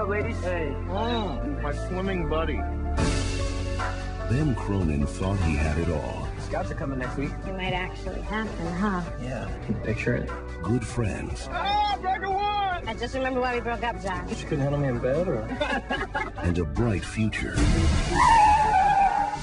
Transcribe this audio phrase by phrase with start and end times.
[0.00, 0.40] up, ladies?
[0.40, 2.56] Hey, mm, my swimming buddy.
[4.30, 6.26] Then Cronin thought he had it all.
[6.38, 7.30] Scouts are coming next week.
[7.46, 9.02] It might actually happen, huh?
[9.22, 10.30] Yeah, can picture it?
[10.62, 11.48] Good friends.
[11.52, 12.88] Ah, back of one!
[12.88, 14.26] I just remember why we broke up, John.
[14.28, 15.40] You couldn't handle me in bed, or?
[16.42, 17.54] and a bright future.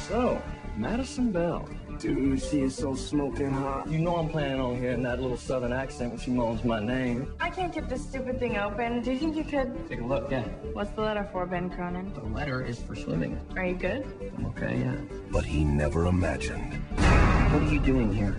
[0.07, 0.41] So,
[0.75, 1.69] Madison Bell.
[1.99, 3.89] Dude, she is so smoking hot.
[3.89, 7.33] You know I'm planning on hearing that little southern accent when she moans my name.
[7.39, 9.01] I can't get this stupid thing open.
[9.01, 9.89] Do you think you could?
[9.89, 10.43] Take a look, yeah.
[10.73, 12.13] What's the letter for, Ben Cronin?
[12.13, 13.39] The letter is for swimming.
[13.55, 14.05] Are you good?
[14.37, 14.95] I'm okay, yeah.
[15.31, 16.75] But he never imagined.
[17.51, 18.33] What are you doing here?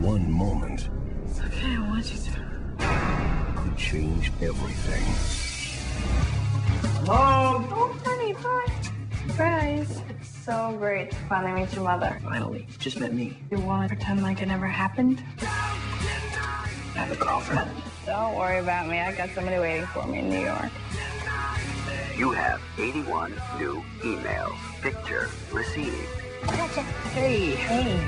[0.00, 0.88] One moment.
[1.28, 3.62] It's okay, I want you to.
[3.62, 5.04] Could change everything.
[7.06, 7.68] Mom!
[7.70, 8.66] Oh, honey, bye.
[9.38, 10.11] Guys, it's
[10.44, 12.18] so great to finally meet your mother.
[12.22, 13.36] Finally, just met me.
[13.50, 15.22] You want to pretend like it never happened?
[15.40, 15.44] I
[16.96, 17.70] have a girlfriend.
[18.06, 18.98] Don't worry about me.
[18.98, 20.70] I got somebody waiting for me in New York.
[22.16, 24.56] You have 81 new emails.
[24.80, 25.94] Picture received.
[26.46, 26.82] Gotcha.
[27.14, 27.50] Hey!
[27.54, 28.00] Hey.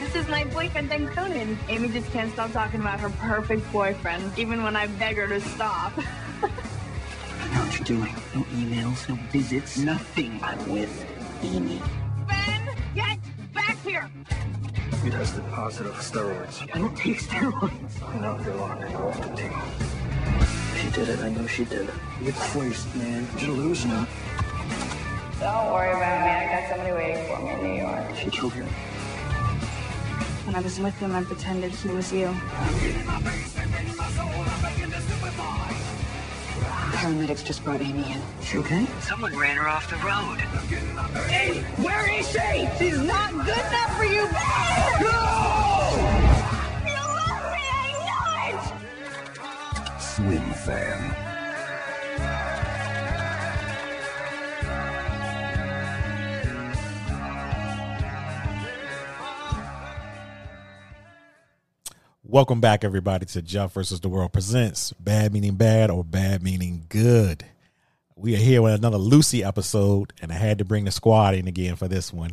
[0.00, 1.58] This is my boyfriend, Ben Cronin.
[1.68, 5.40] Amy just can't stop talking about her perfect boyfriend, even when I beg her to
[5.40, 5.92] stop.
[7.52, 8.14] I know what you're doing.
[8.34, 10.40] No emails, no visits, nothing.
[10.42, 11.04] I'm with
[11.42, 11.82] Amy.
[12.26, 13.18] Ben, get
[13.52, 14.10] back here!
[15.04, 16.62] You tested positive for steroids.
[16.74, 18.02] I don't take steroids.
[18.08, 18.90] I know you're locked.
[18.90, 19.52] You're off the team.
[20.80, 21.18] She did it.
[21.18, 21.94] I know she did it.
[22.22, 23.28] You're crazy, man.
[23.36, 24.08] You're losing it.
[25.38, 26.30] Don't worry about me.
[26.30, 28.16] I got somebody waiting for me in New York.
[28.16, 28.66] She killed him.
[30.46, 32.34] When I was with him, I pretended he was you.
[37.02, 38.20] Paramedics just brought Amy in.
[38.44, 38.86] She okay?
[39.00, 40.38] Someone ran her off the road.
[41.26, 42.68] Hey, where is she?
[42.78, 45.00] She's not good enough for you, Ben!
[46.86, 48.62] You love me, I know it!
[49.98, 51.21] Swimfan.
[62.32, 66.86] Welcome back, everybody, to Jeff versus the World presents Bad Meaning Bad or Bad Meaning
[66.88, 67.44] Good.
[68.16, 71.46] We are here with another Lucy episode, and I had to bring the squad in
[71.46, 72.30] again for this one.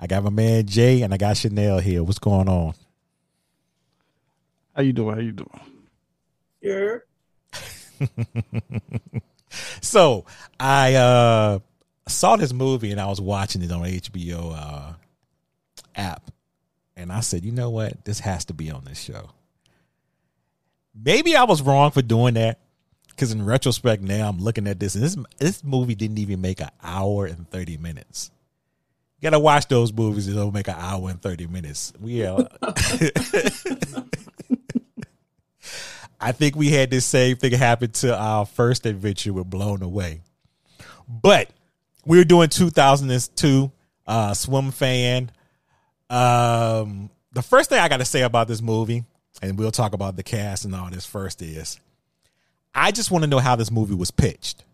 [0.00, 2.02] I got my man Jay and I got Chanel here.
[2.02, 2.72] What's going on?
[4.74, 5.14] How you doing?
[5.14, 5.60] How you doing?
[6.62, 6.96] Yeah.
[9.82, 10.24] so
[10.58, 11.58] I uh
[12.08, 14.92] saw this movie and I was watching it on HBO uh
[15.94, 16.30] app.
[16.96, 18.04] And I said, you know what?
[18.04, 19.30] This has to be on this show.
[20.94, 22.60] Maybe I was wrong for doing that.
[23.08, 26.60] Because in retrospect, now I'm looking at this, and this this movie didn't even make
[26.60, 28.30] an hour and 30 minutes.
[29.18, 31.94] You gotta watch those movies, it'll make an hour and 30 minutes.
[31.98, 32.46] We are
[36.20, 40.20] I think we had this same thing happen to our first adventure with Blown Away.
[41.08, 41.50] But
[42.04, 43.70] we were doing 2002
[44.06, 45.28] uh, Swimfan.
[46.08, 49.04] Um, the first thing I got to say about this movie,
[49.42, 51.78] and we'll talk about the cast and all this first, is
[52.74, 54.64] I just want to know how this movie was pitched.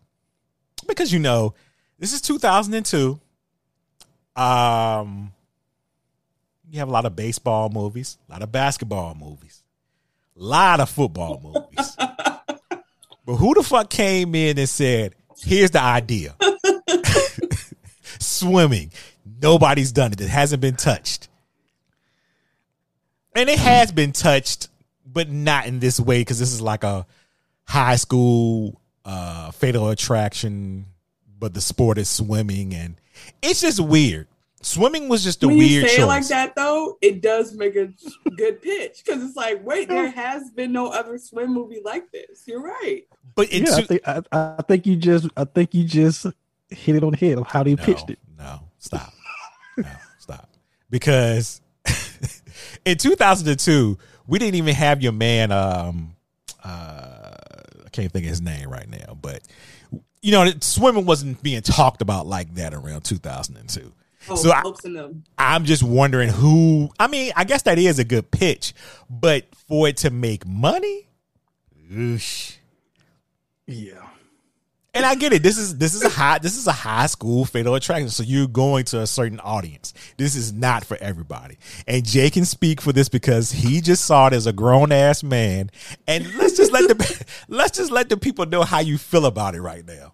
[0.87, 1.53] Because, you know,
[1.99, 3.19] this is 2002.
[4.35, 5.31] Um,
[6.69, 9.63] you have a lot of baseball movies, a lot of basketball movies
[10.37, 11.95] a lot of football movies.
[11.97, 16.35] but who the fuck came in and said, here's the idea
[18.19, 18.91] swimming.
[19.41, 20.21] Nobody's done it.
[20.21, 21.29] It hasn't been touched.
[23.35, 24.67] And it has been touched,
[25.05, 27.05] but not in this way because this is like a
[27.65, 30.85] high school uh, fatal attraction,
[31.39, 32.73] but the sport is swimming.
[32.75, 32.95] And
[33.41, 34.27] it's just weird.
[34.61, 36.03] Swimming was just a when weird you say choice.
[36.03, 37.91] it like that though, it does make a
[38.37, 42.43] good pitch because it's like, wait, there has been no other swim movie like this.
[42.45, 43.03] You're right.
[43.35, 46.27] But yeah, I think I, I think you just I think you just
[46.69, 48.19] hit it on the head of how they No, pitched it.
[48.37, 49.12] No, stop.
[50.93, 51.61] No, stop.
[51.85, 52.41] Because
[52.85, 53.97] in 2002,
[54.27, 55.51] we didn't even have your man.
[55.51, 56.15] Um,
[56.63, 57.35] uh,
[57.85, 59.41] I can't think of his name right now, but
[60.21, 63.93] you know, swimming wasn't being talked about like that around 2002.
[64.29, 65.25] Oh, so I, them.
[65.37, 66.89] i'm just wondering who.
[66.97, 68.73] I mean, I guess that is a good pitch,
[69.09, 71.09] but for it to make money,
[71.91, 72.55] oosh.
[73.67, 74.07] Yeah.
[74.95, 75.41] And I get it.
[75.41, 78.09] This is this is a high this is a high school fatal attraction.
[78.09, 79.91] So you're going to a certain audience.
[80.17, 81.57] This is not for everybody.
[81.87, 85.23] And Jay can speak for this because he just saw it as a grown ass
[85.23, 85.71] man.
[86.07, 89.55] And let's just let the let's just let the people know how you feel about
[89.55, 90.13] it right now.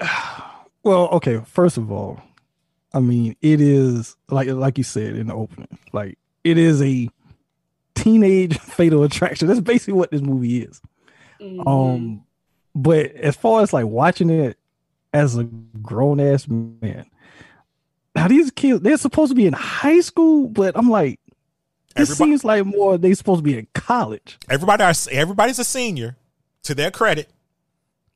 [0.82, 1.40] Well, okay.
[1.46, 2.22] First of all,
[2.94, 7.08] I mean, it is like like you said in the opening, like it is a
[7.96, 9.48] teenage fatal attraction.
[9.48, 10.80] That's basically what this movie is.
[11.40, 11.66] Mhm.
[11.66, 12.22] Um,
[12.76, 14.58] but as far as like watching it
[15.12, 17.06] as a grown ass man,
[18.14, 21.18] now these kids they're supposed to be in high school, but I'm like,
[21.94, 24.38] this Everybody- seems like more they're supposed to be in college.
[24.48, 26.16] Everybody are everybody's a senior
[26.64, 27.30] to their credit.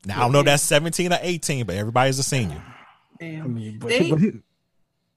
[0.05, 2.63] Now I don't know if that's 17 or 18, but everybody's a senior.
[3.19, 3.45] Damn.
[3.45, 4.21] I mean, but, They- but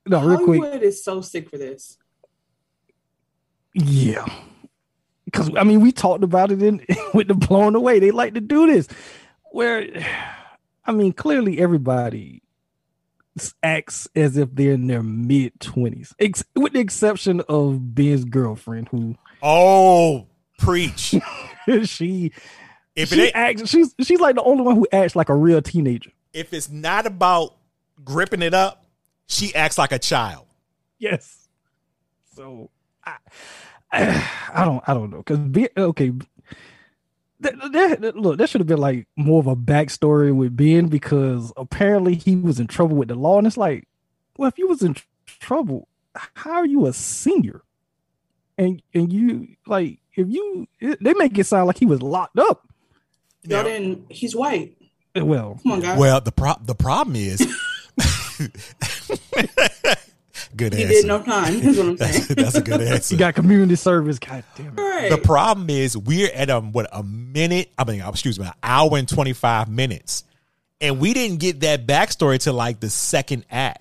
[0.06, 1.98] no, real quick, Hollywood is so sick for this.
[3.74, 4.25] yeah.
[5.25, 8.00] Because I mean, we talked about it in with the blown away.
[8.00, 8.88] They like to do this,
[9.54, 9.88] where
[10.86, 12.42] I mean, clearly everybody
[13.64, 18.90] acts as if they're in their mid twenties, ex- with the exception of Ben's girlfriend,
[18.90, 20.28] who Oh,
[20.60, 21.16] preach.
[21.86, 22.32] she
[22.96, 23.70] If she ain't, acts.
[23.70, 26.12] She's she's like the only one who acts like a real teenager.
[26.34, 27.56] if it's not about
[28.04, 28.86] gripping it up,
[29.28, 30.46] she acts like a child.
[31.00, 31.48] Yes.
[32.36, 32.70] So
[33.04, 33.18] I,
[33.92, 36.12] I, don't I don't know because be okay.
[37.44, 40.88] That, that, that- look, that should have been like more of a backstory with Ben
[40.88, 43.88] because apparently he was in trouble with the law, and it's like,
[44.38, 45.04] well, if you was in tr-
[45.40, 45.88] trouble,
[46.34, 47.62] how are you a senior?
[48.57, 52.38] And and you like if you it- they make it sound like he was locked
[52.40, 52.68] up.
[53.44, 54.06] Y'all Now- didn't.
[54.12, 54.78] He's white.
[55.16, 56.00] Well, Come on, guys.
[56.00, 57.39] Well, the pro- the problem is
[60.56, 60.94] good he answer.
[60.94, 61.54] did no time.
[61.54, 62.28] Is what I'm that's, saying.
[62.38, 63.14] that's a good answer.
[63.16, 64.20] you got community service.
[64.20, 64.82] God damn it.
[64.82, 65.10] right.
[65.10, 67.72] The problem is we're at a what a minute.
[67.78, 70.24] I mean, excuse me, an hour and twenty five minutes,
[70.82, 73.80] and we didn't get that backstory to like the second act.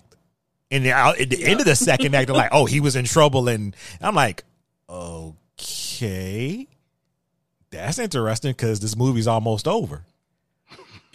[0.70, 3.04] And then at the end of the second act, they're like, "Oh, he was in
[3.04, 4.44] trouble," and I'm like,
[4.88, 6.66] "Okay,
[7.70, 10.04] that's interesting because this movie's almost over."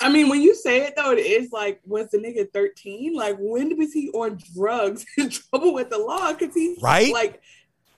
[0.00, 3.14] I mean, when you say it though, it is like, was the nigga 13?
[3.14, 6.32] Like, when was he on drugs in trouble with the law?
[6.32, 7.12] Because he's Right?
[7.12, 7.40] like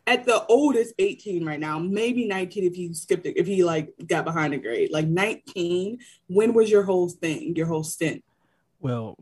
[0.07, 3.93] at the oldest 18 right now, maybe 19 if he skipped it, if he like
[4.07, 4.91] got behind a grade.
[4.91, 8.25] Like 19, when was your whole thing, your whole stint?
[8.81, 9.17] Well,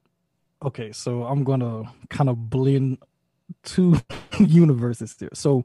[0.65, 2.99] okay, so I'm gonna kind of blend
[3.63, 4.01] two
[4.39, 5.31] universes there.
[5.35, 5.65] So,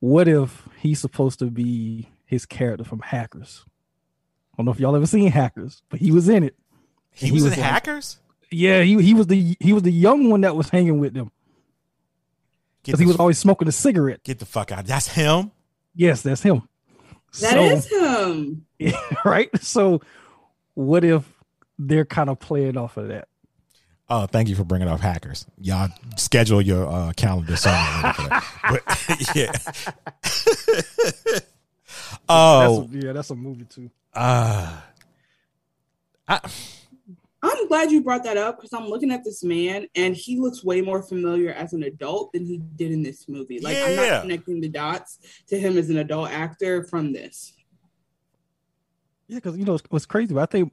[0.00, 3.64] what if he's supposed to be his character from Hackers?
[4.52, 6.54] I don't know if y'all ever seen Hackers, but he was in it.
[7.12, 8.18] He, He was, was in like- Hackers.
[8.50, 11.30] Yeah, he he was the he was the young one that was hanging with them
[12.84, 14.22] because the, he was always smoking a cigarette.
[14.24, 14.84] get the fuck out.
[14.84, 15.52] That's him.
[15.94, 16.68] Yes, that's him.
[17.40, 18.66] That is him.
[19.24, 19.48] right.
[19.62, 20.02] So,
[20.74, 21.24] what if
[21.78, 23.28] they're kind of playing off of that?
[24.10, 25.46] Oh, thank you for bringing up hackers.
[25.58, 25.88] Y'all
[26.18, 28.14] schedule your uh, calendar somewhere.
[28.68, 28.82] But
[29.34, 29.52] yeah.
[32.28, 33.90] oh, That's a, yeah, that's a movie too.
[34.14, 34.80] Uh,
[36.28, 36.40] I,
[37.42, 40.62] I'm glad you brought that up because I'm looking at this man and he looks
[40.62, 43.58] way more familiar as an adult than he did in this movie.
[43.60, 44.10] Like, I'm Yeah.
[44.10, 45.18] not connecting the dots
[45.48, 47.52] to him as an adult actor from this.
[49.26, 50.34] Yeah, because you know what's, what's crazy.
[50.34, 50.72] But I think,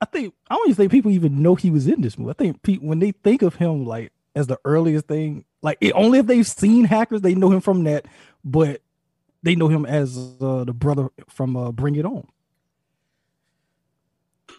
[0.00, 2.30] I think I don't even think people even know he was in this movie.
[2.30, 5.92] I think people when they think of him like as the earliest thing, like it,
[5.94, 8.06] only if they've seen Hackers, they know him from that.
[8.44, 8.82] But
[9.42, 12.26] they know him as uh, the brother from uh, Bring It On.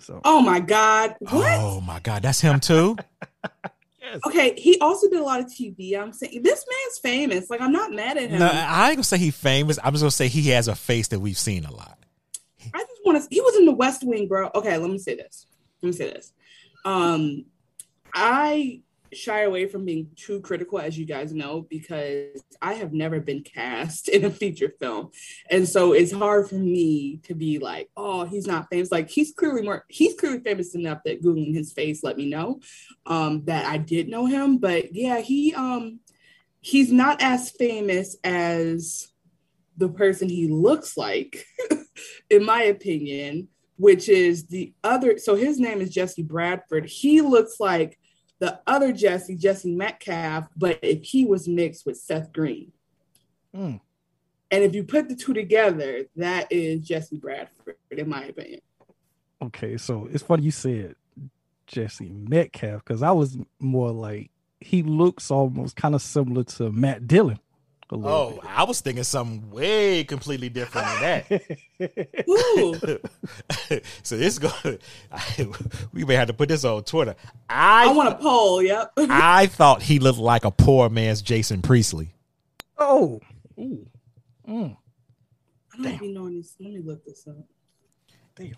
[0.07, 1.15] So Oh my God.
[1.19, 1.59] What?
[1.59, 2.95] oh my god, that's him too.
[4.00, 4.22] Yes.
[4.25, 6.00] Okay, he also did a lot of TV.
[6.00, 7.50] I'm saying this man's famous.
[7.50, 8.39] Like, I'm not mad at him.
[8.39, 9.77] No, I ain't gonna say he famous.
[9.84, 12.00] I'm just gonna say he has a face that we've seen a lot.
[12.74, 13.27] I just want to.
[13.29, 14.50] He was in the West Wing, bro.
[14.55, 15.48] Okay, let me say this.
[15.81, 16.31] Let me say this.
[16.86, 17.48] Um,
[18.13, 18.79] I
[19.13, 23.43] shy away from being too critical, as you guys know, because I have never been
[23.43, 25.11] cast in a feature film,
[25.49, 29.33] and so it's hard for me to be like, "Oh, he's not famous." Like he's
[29.33, 29.85] clearly more.
[29.89, 32.59] He's clearly famous enough that googling his face let me know
[33.05, 34.57] um, that I did know him.
[34.57, 35.99] But yeah, he um,
[36.61, 39.11] he's not as famous as
[39.77, 41.45] the person he looks like,
[42.29, 43.47] in my opinion,
[43.77, 45.17] which is the other.
[45.17, 46.85] So his name is Jesse Bradford.
[46.87, 47.97] He looks like
[48.39, 52.72] the other Jesse, Jesse Metcalfe, but if he was mixed with Seth Green.
[53.56, 53.79] Mm.
[54.51, 58.62] And if you put the two together, that is Jesse Bradford, in my opinion.
[59.41, 60.96] okay, so it's funny you said
[61.65, 67.08] Jesse Metcalfe because I was more like he looks almost kind of similar to Matt
[67.08, 67.39] Dillon.
[67.89, 71.24] A little Oh, I was thinking something way completely different than
[71.79, 72.27] that.
[72.29, 72.75] Ooh,
[74.03, 74.51] so this go.
[75.94, 77.15] we may have to put this on Twitter.
[77.50, 78.62] I I want a poll.
[78.62, 78.94] Yep.
[78.98, 82.10] I thought he looked like a poor man's Jason Priestley.
[82.77, 83.22] oh,
[83.58, 83.88] Ooh.
[84.48, 84.77] Mm.
[85.74, 86.56] I don't even know this.
[86.60, 87.36] Let me look this up.
[88.36, 88.53] Damn.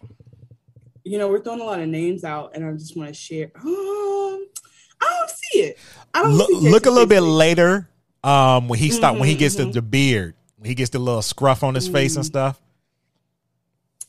[1.03, 3.51] You know, we're throwing a lot of names out, and I just want to share.
[3.55, 4.47] Um,
[5.01, 5.77] I don't see it.
[6.13, 7.89] I don't Look, see Jason look a little bit later.
[8.23, 9.67] Um, when he stop mm-hmm, when he gets mm-hmm.
[9.67, 11.93] the, the beard, when he gets the little scruff on his mm-hmm.
[11.93, 12.31] face and mm-hmm.
[12.31, 12.61] stuff.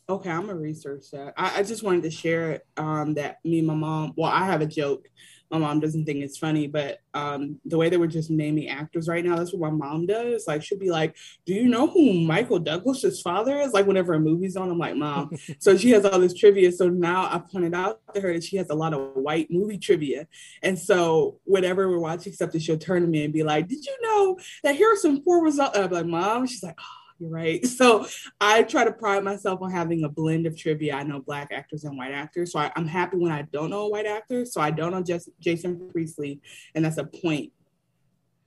[0.08, 1.34] Okay, I'm gonna research that.
[1.36, 4.12] I, I, just wanted to share um, that me and my mom.
[4.16, 5.08] Well, I have a joke
[5.50, 9.08] my mom doesn't think it's funny, but um, the way they were just naming actors
[9.08, 10.46] right now, that's what my mom does.
[10.46, 14.20] Like, she'll be like, "Do you know who Michael Douglas's father is?" Like, whenever a
[14.20, 16.70] movie's on, I'm like, "Mom." so she has all this trivia.
[16.72, 19.78] So now I pointed out to her that she has a lot of white movie
[19.78, 20.26] trivia,
[20.62, 23.96] and so whenever we're watching something, she'll turn to me and be like, "Did you
[24.02, 25.72] know that Harrison Ford was?" Up?
[25.74, 26.78] I'm like, "Mom," she's like.
[26.78, 27.64] Oh right?
[27.80, 28.06] So
[28.40, 30.94] I try to pride myself on having a blend of trivia.
[30.96, 33.86] I know black actors and white actors, so I, am happy when I don't know
[33.86, 34.44] a white actor.
[34.44, 36.40] So I don't know just Jason Priestley,
[36.74, 37.52] and that's a point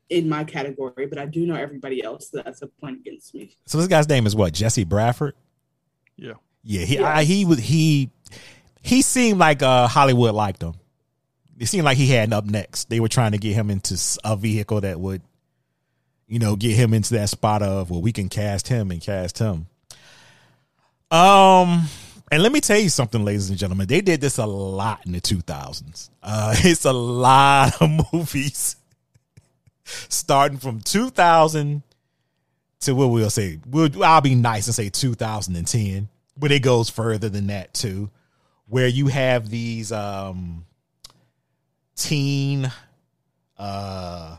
[0.09, 1.07] in my category.
[1.07, 2.29] But I do know everybody else.
[2.29, 3.55] So that's a point against me.
[3.65, 4.53] So this guy's name is what?
[4.53, 5.35] Jesse Bradford.
[6.15, 6.33] Yeah.
[6.63, 6.85] Yeah.
[6.85, 7.03] He yes.
[7.03, 8.11] I, he was he
[8.81, 10.73] he seemed like uh, Hollywood liked him.
[11.59, 12.89] It seemed like he had an up next.
[12.89, 15.21] They were trying to get him into a vehicle that would
[16.27, 19.39] you know, get him into that spot of well, we can cast him and cast
[19.39, 19.67] him.
[21.11, 21.87] Um,
[22.31, 25.11] and let me tell you something, ladies and gentlemen, they did this a lot in
[25.11, 26.09] the 2000s.
[26.23, 28.75] Uh, it's a lot of movies
[29.85, 31.83] starting from 2000
[32.81, 33.59] to what we'll say.
[33.69, 38.09] We'll, I'll be nice and say 2010, but it goes further than that too,
[38.67, 40.65] where you have these um
[41.95, 42.71] teen
[43.57, 44.37] uh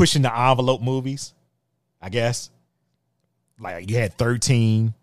[0.00, 1.34] pushing the envelope movies,
[2.00, 2.48] I guess.
[3.58, 4.94] Like you had 13.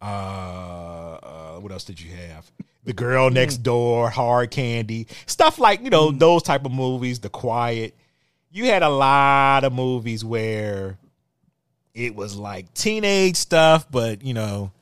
[0.00, 2.50] Uh, uh what else did you have?
[2.84, 3.34] The Girl mm-hmm.
[3.34, 6.18] Next Door, Hard Candy, stuff like, you know, mm.
[6.18, 7.94] those type of movies, The Quiet.
[8.50, 10.96] You had a lot of movies where
[11.92, 14.72] it was like teenage stuff, but you know,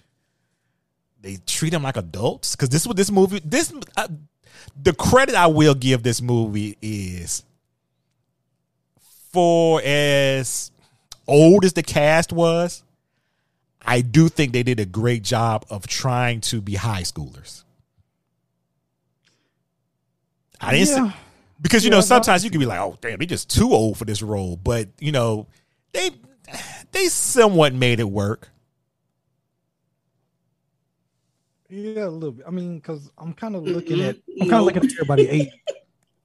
[1.20, 2.54] they treat them like adults.
[2.54, 4.06] Because this is what this movie, this, uh,
[4.80, 7.42] the credit I will give this movie is
[9.32, 10.70] for as
[11.26, 12.82] old as the cast was,
[13.82, 17.64] I do think they did a great job of trying to be high schoolers.
[20.60, 21.10] I didn't yeah.
[21.10, 21.16] say,
[21.60, 23.96] because you yeah, know sometimes you can be like, oh damn, they're just too old
[23.96, 25.46] for this role, but you know
[25.92, 26.10] they
[26.92, 28.50] they somewhat made it work.
[31.70, 32.46] Yeah, a little bit.
[32.46, 35.50] I mean, because I'm kind of looking at I'm kind of looking at everybody eight.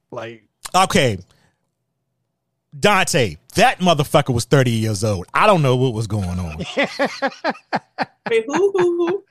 [0.10, 0.44] Like
[0.74, 1.18] okay,
[2.77, 5.25] Dante, that motherfucker was 30 years old.
[5.34, 6.58] I don't know what was going on.
[8.30, 9.24] Wait, who, who, who?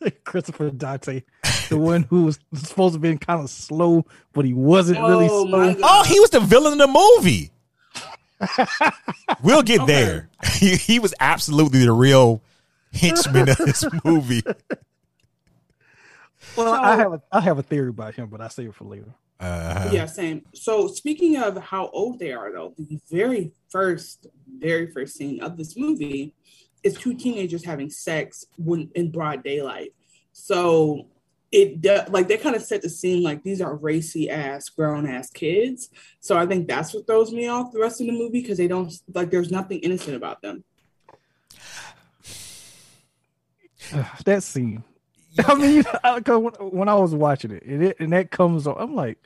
[0.24, 1.22] Christopher Dante,
[1.68, 5.28] the one who was supposed to be kind of slow, but he wasn't oh, really
[5.28, 5.74] slow.
[5.82, 7.50] Oh, he was the villain in the movie.
[9.42, 9.92] we'll get okay.
[9.92, 10.28] there.
[10.54, 12.42] He, he was absolutely the real
[12.92, 14.42] henchman of this movie.
[16.56, 18.74] Well, so, I have a I have a theory about him, but I save it
[18.74, 19.14] for later.
[19.40, 20.42] Uh, yeah, same.
[20.52, 24.26] So speaking of how old they are, though, the very first,
[24.58, 26.34] very first scene of this movie
[26.82, 29.94] is two teenagers having sex when in broad daylight.
[30.32, 31.06] So
[31.50, 35.30] it like they kind of set the scene like these are racy ass grown ass
[35.30, 35.88] kids.
[36.20, 38.68] So I think that's what throws me off the rest of the movie because they
[38.68, 40.64] don't like there's nothing innocent about them.
[44.24, 44.84] that scene
[45.46, 45.84] I mean,
[46.24, 49.18] cause when I was watching it, and, it, and that comes on, I'm like,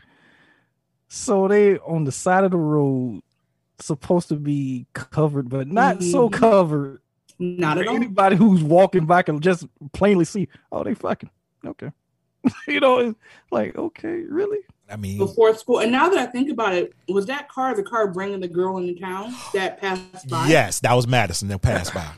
[1.09, 3.23] so they on the side of the road,
[3.79, 6.11] supposed to be covered, but not mm-hmm.
[6.11, 7.01] so covered.
[7.39, 7.97] Not at all.
[7.97, 11.31] Anybody who's walking by can just plainly see, oh, they fucking
[11.67, 11.91] okay.
[12.69, 13.19] you know, it's
[13.51, 14.59] like okay, really.
[14.91, 15.81] I mean, before school.
[15.81, 18.79] And now that I think about it, was that car the car bringing the girl
[18.79, 20.47] into town that passed by?
[20.49, 22.09] Yes, that was Madison that passed by.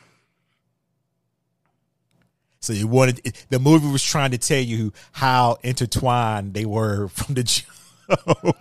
[2.64, 7.35] So you wanted the movie was trying to tell you how intertwined they were from
[7.35, 8.56] the jump.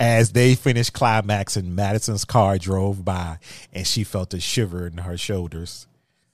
[0.00, 3.38] As they finished climaxing, Madison's car drove by
[3.74, 5.86] and she felt a shiver in her shoulders.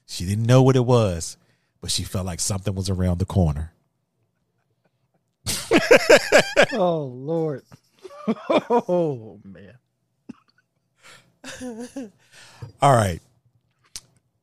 [0.07, 1.37] She didn't know what it was,
[1.81, 3.73] but she felt like something was around the corner.
[6.73, 7.62] oh Lord.
[8.59, 9.79] Oh man.
[12.83, 13.21] All right.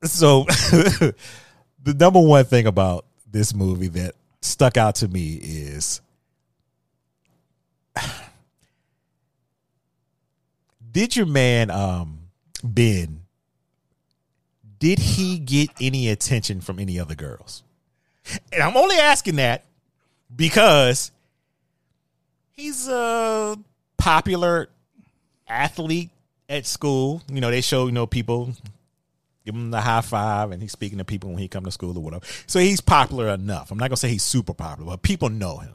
[0.04, 1.16] So the
[1.86, 6.02] number one thing about this movie that stuck out to me is
[10.92, 12.20] did your man um
[12.64, 13.24] Ben
[14.84, 17.64] did he get any attention from any other girls?
[18.52, 19.64] And I'm only asking that
[20.36, 21.10] because
[22.52, 23.58] he's a
[23.98, 24.68] popular
[25.48, 26.10] athlete
[26.50, 27.22] at school.
[27.32, 28.56] You know, they show, you know, people
[29.46, 31.98] give him the high five and he's speaking to people when he come to school
[31.98, 32.26] or whatever.
[32.48, 33.72] So he's popular enough.
[33.72, 35.74] I'm not gonna say he's super popular, but people know him.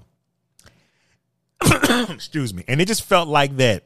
[2.10, 2.64] Excuse me.
[2.68, 3.84] And it just felt like that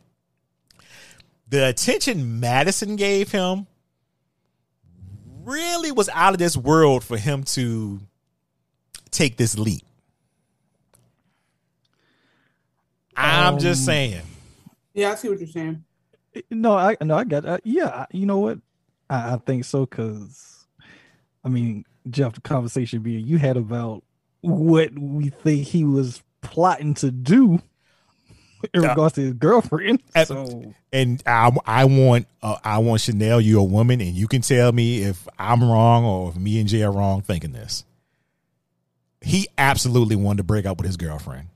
[1.49, 3.67] the attention Madison gave him
[5.45, 8.01] really was out of this world for him to
[9.11, 9.83] take this leap.
[13.17, 14.23] I'm just Um, saying.
[14.95, 15.85] Yeah, I see what you're saying.
[16.51, 17.45] No, I no, I got.
[17.45, 18.59] Uh, yeah, you know what?
[19.13, 20.67] I, I think so because,
[21.45, 24.03] I mean, Jeff, the conversation being you had about
[24.41, 27.61] what we think he was plotting to do
[28.75, 28.89] in Yeah.
[28.91, 30.03] regards to his girlfriend.
[30.15, 33.41] And- So And I, I want, uh, I want Chanel.
[33.41, 36.69] You're a woman, and you can tell me if I'm wrong or if me and
[36.69, 37.85] Jay are wrong thinking this.
[39.21, 41.47] He absolutely wanted to break up with his girlfriend.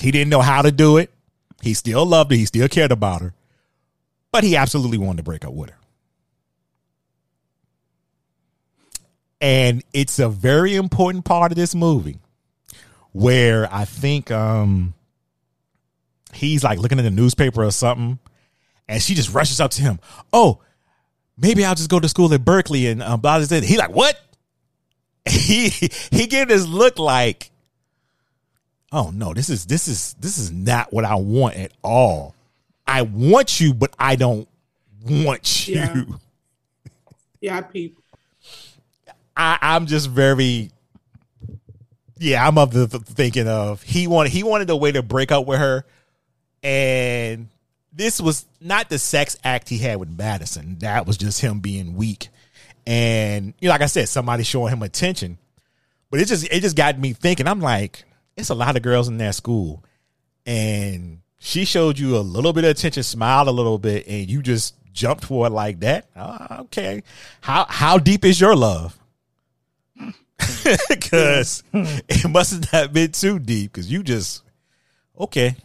[0.00, 1.12] He didn't know how to do it.
[1.62, 2.36] He still loved her.
[2.36, 3.34] He still cared about her,
[4.30, 5.76] but he absolutely wanted to break up with her.
[9.40, 12.18] And it's a very important part of this movie
[13.12, 14.94] where I think um
[16.32, 18.18] he's like looking at the newspaper or something,
[18.88, 20.00] and she just rushes up to him.
[20.32, 20.60] Oh,
[21.36, 23.60] maybe I'll just go to school at Berkeley and um, blah blah blah.
[23.60, 24.20] He like what?
[25.28, 25.68] He
[26.10, 27.50] he gave this look like,
[28.92, 32.34] oh no, this is this is this is not what I want at all.
[32.88, 34.48] I want you, but I don't
[35.04, 35.74] want you.
[35.76, 36.04] Yeah.
[37.40, 37.96] Yeah, I peep.
[39.36, 40.72] I, I'm just very,
[42.18, 45.30] yeah, I'm of the th- thinking of he wanted he wanted a way to break
[45.30, 45.84] up with her,
[46.64, 47.48] and
[47.92, 50.78] this was not the sex act he had with Madison.
[50.80, 52.28] That was just him being weak,
[52.88, 55.38] and you know, like I said, somebody showing him attention.
[56.10, 57.46] But it just it just got me thinking.
[57.46, 58.04] I'm like,
[58.36, 59.84] it's a lot of girls in that school,
[60.44, 64.42] and she showed you a little bit of attention, smiled a little bit, and you
[64.42, 66.06] just jumped for it like that.
[66.16, 67.02] Ah, okay,
[67.40, 68.98] how how deep is your love?
[70.88, 73.72] Because it must not been too deep.
[73.72, 74.42] Because you just
[75.18, 75.56] okay.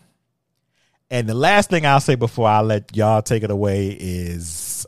[1.11, 4.85] And the last thing I'll say before I let y'all take it away is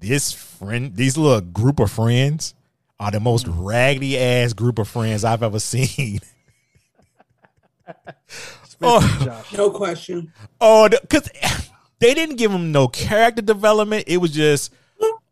[0.00, 2.54] this friend, these little group of friends
[2.98, 6.20] are the most raggedy ass group of friends I've ever seen.
[8.82, 10.32] Oh, Josh, No question.
[10.60, 11.28] oh, because
[11.98, 14.04] they didn't give him no character development.
[14.06, 14.72] It was just,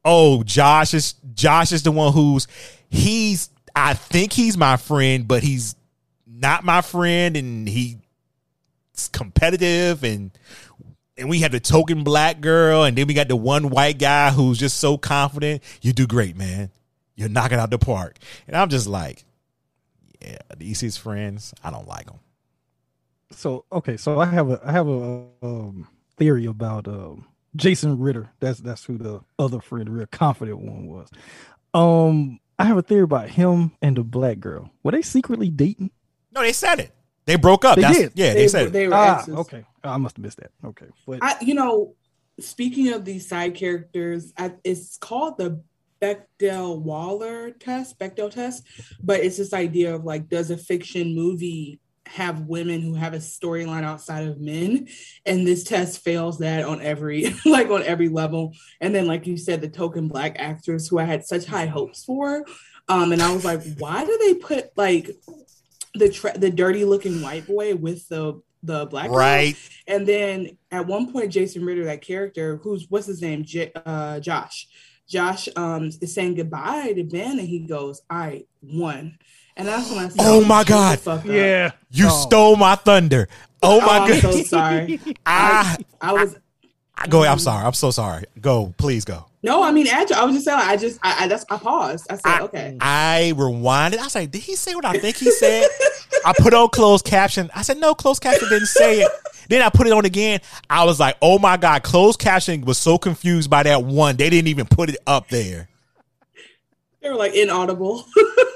[0.05, 2.47] oh, Josh is Josh is the one who's
[2.89, 3.51] he's.
[3.75, 5.77] I think he's my friend, but he's
[6.27, 7.97] not my friend, and he's
[9.13, 10.31] competitive, and
[11.19, 14.31] and we had the token black girl, and then we got the one white guy
[14.31, 15.63] who's just so confident.
[15.83, 16.71] You do great, man.
[17.15, 19.25] You're knocking out the park, and I'm just like,
[20.21, 21.55] yeah, these his friends.
[21.63, 22.19] I don't like them.
[23.31, 28.31] So okay, so I have a I have a um, theory about um, Jason Ritter.
[28.41, 31.09] That's that's who the other friend, the real confident one was.
[31.75, 34.71] Um, I have a theory about him and the black girl.
[34.83, 35.91] Were they secretly dating?
[36.33, 36.93] No, they said it.
[37.27, 37.77] They broke up.
[37.77, 38.13] They That's, did.
[38.15, 38.73] Yeah, they, They, said it.
[38.73, 39.35] they were Ah, exes.
[39.35, 39.65] okay.
[39.83, 40.53] I must have missed that.
[40.65, 41.95] Okay, but I, you know,
[42.39, 45.63] speaking of these side characters, I, it's called the
[46.01, 48.63] Bechdel Wallace test, Bechdel test,
[49.03, 53.19] but it's this idea of like, does a fiction movie have women who have a
[53.19, 54.89] storyline outside of men?
[55.25, 58.55] And this test fails that on every, like on every level.
[58.81, 62.05] And then, like you said, the token black actress who I had such high hopes
[62.05, 62.45] for,
[62.89, 65.11] um, and I was like, why do they put like
[65.95, 69.17] the tra- the dirty looking white boy with the the black girl?
[69.17, 69.57] Right.
[69.87, 74.21] And then at one point, Jason Ritter, that character, who's what's his name, J- uh,
[74.21, 74.69] Josh.
[75.09, 79.19] Josh um is saying goodbye to Ben, and he goes, "I won."
[79.57, 81.01] And that's when I said, Oh my God.
[81.25, 82.23] yeah, You Oh.
[82.27, 83.29] stole my thunder.
[83.63, 84.11] Oh my god.
[84.11, 85.01] I'm so sorry.
[85.27, 86.37] I, I was
[86.99, 87.25] I go.
[87.25, 87.65] I'm sorry.
[87.67, 88.25] I'm so sorry.
[88.41, 88.75] Go.
[88.79, 89.27] Please go.
[89.43, 92.07] no, I mean, actually, I was just saying, I just, I, I that's, I paused.
[92.11, 92.77] I said, I, okay.
[92.81, 93.99] I rewinded.
[93.99, 95.69] I was like, did he say what I think he said?
[96.25, 97.51] I put on closed caption.
[97.55, 99.13] I said, no, closed caption didn't say it.
[99.51, 100.41] Then I put it on again.
[100.71, 104.17] I was like, oh my God, closed caption was so confused by that one.
[104.17, 105.69] They didn't even put it up there.
[107.03, 108.07] They were like inaudible.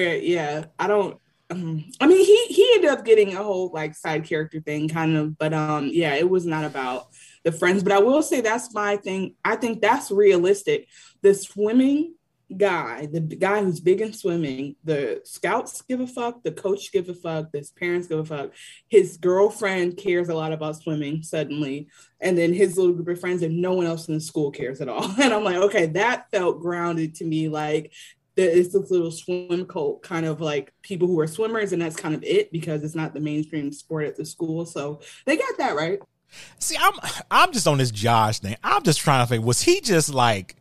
[0.00, 1.18] yeah, I don't.
[1.50, 5.16] Um, I mean, he he ended up getting a whole like side character thing, kind
[5.16, 5.38] of.
[5.38, 7.08] But um, yeah, it was not about
[7.44, 7.82] the friends.
[7.82, 9.34] But I will say that's my thing.
[9.44, 10.88] I think that's realistic.
[11.22, 12.14] The swimming
[12.56, 17.08] guy, the guy who's big in swimming, the scouts give a fuck, the coach give
[17.08, 18.52] a fuck, his parents give a fuck.
[18.88, 21.88] His girlfriend cares a lot about swimming suddenly,
[22.20, 24.80] and then his little group of friends and no one else in the school cares
[24.80, 25.10] at all.
[25.22, 27.48] And I'm like, okay, that felt grounded to me.
[27.48, 27.92] Like
[28.36, 32.14] it's this little swim cult kind of like people who are swimmers, and that's kind
[32.14, 34.64] of it because it's not the mainstream sport at the school.
[34.66, 35.98] So they got that right.
[36.58, 36.94] See, I'm
[37.30, 38.56] I'm just on this Josh thing.
[38.62, 40.56] I'm just trying to think, was he just like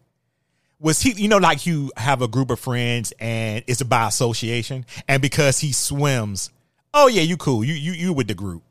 [0.79, 4.85] was he you know like you have a group of friends and it's by association
[5.07, 6.49] and because he swims,
[6.93, 7.63] oh yeah, you cool.
[7.63, 8.63] You you you with the group.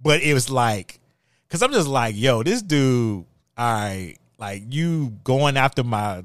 [0.00, 1.00] But it was like
[1.48, 3.24] cuz I'm just like, yo, this dude,
[3.56, 6.24] all right, Like you going after my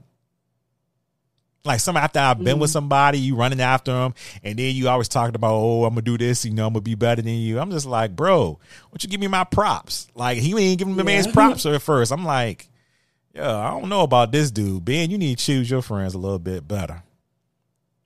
[1.67, 2.73] like some after I've been with Mhm.
[2.73, 6.17] somebody, you running after them, and then you always talking about, oh, I'm gonna do
[6.17, 7.59] this, you know, I'm gonna be better than you.
[7.59, 8.57] I'm just like, bro, why
[8.91, 10.07] don't you give me my props?
[10.15, 11.33] Like he ain't giving the man's Yeah.
[11.33, 12.11] props at first.
[12.11, 12.69] I'm like,
[13.35, 14.83] yeah, I don't know about this dude.
[14.85, 17.03] Ben, you need to choose your friends a little bit better.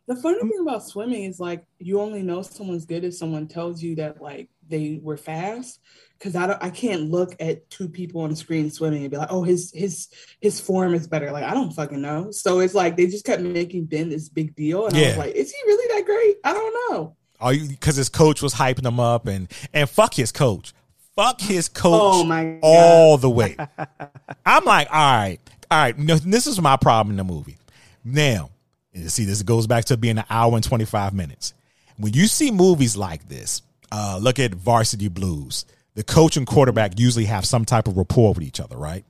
[0.07, 3.81] The funny thing about swimming is like you only know someone's good if someone tells
[3.81, 5.79] you that like they were fast.
[6.21, 9.31] Because I don't, I can't look at two people on screen swimming and be like,
[9.31, 10.07] oh, his his
[10.39, 11.31] his form is better.
[11.31, 12.29] Like I don't fucking know.
[12.29, 15.33] So it's like they just kept making Ben this big deal, and I was like,
[15.33, 16.35] is he really that great?
[16.43, 17.15] I don't know.
[17.39, 20.73] Are you because his coach was hyping him up and and fuck his coach.
[21.15, 22.59] Fuck his coach Oh my God.
[22.61, 23.57] all the way.
[24.45, 25.39] I'm like, all right,
[25.71, 25.97] all right.
[25.97, 27.57] No, this is my problem in the movie.
[28.05, 28.51] Now,
[28.93, 31.53] you see, this goes back to being an hour and 25 minutes.
[31.97, 35.65] When you see movies like this, uh, look at Varsity Blues.
[35.93, 39.03] The coach and quarterback usually have some type of rapport with each other, right?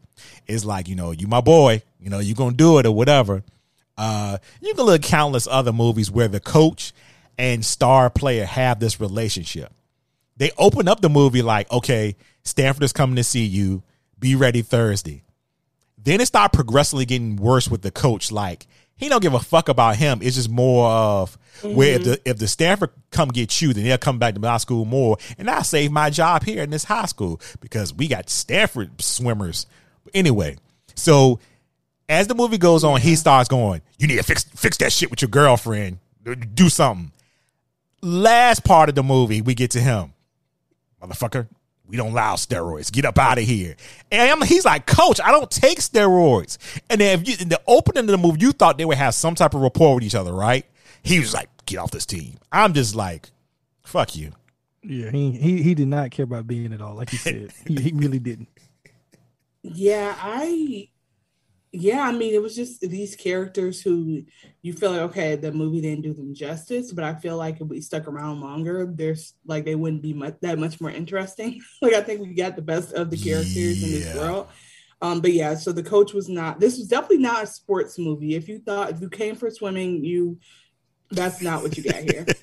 [0.48, 3.44] It's like, you know, you my boy, you know, you're gonna do it or whatever.
[3.98, 6.94] Uh, you can look at countless other movies where the coach
[7.38, 9.72] and star player have this relationship.
[10.38, 13.84] They open up the movie like, okay, Stanford is coming to see you.
[14.18, 15.24] Be ready Thursday.
[16.04, 18.32] Then it started progressively getting worse with the coach.
[18.32, 18.66] Like
[19.02, 20.20] he don't give a fuck about him.
[20.22, 22.12] It's just more of where if mm-hmm.
[22.12, 25.18] the if the Stanford come get you, then they'll come back to my school more,
[25.40, 29.66] and I save my job here in this high school because we got Stanford swimmers.
[30.14, 30.58] Anyway,
[30.96, 31.40] so
[32.08, 35.10] as the movie goes on, he starts going, "You need to fix fix that shit
[35.10, 35.98] with your girlfriend.
[36.54, 37.12] Do something."
[38.04, 40.14] Last part of the movie, we get to him,
[41.02, 41.48] motherfucker.
[41.92, 42.90] We don't allow steroids.
[42.90, 43.76] Get up out of here.
[44.12, 46.58] And I'm, he's like, Coach, I don't take steroids.
[46.90, 49.14] And then if you, in the opening of the movie, you thought they would have
[49.14, 50.66] some type of rapport with each other, right?
[51.04, 52.38] He was like, get off this team.
[52.50, 53.30] I'm just like,
[53.84, 54.32] fuck you.
[54.84, 56.96] Yeah, he he he did not care about being at all.
[56.96, 58.48] Like you said, he, he really didn't.
[59.64, 60.88] Yeah, I
[61.72, 64.24] yeah, I mean it was just these characters who
[64.62, 67.68] you feel like okay, the movie didn't do them justice, but I feel like if
[67.68, 71.62] we stuck around longer, there's like they wouldn't be much that much more interesting.
[71.82, 74.48] like I think we got the best of the characters in this world.
[75.02, 78.36] Um, but yeah, so the coach was not this was definitely not a sports movie.
[78.36, 80.40] If you thought if you came for swimming, you
[81.10, 82.26] that's not what you got here.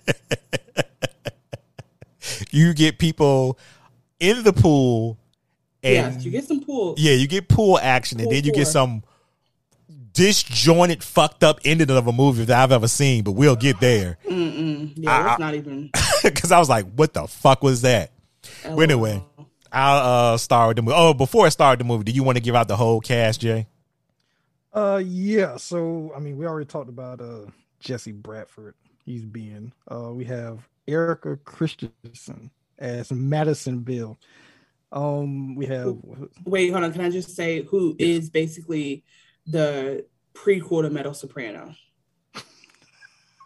[2.51, 3.59] You get people
[4.21, 5.19] in the pool.
[5.83, 6.95] And yes, you get some pool.
[6.97, 9.03] Yeah, you get pool action, and then you get some
[10.19, 13.23] disjointed, fucked up ending of a movie that I've ever seen.
[13.23, 14.93] But we'll get there Mm-mm.
[14.97, 15.91] Yeah, I- that's not even
[16.25, 18.11] because I was like, "What the fuck was that?"
[18.65, 19.25] But anyway,
[19.71, 20.97] I'll uh, start with the movie.
[20.99, 23.41] Oh, before I start the movie, do you want to give out the whole cast,
[23.41, 23.67] Jay?
[24.73, 25.57] Uh, yeah.
[25.57, 27.47] So I mean, we already talked about uh
[27.81, 28.75] Jesse Bradford.
[29.05, 29.73] He's being.
[29.91, 34.19] Uh, we have Erika Christensen as Madison Bill.
[34.91, 35.97] Um, we have
[36.45, 36.93] Wait, hold on.
[36.93, 39.05] Can I just say who is basically
[39.49, 41.77] the prequel to Mena Suvari?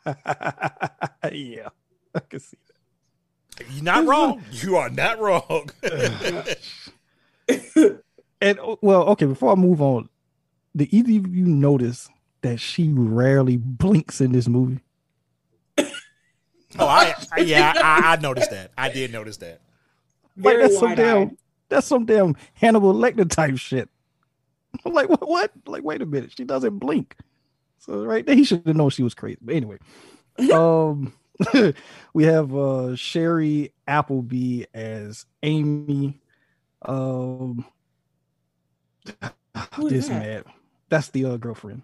[1.33, 1.69] yeah,
[2.15, 3.67] I can see that.
[3.71, 4.43] You're not wrong.
[4.51, 5.71] You are not wrong.
[8.43, 10.09] And uh, well, okay, before I move on,
[10.75, 12.09] did either of you notice
[12.43, 14.81] that she rarely blinks in this movie?
[15.79, 15.85] oh,
[16.81, 18.73] I, I yeah, I, I noticed that.
[18.77, 19.61] I did notice that.
[20.37, 20.97] Like that's some wide-eyed.
[20.97, 21.38] damn
[21.69, 23.88] that's some damn Hannibal Lecter type shit.
[24.85, 25.53] I'm like, what what?
[25.67, 27.17] Like, wait a minute, she doesn't blink.
[27.79, 29.39] So right there, he should have known she was crazy.
[29.41, 29.79] But anyway.
[30.53, 31.13] um
[32.15, 36.21] we have uh Shiri Appleby as Amy.
[36.83, 37.65] Um
[39.75, 40.21] Who is this that?
[40.21, 40.45] mad.
[40.89, 41.83] That's the uh, girlfriend.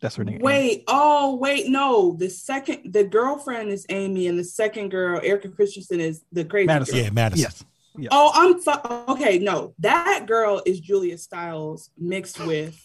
[0.00, 0.34] That's her name.
[0.34, 0.44] Amy.
[0.44, 2.16] Wait, oh wait, no.
[2.18, 6.66] The second, the girlfriend is Amy, and the second girl, Erika Christensen, is the crazy
[6.66, 6.94] Madison.
[6.94, 7.04] girl.
[7.04, 7.42] Yeah, Madison.
[7.42, 7.64] Yes.
[7.96, 8.08] Yeah.
[8.12, 9.38] Oh, I'm fu- okay.
[9.38, 12.80] No, that girl is Julia Stiles mixed with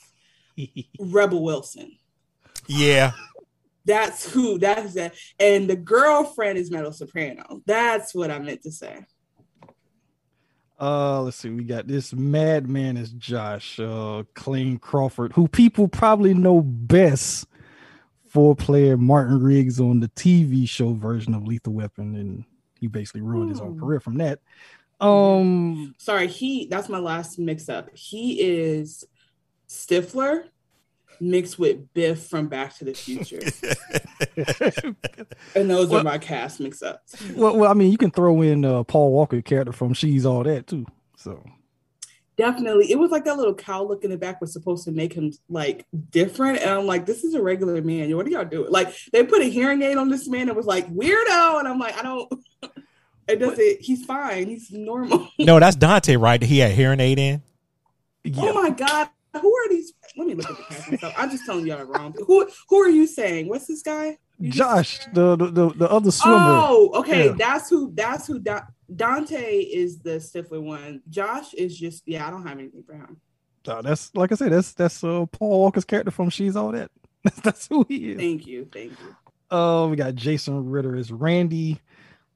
[1.00, 1.92] Rebel Wilson.
[2.68, 3.12] Yeah,
[3.86, 4.58] That's who.
[4.60, 5.14] That's that.
[5.40, 7.62] And the girlfriend is Mena Suvari.
[7.66, 9.06] That's what I meant to say.
[10.80, 11.50] Uh, let's see.
[11.50, 17.48] We got this madman is Josh uh Clayne Crawford, who people probably know best
[18.28, 22.44] for playing Martin Riggs on the TV show version of Lethal Weapon, and
[22.80, 23.80] he basically ruined his own Hmm.
[23.80, 24.40] career from that.
[25.00, 26.66] Um, Sorry, he.
[26.68, 27.90] That's my last mix up.
[27.96, 29.04] He is
[29.70, 30.46] Stifler
[31.20, 33.40] mixed with Biff from Back to the Future,
[35.56, 37.16] and those Well- are my cast mix ups.
[37.36, 40.44] well, well, I mean, you can throw in uh Paul Walker character from She's All
[40.44, 40.86] That too.
[41.16, 41.44] So
[42.38, 45.12] Definitely, it was like that little cow look in the back was supposed to make
[45.12, 48.16] him like different, and I'm like, this is a regular man.
[48.16, 48.72] What are y'all doing?
[48.72, 51.80] Like they put a hearing aid on this man and was like weirdo, and I'm
[51.80, 52.32] like, I don't.
[53.28, 53.82] It doesn't.
[53.82, 54.48] He's fine.
[54.48, 55.30] He's normal.
[55.40, 56.42] no, that's Dante, right?
[56.42, 57.42] He had hearing aid in.
[58.24, 59.10] yeah, Oh my god,
[59.42, 59.94] Who are these?
[60.16, 61.14] Let me look at the cast myself.
[61.18, 62.16] I'm just telling y'all wrong.
[62.26, 63.48] Who who are you saying?
[63.50, 64.18] What's this guy?
[64.40, 66.38] You Josh, the the, the, the other swimmer.
[66.38, 67.28] Oh, okay.
[67.28, 67.34] Yeah.
[67.38, 67.92] That's who.
[67.94, 68.40] That's who.
[68.40, 68.62] Da-
[68.96, 71.02] Dante is the stifler one.
[71.10, 72.04] Josh is just.
[72.06, 73.20] Yeah, I don't have anything for him.
[73.68, 76.90] Uh, that's like I said, that's that's uh, Paul Walker's character from She's All That.
[77.24, 78.18] That's, that's who he is.
[78.18, 78.68] Thank you.
[78.72, 79.56] Thank you.
[79.56, 81.80] Uh, we got Jason Ritter as Randy.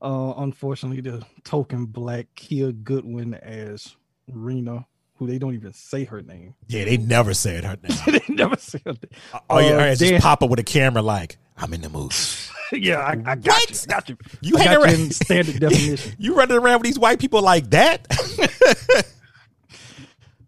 [0.01, 3.95] Uh, unfortunately, the token black Kia Goodwin as
[4.31, 4.85] Rena,
[5.17, 6.55] who they don't even say her name.
[6.67, 7.97] Yeah, they never said her name.
[8.27, 9.41] they never say her name.
[9.49, 12.13] Oh yeah, Uh, right, just pop up with a camera like I'm in the mood.
[12.71, 13.75] yeah, I, I got you.
[13.87, 14.17] Got you.
[14.41, 16.15] You I got you around- in standard definition.
[16.17, 18.07] You running around with these white people like that?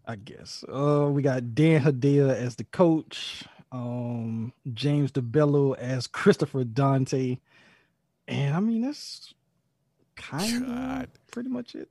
[0.06, 0.63] I guess.
[0.68, 7.38] Uh, we got Dan Hedaya as the coach, um, James DeBello as Christopher Dante,
[8.28, 9.34] and I mean that's
[10.15, 11.89] kind of pretty much it.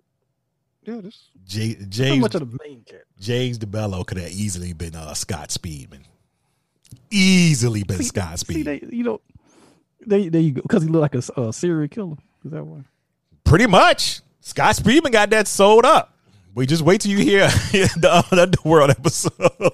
[0.84, 3.06] Yeah, that's J- pretty James much of the main character.
[3.20, 6.00] James DeBello could have easily been uh, Scott Speedman.
[7.10, 8.64] Easily been Scott See, Speedman.
[8.90, 9.20] they, you know,
[10.06, 12.16] they there you go because he looked like a serial killer.
[12.44, 12.80] Is that why?
[13.44, 14.20] Pretty much.
[14.40, 16.16] Scott Speedman got that sold up.
[16.54, 19.72] We just wait till you hear the Underworld episode.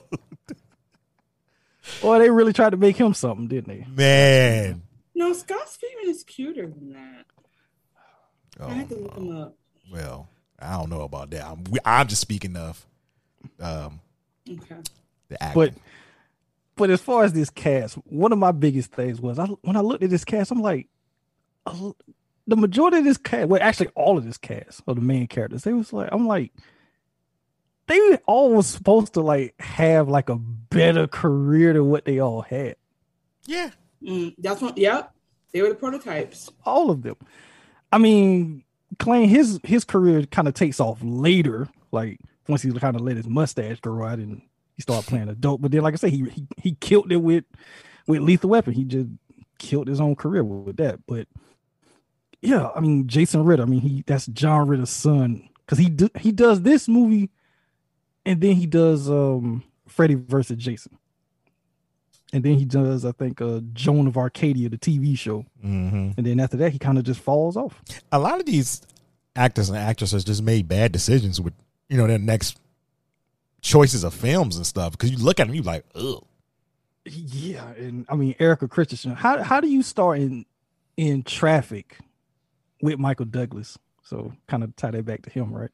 [2.03, 3.87] Or they really tried to make him something, didn't they?
[3.91, 4.83] Man.
[5.15, 7.25] No, Scott Speedman is cuter than that.
[8.61, 9.21] I have to look Oh.
[9.21, 9.55] him up.
[9.93, 11.45] Well, I don't know about that.
[11.47, 12.85] I'm, I'm just speaking of
[13.61, 14.01] um,
[14.49, 14.77] Okay.
[15.29, 15.55] the acting.
[15.63, 15.75] But
[16.77, 19.81] but as far as this cast, one of my biggest things was I when I
[19.81, 20.87] looked at this cast, I'm like,
[21.67, 21.91] uh,
[22.47, 25.65] the majority of this cast, well, actually all of this cast of the main characters,
[25.65, 26.53] they was like, I'm like,
[27.87, 32.43] they all was supposed to like have like a better career than what they all
[32.43, 32.77] had.
[33.47, 33.71] Yeah.
[34.03, 34.77] Mm, that's what.
[34.79, 35.13] Yep.
[35.53, 36.51] They were the prototypes.
[36.67, 37.17] All of them.
[37.93, 38.65] I mean,
[38.99, 43.17] Clay, his his career kind of takes off later, like once he kind of let
[43.17, 44.43] his mustache grow out and
[44.75, 45.61] he started playing adult.
[45.61, 47.45] But then, like I say, he he, he killed it with
[48.07, 48.73] with Lethal Weapon.
[48.75, 49.09] He just
[49.59, 51.01] killed his own career with, with that.
[51.07, 51.29] But
[52.41, 53.63] yeah, I mean, Jason Ritter.
[53.63, 57.31] I mean, he that's John Ritter's son because he do, he does this movie,
[58.25, 60.98] and then he does um Freddy versus Jason.
[62.33, 65.47] And then he does, I think, uh, Joan of Arcadia, the TV show.
[65.65, 66.15] Mhm.
[66.19, 67.83] And then after that, he kind of just falls off.
[68.13, 68.83] a lot of these
[69.37, 71.55] actors and actresses just made bad decisions with
[71.89, 72.59] you know their next
[73.61, 76.23] choices of films and stuff because you look at them you like ugh
[77.05, 79.13] Yeah, and I mean Erika Christensen.
[79.15, 80.45] How how do you start in
[80.97, 81.99] in Traffic
[82.83, 83.79] with Michael Douglas?
[84.03, 85.71] So kind of tie that back to him, right?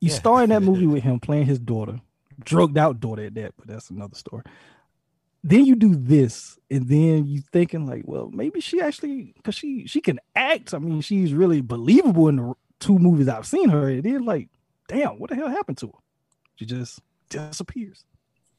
[0.00, 0.14] You Yeah.
[0.16, 2.00] start in that movie with him playing his daughter,
[2.44, 4.42] drugged out daughter at that, but that's another story.
[5.44, 9.86] Then you do this, and then you thinking like, well, maybe she actually because she
[9.86, 10.72] she can act.
[10.72, 13.88] I mean, she's really believable in the two movies I've seen her.
[13.88, 14.48] And then like,
[14.88, 15.98] damn, what the hell happened to her?
[16.56, 18.04] She just disappears.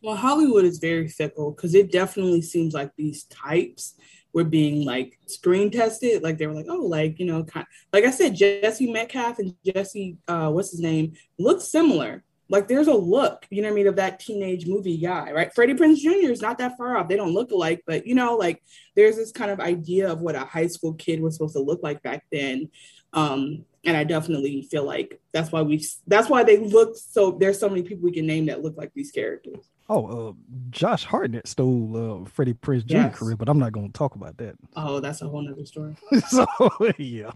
[0.02, 3.96] Well, Hollywood is very fickle because it definitely seems like these types
[4.34, 6.22] were being like screen tested.
[6.22, 9.56] Like they were like, oh, like you know, kind like I said, Jesse Metcalfe and
[9.65, 12.24] Jesse, uh, what's his name, look similar.
[12.54, 15.52] Like there's a look, you know what I mean, of that teenage movie guy, right?
[15.56, 16.30] Freddie Prinze Jr.
[16.32, 17.08] is not that far off.
[17.10, 18.62] They don't look alike, but you know, like
[18.96, 21.82] there's this kind of idea of what a high school kid was supposed to look
[21.82, 22.70] like back then.
[23.12, 27.60] Um, and I definitely feel like that's why we that's why they look so there's
[27.60, 29.68] so many people we can name that look like these characters.
[29.89, 30.34] Oh, uh,
[30.70, 32.96] Josh Hartnett stole uh, Freddie Prinze Jr.
[32.98, 33.18] Yes.
[33.18, 34.56] career, but I'm not going to talk about that.
[34.76, 35.96] Oh, that's a whole nother story.
[36.30, 36.46] so
[37.00, 37.32] yeah,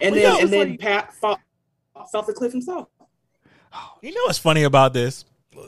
[0.00, 1.14] And Well, then and then like- Pat
[1.94, 2.88] off the cliff himself.
[4.02, 5.24] you know what's funny about this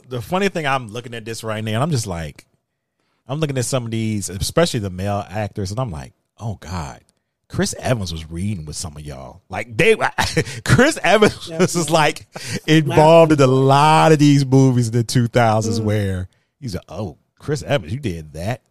[0.07, 2.45] the funny thing i'm looking at this right now and i'm just like
[3.27, 7.01] i'm looking at some of these especially the male actors and i'm like oh god
[7.47, 9.41] Chris Evans was reading with some of y'all.
[9.49, 9.95] Like they,
[10.65, 12.27] Chris Evans was like
[12.67, 15.83] involved in a lot of these movies in the 2000s mm.
[15.83, 16.27] where
[16.59, 18.61] he's like, "Oh, Chris Evans, you did that."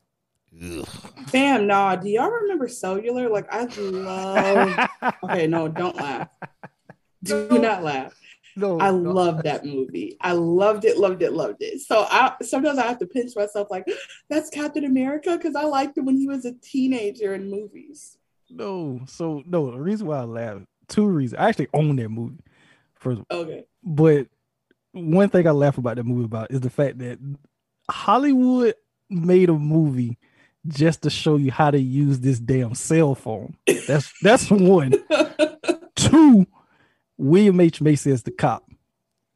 [0.62, 0.86] Ugh.
[1.28, 1.96] Fam, nah.
[1.96, 3.28] Do y'all remember Cellular?
[3.28, 4.88] Like I love.
[5.24, 6.28] okay, no, don't laugh.
[7.24, 8.14] Do not laugh.
[8.56, 9.10] No, I no.
[9.10, 10.16] love that movie.
[10.20, 11.80] I loved it, loved it, loved it.
[11.80, 13.84] So I sometimes I have to pinch myself like
[14.30, 18.16] that's Captain America because I liked him when he was a teenager in movies.
[18.48, 19.00] no.
[19.06, 21.40] So no, the reason why I laugh, two reasons.
[21.40, 22.38] I actually own that movie.
[22.94, 23.38] First, of all.
[23.40, 23.64] Okay.
[23.82, 24.28] but
[24.92, 27.18] one thing I laugh about that movie about is the fact that
[27.90, 28.74] Hollywood
[29.10, 30.16] made a movie
[30.66, 33.56] just to show you how to use this damn cell phone.
[33.88, 34.94] That's that's one.
[35.96, 36.46] Two,
[37.18, 38.64] William H Macy as the cop.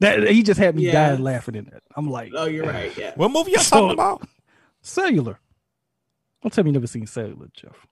[0.01, 1.09] That he just had me Yeah.
[1.09, 1.83] dying laughing in that.
[1.95, 2.95] I'm like, Oh, you're right.
[2.97, 3.11] Yeah.
[3.15, 4.27] What movie y'all So- talking about?
[4.81, 5.39] cellular.
[6.41, 7.85] Don't tell me you never seen cellular, Jeff.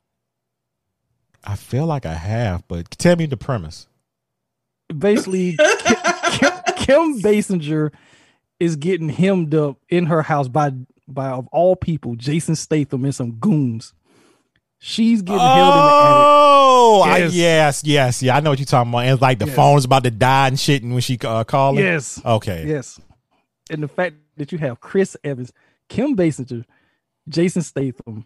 [1.44, 3.88] I feel like I have, but tell me the premise.
[4.98, 5.58] Basically,
[6.32, 7.92] Kim, Kim Basinger
[8.60, 10.72] is getting hemmed up in her house by
[11.10, 13.94] by of all people, Jason Statham and some goons.
[14.80, 16.26] She's getting held in the attic.
[16.28, 17.34] Oh, I- Yes.
[17.34, 18.38] yes, yes, yeah.
[18.38, 19.06] I know what you're talking about.
[19.06, 19.56] And like the Yes.
[19.56, 21.78] phone's about to die and shit, and when she uh, called.
[21.78, 21.84] her?
[21.84, 22.22] Yes.
[22.24, 22.66] Okay.
[22.68, 23.00] Yes.
[23.70, 25.52] And the fact that you have Chris Evans,
[25.90, 26.64] Kim Basinger,
[27.28, 28.26] Jason Statham,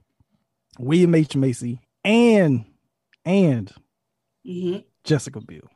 [0.78, 1.36] William H.
[1.36, 2.66] Macy, and
[3.26, 3.72] and
[4.46, 4.84] Mhm.
[5.04, 5.68] Jessica Biel.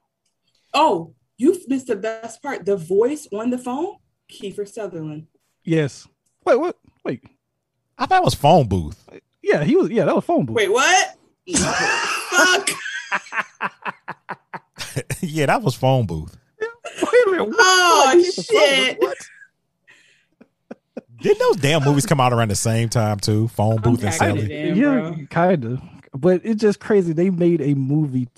[0.74, 2.66] Oh, you missed the best part.
[2.66, 3.96] The voice on the phone,
[4.30, 5.28] Kiefer Sutherland.
[5.64, 6.08] Yes.
[6.46, 6.78] Wait, what?
[7.04, 7.24] Wait.
[7.98, 9.08] I thought it was phone booth.
[9.48, 9.90] Yeah, he was.
[9.92, 10.56] Yeah, that was phone booth.
[10.56, 11.16] Wait, what?
[11.56, 12.70] Fuck.
[15.22, 16.36] yeah, that was phone booth.
[16.60, 17.48] Wait a minute.
[17.50, 17.56] What?
[17.60, 19.00] Oh Like, Kiefer Sutherland, shit.
[19.02, 19.18] What?
[21.22, 23.48] Didn't those damn movies come out around the same time too?
[23.50, 24.42] Phone booth and Sally.
[24.46, 25.82] it in, yeah, kind of.
[26.14, 27.14] But it's just crazy.
[27.14, 28.32] They made a movie t-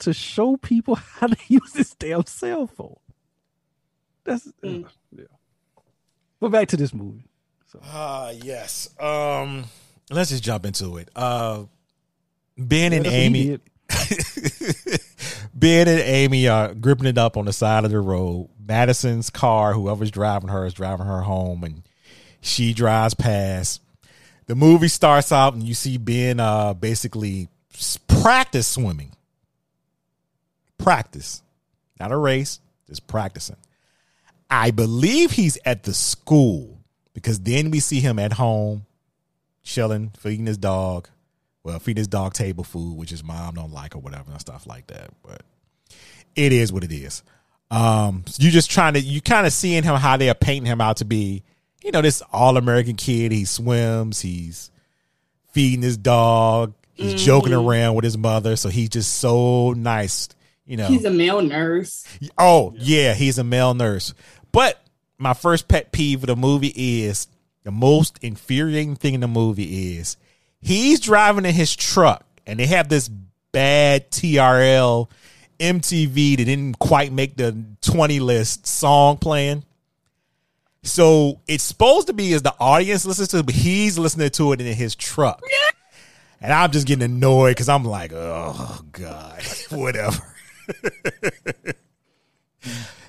[0.00, 2.96] to show people how to use this damn cell phone.
[4.24, 4.86] That's Mm.
[5.16, 5.24] yeah.
[6.40, 7.24] But back to this movie.
[7.82, 8.88] Ah, yes.
[9.00, 9.64] Um,
[10.10, 11.10] let's just jump into it.
[11.14, 11.64] Uh,
[12.56, 13.58] Ben and That's what he Amy.
[15.54, 18.48] Ben and Amy are gripping it up on the side of the road.
[18.66, 21.82] Madison's car, whoever's driving her, is driving her home, and
[22.40, 23.80] she drives past.
[24.46, 27.48] The movie starts out, and you see Ben uh, basically
[28.06, 29.12] practice swimming.
[30.76, 31.42] Practice,
[31.98, 33.56] not a race, just practicing.
[34.50, 36.78] I believe he's at the school
[37.14, 38.86] because then we see him at home,
[39.68, 41.08] chilling, feeding his dog.
[41.62, 44.66] Well, feeding his dog table food, which his mom don't like or whatever and stuff
[44.66, 45.10] like that.
[45.22, 45.42] But
[46.34, 47.22] it is what it is.
[47.70, 50.80] Um, you just trying to you kind of seeing him how they are painting him
[50.80, 51.42] out to be,
[51.82, 53.32] you know, this all American kid.
[53.32, 54.70] He swims, he's
[55.52, 60.28] feeding his dog, he's joking around with his mother, so he's just so nice,
[60.64, 60.86] you know.
[60.86, 62.06] He's a male nurse.
[62.38, 64.14] Oh, yeah, he's a male nurse.
[64.52, 64.80] But
[65.18, 67.26] my first pet peeve of the movie is
[67.68, 70.16] the most infuriating thing in the movie is
[70.60, 73.08] he's driving in his truck and they have this
[73.52, 75.10] bad TRL
[75.60, 79.64] MTV that didn't quite make the 20 list song playing.
[80.82, 84.52] So it's supposed to be as the audience listens to it, but he's listening to
[84.52, 85.42] it in his truck.
[86.40, 90.22] And I'm just getting annoyed because I'm like, oh God, whatever.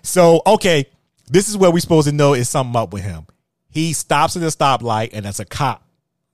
[0.02, 0.88] So, okay,
[1.30, 3.28] this is where we're supposed to know is something up with him.
[3.70, 5.84] He stops at the stoplight and there's a cop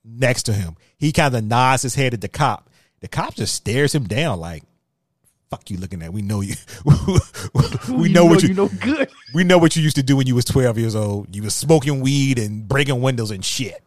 [0.04, 0.76] next to him.
[0.96, 2.70] He kind of nods his head at the cop.
[3.00, 4.62] The cop just stares him down like,
[5.50, 6.12] fuck you looking at.
[6.12, 6.54] We know you.
[7.88, 9.10] we know, what you, you know good.
[9.34, 11.34] we know what you used to do when you was 12 years old.
[11.34, 13.82] You was smoking weed and breaking windows and shit.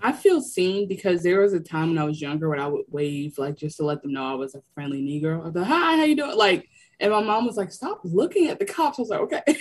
[0.00, 2.84] I feel seen because there was a time when I was younger when I would
[2.88, 5.44] wave like just to let them know I was a friendly Negro.
[5.44, 6.36] I'd be like, hi, how you doing?
[6.36, 6.68] Like,
[7.00, 8.98] and my mom was like, stop looking at the cops.
[8.98, 9.42] I was like, okay.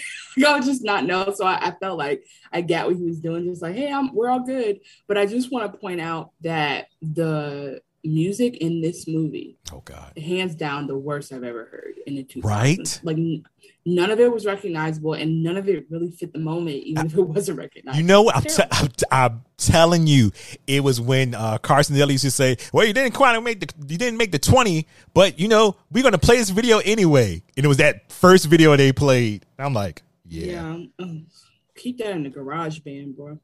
[0.45, 1.33] I would just not know.
[1.35, 4.13] So I, I felt like I got what he was doing, just like, hey, I'm
[4.13, 4.79] we're all good.
[5.07, 10.17] But I just want to point out that the music in this movie, Oh God.
[10.17, 12.41] hands down, the worst I've ever heard in the two.
[12.41, 12.99] Right?
[13.03, 13.43] Like n-
[13.85, 17.13] none of it was recognizable, and none of it really fit the moment, even if
[17.15, 18.01] it wasn't recognizable.
[18.01, 18.31] You know?
[18.31, 20.31] I'm, t- I'm, t- I'm telling you,
[20.67, 23.69] it was when uh, Carson Daly used to say, "Well, you didn't quite make the
[23.87, 27.65] you didn't make the 20, but you know we're gonna play this video anyway." And
[27.65, 29.45] it was that first video they played.
[29.59, 30.45] I'm like, yeah.
[30.45, 30.77] Yeah.
[30.99, 31.27] um,
[31.75, 33.39] keep that in the garage band, bro.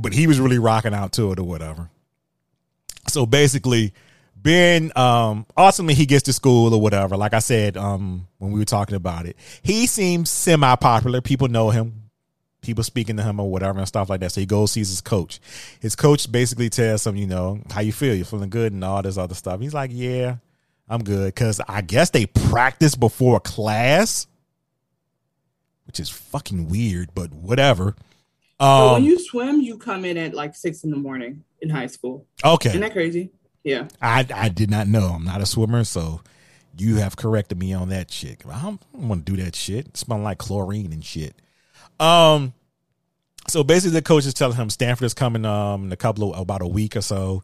[0.00, 1.90] but he was really rocking out to it or whatever.
[3.08, 3.92] So basically,
[4.36, 7.16] Ben, um, ultimately he gets to school or whatever.
[7.16, 11.20] Like I said, um, when we were talking about it, he seems semi popular.
[11.20, 12.10] People know him.
[12.60, 14.30] People speaking to him or whatever and stuff like that.
[14.30, 15.40] So he goes sees his coach.
[15.80, 18.14] His coach basically tells him, you know, how you feel.
[18.14, 19.60] You're feeling good and all this other stuff.
[19.60, 20.36] He's like, yeah,
[20.88, 24.28] I'm good because I guess they practice before class,
[25.86, 27.96] which is fucking weird, but whatever.
[28.60, 31.70] So Um, when you swim, you come in at like six in the morning in
[31.70, 32.26] high school.
[32.44, 32.70] okay.
[32.70, 33.30] Isn't that crazy?
[33.64, 33.88] Yeah.
[34.02, 35.06] I I did not know.
[35.14, 36.20] I'm not a swimmer, so
[36.76, 38.42] you have corrected me on that shit.
[38.50, 39.88] I don't, want to do that shit.
[39.88, 41.40] It smell like chlorine and shit.
[42.00, 42.54] Um,
[43.48, 46.40] so basically, the coach is telling him Stanford is coming um in a couple of
[46.40, 47.42] about a week or so.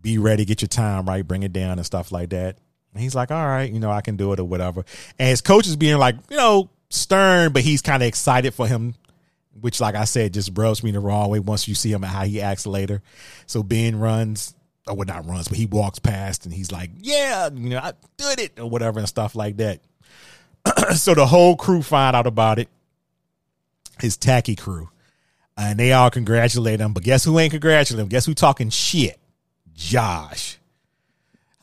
[0.00, 2.58] Be ready, get your time right, bring it down and stuff like that.
[2.92, 4.84] And he's like, all right, you know, I can do it or whatever.
[5.18, 8.68] And his coach is being like, you know, stern, but he's kind of excited for
[8.68, 8.94] him
[9.60, 12.12] which like I said, just rubs me the wrong way once you see him and
[12.12, 13.02] how he acts later.
[13.46, 14.54] So Ben runs,
[14.86, 17.92] or well, not runs, but he walks past and he's like, "Yeah, you know, I
[18.16, 19.80] did it," or whatever and stuff like that.
[20.96, 22.68] so the whole crew find out about it.
[24.00, 24.90] His tacky crew,
[25.56, 26.92] and they all congratulate him.
[26.92, 28.08] But guess who ain't congratulating him?
[28.08, 29.18] Guess who talking shit?
[29.74, 30.58] Josh.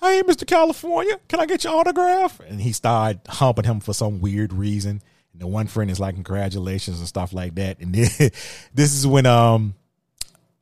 [0.04, 0.46] Hey, Mr.
[0.46, 2.40] California, can I get your autograph?
[2.42, 5.02] And he started humping him for some weird reason.
[5.34, 7.80] And the one friend is like, congratulations and stuff like that.
[7.80, 8.10] And then,
[8.74, 9.76] this is when um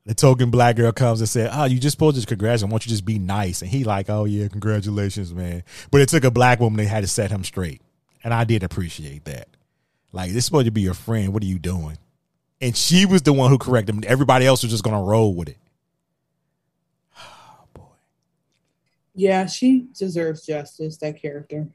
[0.05, 2.69] the token black girl comes and said, "Oh, you just supposed to congratulate.
[2.69, 6.09] Why don't you just be nice?" And he like, "Oh yeah, congratulations, man." But it
[6.09, 7.81] took a black woman that had to set him straight,
[8.23, 9.47] and I did appreciate that.
[10.11, 11.33] Like this is supposed to be your friend.
[11.33, 11.97] What are you doing?
[12.59, 14.03] And she was the one who corrected him.
[14.07, 15.57] Everybody else was just gonna roll with it.
[17.17, 17.83] Oh boy.
[19.13, 20.97] Yeah, she deserves justice.
[20.97, 21.67] That character.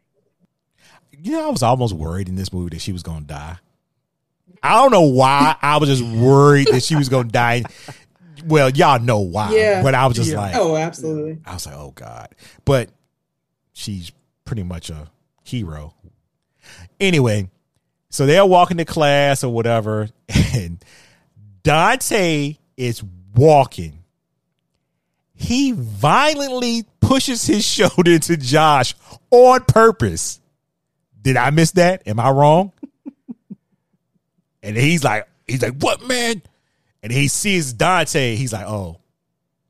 [1.22, 3.56] You know, I was almost worried in this movie that she was gonna die.
[4.62, 5.56] I don't know why.
[5.60, 7.62] I was just worried that she was gonna die.
[8.44, 9.54] Well, y'all know why.
[9.54, 9.82] Yeah.
[9.82, 10.38] But I was just Yeah.
[10.38, 11.38] like, Oh, absolutely.
[11.46, 12.28] I was like, oh God.
[12.64, 12.90] But
[13.72, 14.12] she's
[14.44, 15.10] pretty much a
[15.44, 15.94] hero.
[17.00, 17.48] Anyway,
[18.10, 20.08] so they're walking to class or whatever,
[20.54, 20.84] and
[21.62, 23.02] Dante is
[23.34, 24.00] walking.
[25.34, 28.94] He violently pushes his shoulder into Josh
[29.30, 30.40] on purpose.
[31.26, 32.06] Did I miss that?
[32.06, 32.70] Am I wrong?
[34.62, 36.40] and he's like, he's like, what man?
[37.02, 38.36] And he sees Dante.
[38.36, 39.00] He's like, oh,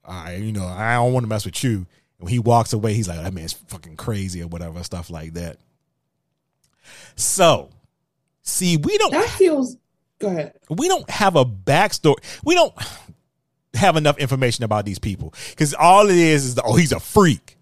[0.05, 1.77] I, you know, I don't want to mess with you.
[1.77, 1.87] And
[2.19, 5.57] when he walks away, he's like, that man's fucking crazy or whatever, stuff like that.
[7.15, 7.71] So,
[8.43, 9.79] see, we don't That feels.
[10.19, 10.59] Go ahead.
[10.69, 12.17] we don't have a backstory.
[12.45, 12.75] We don't
[13.73, 17.01] have enough information about these people because all it is is the, oh he's a
[17.01, 17.57] freak.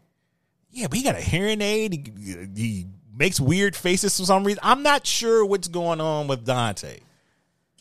[0.73, 1.93] Yeah, but he got a hearing aid.
[1.93, 2.87] He, he
[3.17, 4.61] makes weird faces for some reason.
[4.63, 7.01] I'm not sure what's going on with Dante.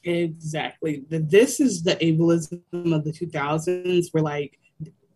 [0.03, 1.05] Exactly.
[1.09, 2.61] This is the ableism
[2.93, 4.59] of the 2000s where, like,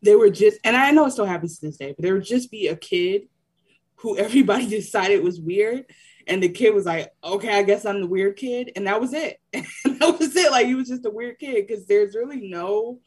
[0.01, 2.23] they were just, and I know it still happens to this day, but there would
[2.23, 3.23] just be a kid
[3.97, 5.85] who everybody decided was weird.
[6.27, 8.71] And the kid was like, okay, I guess I'm the weird kid.
[8.75, 9.39] And that was it.
[9.53, 9.65] And
[9.99, 10.51] that was it.
[10.51, 12.99] Like, he was just a weird kid because there's really no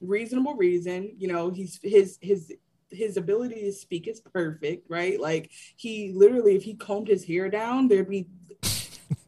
[0.00, 1.14] reasonable reason.
[1.18, 2.52] You know, he's his, his,
[2.90, 5.20] his ability to speak is perfect, right?
[5.20, 8.28] Like he literally, if he combed his hair down, there'd be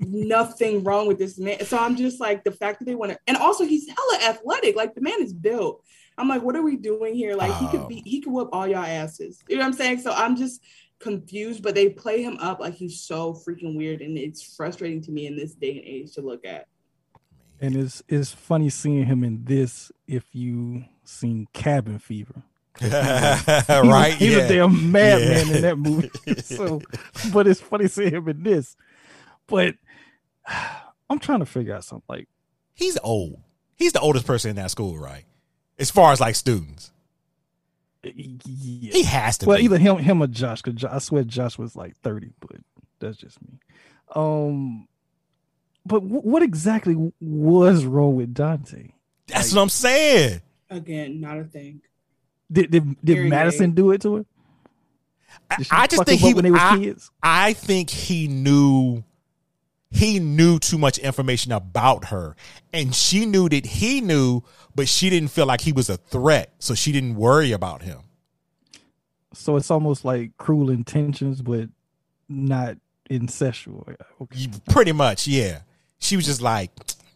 [0.01, 1.65] nothing wrong with this man.
[1.65, 4.77] So I'm just like the fact that they want to, and also he's hella athletic.
[4.77, 5.85] Like the man is built.
[6.17, 7.37] I'm like, what are we doing here?
[7.37, 7.87] Like he could oh.
[7.87, 9.43] be, he could whoop all y'all asses.
[9.49, 10.01] You know what I'm saying?
[10.01, 10.63] So I'm just
[10.99, 15.13] confused, but they play him up like he's so freaking weird, and it's frustrating to
[15.13, 16.67] me in this day and age to look at.
[17.61, 22.43] And it's it's funny seeing him in this if you seen Cabin Fever.
[22.81, 24.43] He was- Right, He's yeah.
[24.45, 25.57] a damn madman Yeah.
[25.57, 26.11] in that movie.
[26.43, 26.81] so
[27.33, 28.77] but it's funny seeing him in this.
[29.47, 29.75] But
[31.11, 32.29] I'm trying to figure out something like
[32.75, 33.41] He's old.
[33.77, 35.25] He's the oldest person in that school, right?
[35.79, 36.93] As far as like students,
[38.03, 38.93] yeah.
[38.93, 39.47] he has to.
[39.47, 39.65] well, be.
[39.65, 42.57] either him him or Josh, because I swear Josh was like 30, but
[43.01, 43.59] that's just me.
[44.15, 44.89] Um
[45.87, 48.89] but wh- what exactly was wrong with Dante?
[49.27, 50.41] That's what I'm saying.
[50.71, 51.81] Again, not a thing.
[52.51, 54.25] Did did, did Madison do it to her?
[55.71, 57.11] I just think he when they was I, kids.
[57.23, 59.03] I think he knew
[59.91, 62.37] he knew too much information about her
[62.75, 64.43] and she knew that he knew
[64.75, 68.01] but she didn't feel like he was a threat so she didn't worry about him
[69.33, 71.69] So it's almost like cruel intentions, but
[72.29, 72.77] not
[73.11, 73.89] incestual.
[74.21, 74.49] Okay.
[74.71, 75.61] Pretty much yeah
[75.99, 76.71] she was just like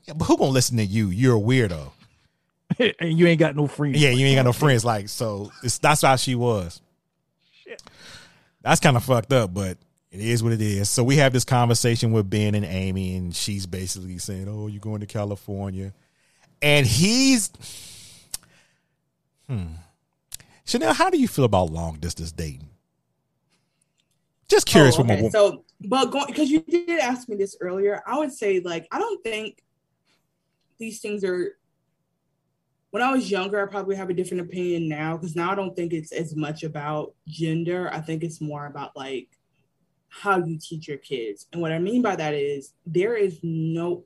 [0.04, 1.90] "Yeah, but who gonna listen to you you're a weirdo
[3.00, 4.00] and you ain't got no friends.
[4.00, 6.80] yeah you ain't got no friends like so it's, that's how she was
[8.62, 9.78] that's kind of fucked up but
[10.10, 13.34] it is what it is so we have this conversation with ben and amy and
[13.34, 15.92] she's basically saying oh you're going to california
[16.60, 17.50] and he's
[19.48, 19.66] hmm
[20.64, 22.68] chanel how do you feel about long distance dating
[24.48, 25.22] just curious Oh, from a okay.
[25.22, 28.86] woman So, but going because you did ask me this earlier, I would say like
[28.92, 29.62] I don't think
[30.78, 31.56] these things are.
[32.92, 35.74] When I was younger, I probably have a different opinion now because now I don't
[35.74, 37.88] think it's as much about gender.
[37.90, 39.28] I think it's more about like
[40.10, 41.46] how you teach your kids.
[41.52, 44.04] And what I mean by that is there is no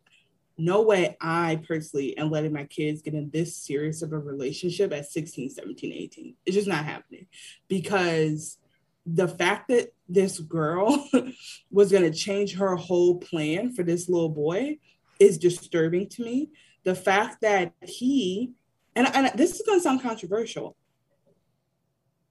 [0.57, 4.93] no way I personally am letting my kids get in this serious of a relationship
[4.93, 6.35] at 16, 17, 18.
[6.47, 7.27] It's just not happening
[7.69, 8.57] because
[9.05, 11.09] the fact that this girl
[11.73, 14.79] was going to change her whole plan for this little boy
[15.19, 16.51] is disturbing to me.
[16.85, 18.53] The fact that he,
[18.97, 20.77] and, and this is going to sound controversial,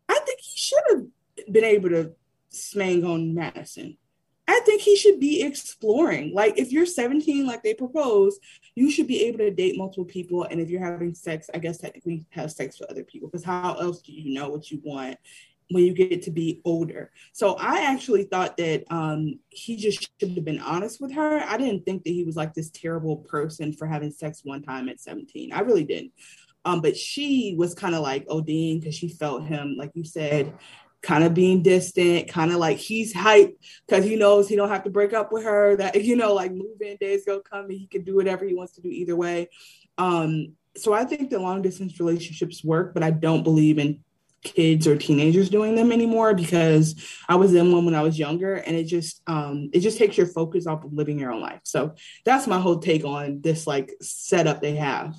[0.10, 2.12] I think he should have been able to
[2.52, 3.98] smang on Madison.
[4.48, 6.34] I think he should be exploring.
[6.34, 8.40] Like, if you're 17, like they propose,
[8.76, 10.44] you should be able to date multiple people.
[10.44, 13.28] And if you're having sex, I guess technically have sex with other people.
[13.28, 15.18] Because how else do you know what you want
[15.72, 17.12] when you get to be older?
[17.34, 21.40] So I actually thought that um, he just should have been honest with her.
[21.40, 24.90] I didn't think that he was like this terrible person for having sex one time
[24.90, 25.54] at 17.
[25.54, 26.12] I really didn't.
[26.66, 30.54] Um, but she was kind of like ODing because she felt him, like you said,
[31.06, 33.56] kind of being distant, kind of like he's hyped
[33.88, 35.76] because he knows he don't have to break up with her.
[35.76, 38.74] That you know, like move-in days gonna come and he can do whatever he wants
[38.74, 39.50] to do either way.
[39.98, 44.04] Um, so I think the long distance relationships work, but I don't believe in
[44.44, 46.96] kids or teenagers doing them anymore because
[47.28, 50.18] I was in one when I was younger and it just um it just takes
[50.18, 51.62] your focus off of living your own life.
[51.64, 51.96] So
[52.26, 55.16] that's my whole take on this like setup they have.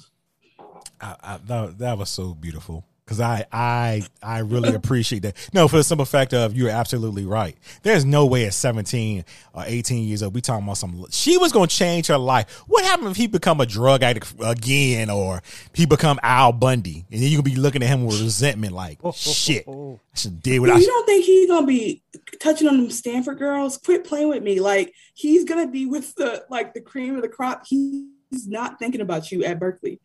[1.01, 5.37] I, I, that, that was so beautiful because I I I really appreciate that.
[5.53, 7.57] No, for the simple fact of you're absolutely right.
[7.83, 9.25] There's no way at 17
[9.55, 11.07] or 18 years old we talking about some.
[11.11, 12.65] She was going to change her life.
[12.67, 15.43] What happened if he become a drug addict again, or
[15.73, 18.99] he become Al Bundy, and then you can be looking at him with resentment, like
[19.15, 19.67] shit.
[19.69, 20.81] I should did what You I.
[20.81, 22.03] don't think he's gonna be
[22.41, 23.79] touching on them Stanford girls?
[23.79, 24.61] Quit playing with me.
[24.61, 27.65] Like he's gonna be with the like the cream of the crop.
[27.67, 30.01] He's not thinking about you at Berkeley.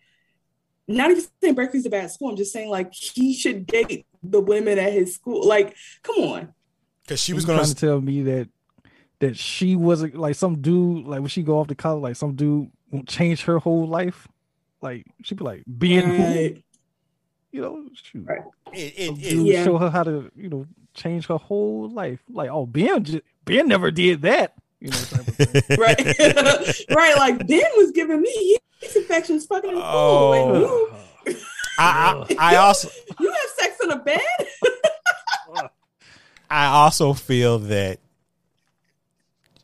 [0.96, 2.30] Not even saying Berkeley's a bad school.
[2.30, 5.48] I'm just saying like he should date the women at his school.
[5.48, 6.54] Like, come on.
[7.04, 8.50] Because she was going trying to to tell me that
[9.20, 12.36] that she wasn't like some dude like when she go off to college like some
[12.36, 14.28] dude won't change her whole life.
[14.82, 16.56] Like she'd be like being who
[17.52, 18.28] you know shoot.
[18.74, 19.64] It, it, Some it, dude Yeah.
[19.64, 22.20] show her how to you know change her whole life.
[22.30, 24.56] Like oh Ben just, Ben never did that.
[24.82, 25.78] You know type of thing.
[25.78, 27.18] right, right.
[27.18, 29.86] Like Ben was giving me yeast infections fucking in school.
[29.88, 30.30] Oh.
[30.32, 30.98] Like, Oh.
[31.28, 31.36] you,
[31.78, 34.22] I, I I also you have sex in a bed?
[36.50, 38.00] I also feel that.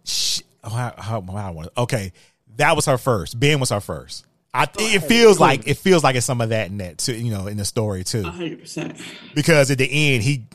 [0.05, 2.13] She, oh, how, how, how I want okay,
[2.57, 3.39] that was her first.
[3.39, 4.25] Ben was her first.
[4.53, 7.13] I it oh, feels like it feels like it's some of that in that too,
[7.13, 8.23] you know, in the story too.
[8.23, 9.01] hundred percent.
[9.35, 10.45] Because at the end, he,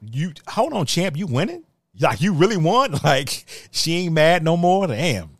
[0.00, 1.64] you hold on, champ, you winning?
[2.00, 3.02] Like you really want?
[3.04, 4.86] Like she ain't mad no more?
[4.86, 5.30] Damn.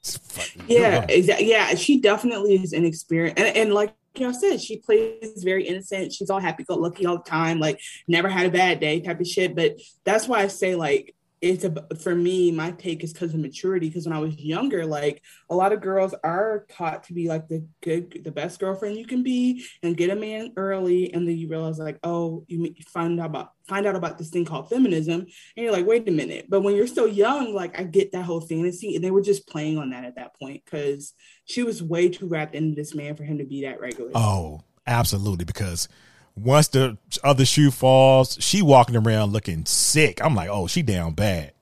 [0.00, 0.18] It's
[0.66, 1.50] Yeah, exactly.
[1.50, 6.12] Yeah, she definitely is inexperienced, and, and like y'all said, she plays very innocent.
[6.12, 9.20] She's all happy go lucky all the time, like never had a bad day type
[9.20, 9.54] of shit.
[9.54, 12.52] But that's why I say like it's a for me.
[12.52, 13.88] My take is because of maturity.
[13.88, 17.48] Because when I was younger, like a lot of girls are taught to be like
[17.48, 21.36] the good, the best girlfriend you can be, and get a man early, and then
[21.36, 25.20] you realize like, oh, you find out about find out about this thing called feminism,
[25.22, 26.46] and you're like, wait a minute.
[26.48, 29.48] But when you're still young, like I get that whole fantasy, and they were just
[29.48, 31.12] playing on that at that point because
[31.44, 34.12] she was way too wrapped into this man for him to be that regular.
[34.14, 35.44] Oh, absolutely.
[35.44, 35.88] Because
[36.36, 40.22] once the other shoe falls, she walking around looking sick.
[40.24, 41.52] I'm like, oh, she down bad.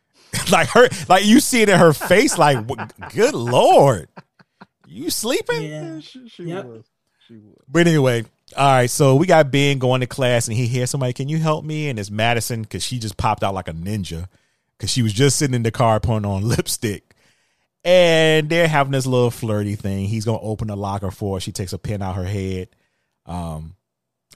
[0.52, 2.36] like her, like you see it in her face.
[2.38, 2.66] Like,
[3.14, 4.08] good lord,
[4.86, 5.62] you sleeping?
[5.62, 6.00] Yeah.
[6.00, 6.64] she, she Yep.
[6.66, 6.84] was.
[7.26, 7.56] She was.
[7.68, 8.24] But anyway,
[8.56, 8.90] all right.
[8.90, 11.88] So we got Ben going to class, and he hears somebody, "Can you help me?"
[11.88, 14.26] And it's Madison because she just popped out like a ninja
[14.76, 17.14] because she was just sitting in the car putting on lipstick.
[17.84, 20.06] And they're having this little flirty thing.
[20.06, 21.40] He's gonna open the locker for her.
[21.40, 22.68] She takes a pin out her head.
[23.24, 23.74] Um, and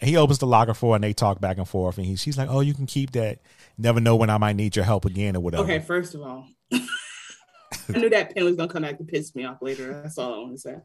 [0.03, 1.97] he opens the locker for her, and they talk back and forth.
[1.99, 3.39] And he, she's like, "Oh, you can keep that.
[3.79, 6.47] Never know when I might need your help again or whatever." Okay, first of all,
[6.73, 10.03] I knew that pen was gonna come back to piss me off later.
[10.03, 10.77] That's all I want to say.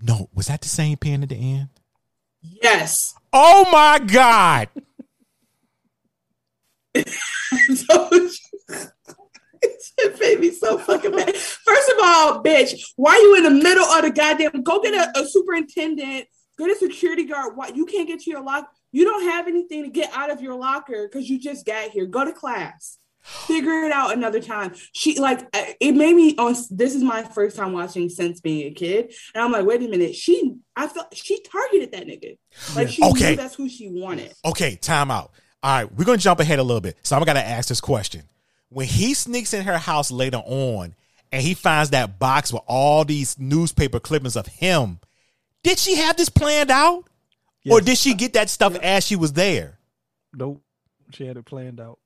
[0.00, 1.68] No, was that the same pin at the end?
[2.40, 3.14] Yes.
[3.32, 4.68] Oh my god!
[9.98, 11.34] it made me so fucking mad.
[11.34, 14.62] First of all, bitch, why you in the middle of the goddamn?
[14.62, 16.26] Go get a, a superintendent,
[16.58, 17.56] get a security guard.
[17.56, 18.68] Why you can't get to your locker?
[18.92, 22.06] You don't have anything to get out of your locker because you just got here.
[22.06, 22.98] Go to class.
[23.24, 24.74] Figure it out another time.
[24.92, 26.56] She like uh, it made me on.
[26.70, 29.88] This is my first time watching since being a kid, and I'm like, wait a
[29.88, 30.16] minute.
[30.16, 32.36] She, I felt she targeted that nigga.
[32.74, 33.30] Like she Okay.
[33.30, 34.34] knew that's who she wanted.
[34.44, 35.30] Okay, time out.
[35.62, 36.96] All right, we're gonna jump ahead a little bit.
[37.04, 38.22] So I'm gonna ask this question.
[38.70, 40.96] When he sneaks in her house later on
[41.30, 44.98] and he finds that box with all these newspaper clippings of him,
[45.62, 47.04] did she have this planned out?
[47.70, 49.78] Or did she get that stuff as she was there?
[50.34, 50.62] Nope.
[51.12, 51.98] She had it planned out.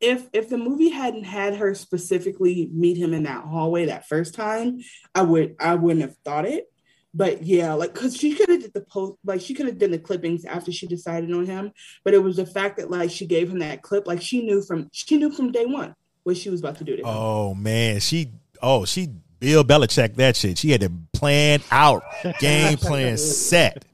[0.00, 4.34] if if the movie hadn't had her specifically meet him in that hallway that first
[4.34, 4.78] time,
[5.14, 6.66] I would I wouldn't have thought it.
[7.14, 9.90] But yeah, like because she could have did the post, like she could have done
[9.92, 11.72] the clippings after she decided on him.
[12.04, 14.62] But it was the fact that like she gave him that clip, like she knew
[14.62, 15.94] from she knew from day one
[16.24, 17.08] what she was about to do to him.
[17.08, 18.32] Oh man, she
[18.62, 19.08] oh she
[19.40, 20.58] Bill Belichick that shit.
[20.58, 22.02] She had it planned out,
[22.40, 23.84] game plan set.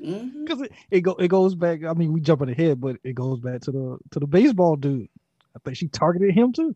[0.00, 0.44] Mm-hmm.
[0.44, 1.84] Because it, it go it goes back.
[1.84, 5.08] I mean, we jumping ahead, but it goes back to the to the baseball dude.
[5.56, 6.74] I think she targeted him too.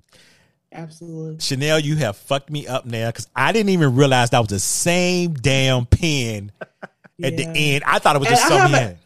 [0.73, 1.39] Absolutely.
[1.41, 4.59] Chanel, you have fucked me up now because I didn't even realize that was the
[4.61, 6.53] same damn pin
[7.23, 7.85] at the end.
[7.87, 8.79] I thought it was And just I something.
[8.81, 8.97] have he.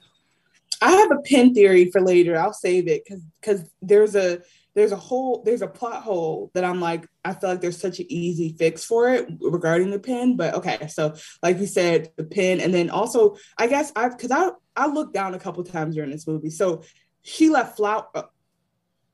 [0.82, 2.36] I have a pin theory for later.
[2.36, 4.40] I'll save it because because there's a
[4.75, 8.01] there's a whole there's a plot hole that I'm like I feel like there's such
[8.01, 10.37] an easy fix for it regarding the pin.
[10.37, 14.31] But okay, so like you said, the pin, and then also I guess I because
[14.31, 16.51] I I looked down a couple times during this movie.
[16.51, 16.83] So
[17.23, 18.07] she left flower.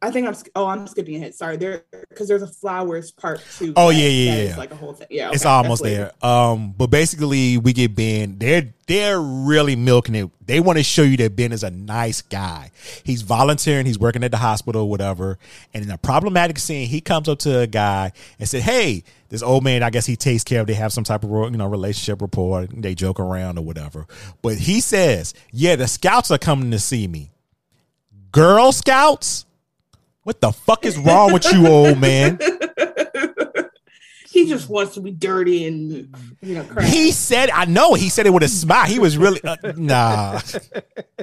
[0.00, 0.36] I think I'm.
[0.54, 1.34] Oh, I'm skipping ahead.
[1.34, 3.72] Sorry, there because there's a flowers part two.
[3.76, 4.42] Oh yeah, yeah, yeah.
[4.50, 5.08] is like a whole thing.
[5.10, 6.12] Yeah, it's almost there.
[6.24, 8.38] Um, but basically, we get Ben.
[8.38, 10.30] They're they're really milking it.
[10.46, 12.70] They want to show you that Ben is a nice guy.
[13.02, 13.86] He's volunteering.
[13.86, 15.36] He's working at the hospital, or whatever.
[15.74, 19.42] And in a problematic scene, he comes up to a guy and said, "Hey, this
[19.42, 19.82] old man.
[19.82, 20.68] I guess he takes care of.
[20.68, 22.66] They have some type of you know relationship rapport.
[22.66, 24.06] They joke around or whatever.
[24.42, 27.32] But he says, "Yeah, the scouts are coming to see me.
[28.30, 29.44] Girl Scouts."
[30.28, 32.38] What the fuck is wrong with you, old man?
[34.28, 36.84] He just wants to be dirty and you know crap.
[36.84, 38.84] He said, I know he said it with a smile.
[38.84, 40.38] He was really, uh, nah.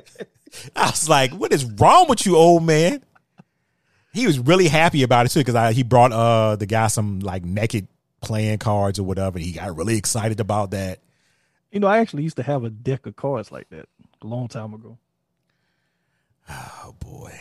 [0.75, 3.03] I was like, what is wrong with you, old man?
[4.11, 7.45] He was really happy about it too because he brought uh the guy some like
[7.45, 7.87] naked
[8.21, 9.37] playing cards or whatever.
[9.37, 10.97] And He got really excited about that.
[11.71, 13.87] You know, I actually used to have a deck of cards like that
[14.23, 14.97] a long time ago.
[16.49, 17.39] Oh boy.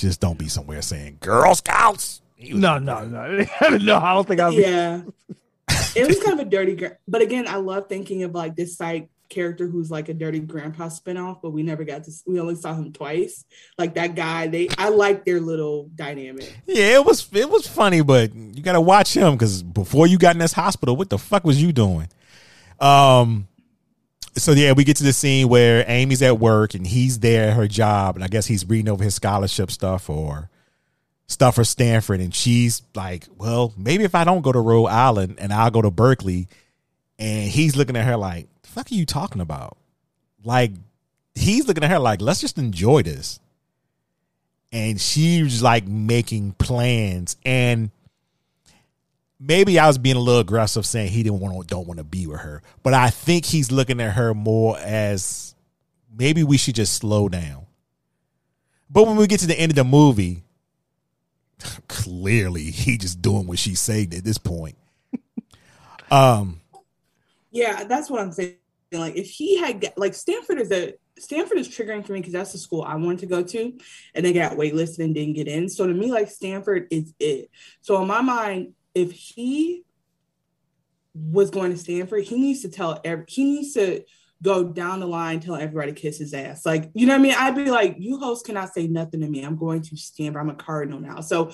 [0.00, 2.22] Just don't be somewhere saying Girl Scouts.
[2.38, 3.46] No, no, no,
[3.78, 3.96] no.
[3.96, 4.46] I don't think I.
[4.46, 4.56] Was.
[4.56, 5.02] Yeah
[5.96, 8.76] it was kind of a dirty gra- but again i love thinking of like this
[8.76, 12.56] side character who's like a dirty grandpa spinoff but we never got to we only
[12.56, 13.44] saw him twice
[13.78, 18.02] like that guy they i like their little dynamic Yeah, it was it was funny,
[18.02, 21.44] but you gotta watch him because before you got in this hospital, what the fuck
[21.44, 22.08] was you doing?
[22.80, 23.46] Um,
[24.36, 27.56] so yeah, we get to the scene where Amy's at work and he's there at
[27.56, 30.50] her job, and I guess he's reading over his scholarship stuff or
[31.26, 35.36] stuff for Stanford, and she's like, "Well, maybe if I don't go to Rhode Island
[35.38, 36.48] and I'll go to Berkeley,"
[37.18, 39.76] and he's looking at her like, "The fuck are you talking about?"
[40.44, 40.72] Like,
[41.34, 43.40] he's looking at her like, "Let's just enjoy this."
[44.72, 47.90] and she's like making plans and
[49.40, 52.04] maybe I was being a little aggressive saying he didn't want to don't want to
[52.04, 52.62] be with her.
[52.82, 55.54] But I think he's looking at her more as
[56.14, 57.66] maybe we should just slow down.
[58.90, 60.44] But when we get to the end of the movie
[61.88, 64.76] clearly he just doing what she said at this point.
[66.10, 66.60] Um
[67.52, 68.56] yeah that's what i'm saying.
[68.90, 72.50] Like if he had like stanford is a stanford is triggering for me because that's
[72.50, 73.78] the school i wanted to go to
[74.16, 75.68] and they got waitlisted and didn't get in.
[75.68, 77.48] So to me like stanford is it.
[77.80, 79.84] So in my mind if he
[81.14, 84.02] was going to stanford he needs to tell every he needs to
[84.42, 86.64] go down the line tell everybody kiss his ass.
[86.64, 87.34] Like you know what i mean?
[87.36, 89.42] I'd be like you hosts cannot say nothing to me.
[89.42, 90.40] I'm going to stanford.
[90.40, 91.20] I'm a cardinal now.
[91.20, 91.52] So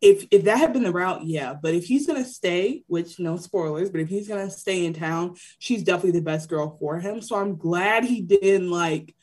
[0.00, 1.54] if if that had been the route, yeah.
[1.60, 5.34] But if he's gonna stay, which no spoilers, but if he's gonna stay in town,
[5.58, 7.20] she's definitely the best girl for him.
[7.20, 9.14] So I'm glad he didn't like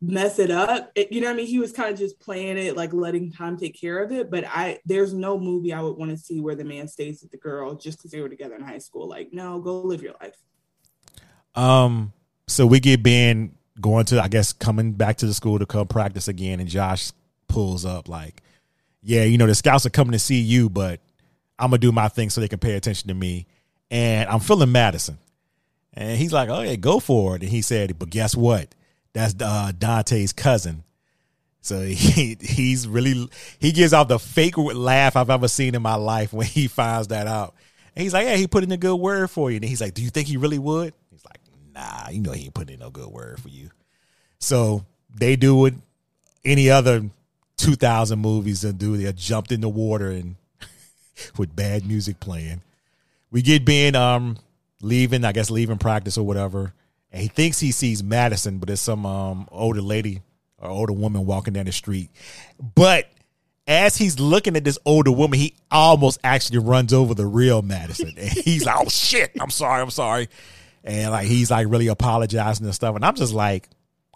[0.00, 0.90] mess it up.
[0.94, 1.46] It- you know what I mean?
[1.46, 4.30] He was kind of just playing it, like letting time take care of it.
[4.30, 7.30] But I there's no movie I would want to see where the man stays with
[7.30, 9.08] the girl just because they were together in high school.
[9.08, 10.36] Like, no, go live your life.
[11.54, 12.12] Um,
[12.46, 15.86] so we get Ben going to, I guess, coming back to the school to come
[15.86, 17.12] practice again, and Josh
[17.48, 18.42] pulls up like,
[19.02, 21.00] "Yeah, you know, the scouts are coming to see you, but
[21.58, 23.46] I'm gonna do my thing so they can pay attention to me."
[23.90, 25.18] And I'm feeling Madison,
[25.94, 28.74] and he's like, "Oh yeah, go for it." And he said, "But guess what?
[29.12, 30.84] That's uh, Dante's cousin."
[31.60, 35.96] So he he's really he gives off the fake laugh I've ever seen in my
[35.96, 37.54] life when he finds that out.
[37.94, 39.94] And he's like, "Yeah, he put in a good word for you." And he's like,
[39.94, 41.40] "Do you think he really would?" He's like,
[41.74, 43.70] "Nah, you know he ain't putting in no good word for you."
[44.38, 44.84] So
[45.14, 45.74] they do what
[46.44, 47.10] any other
[47.56, 48.96] 2000 movies and do.
[48.96, 50.36] They jumped in the water and
[51.36, 52.62] with bad music playing.
[53.30, 54.38] We get Ben um
[54.82, 56.72] leaving, I guess leaving practice or whatever,
[57.12, 60.22] and he thinks he sees Madison, but there's some um older lady
[60.58, 62.10] or older woman walking down the street.
[62.74, 63.08] But
[63.66, 68.12] as he's looking at this older woman, he almost actually runs over the real Madison.
[68.16, 70.28] And he's like, "Oh shit, I'm sorry, I'm sorry,"
[70.84, 72.96] and like he's like really apologizing and stuff.
[72.96, 73.68] And I'm just like,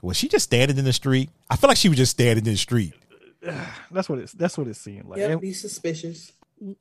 [0.03, 1.31] was she just standing in the street?
[1.49, 2.95] I feel like she was just standing in the street.
[3.91, 4.33] That's what it's.
[4.33, 5.19] That's what it seemed like.
[5.19, 6.33] Yep, And be suspicious.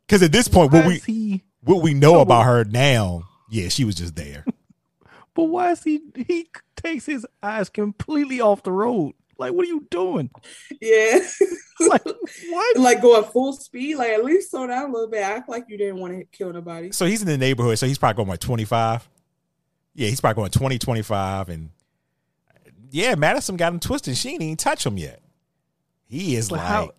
[0.07, 1.43] Because at this point, what we he?
[1.61, 4.45] what we know about her now, yeah, she was just there.
[5.35, 6.01] But why is he?
[6.27, 9.13] He takes his eyes completely off the road.
[9.39, 10.29] Like, what are you doing?
[10.81, 11.19] Yeah.
[11.79, 12.77] Like, what?
[12.77, 13.97] like go at full speed.
[13.97, 15.21] Like at least slow down a little bit.
[15.21, 16.91] Act like you didn't want to kill nobody.
[16.93, 19.09] So he's in the neighborhood, so he's probably going like 25.
[19.95, 21.49] Yeah, he's probably going 20, 25.
[21.49, 21.71] And
[22.91, 24.15] yeah, Madison got him twisted.
[24.15, 25.21] She ain't even touch him yet.
[26.05, 26.91] He is But like, how-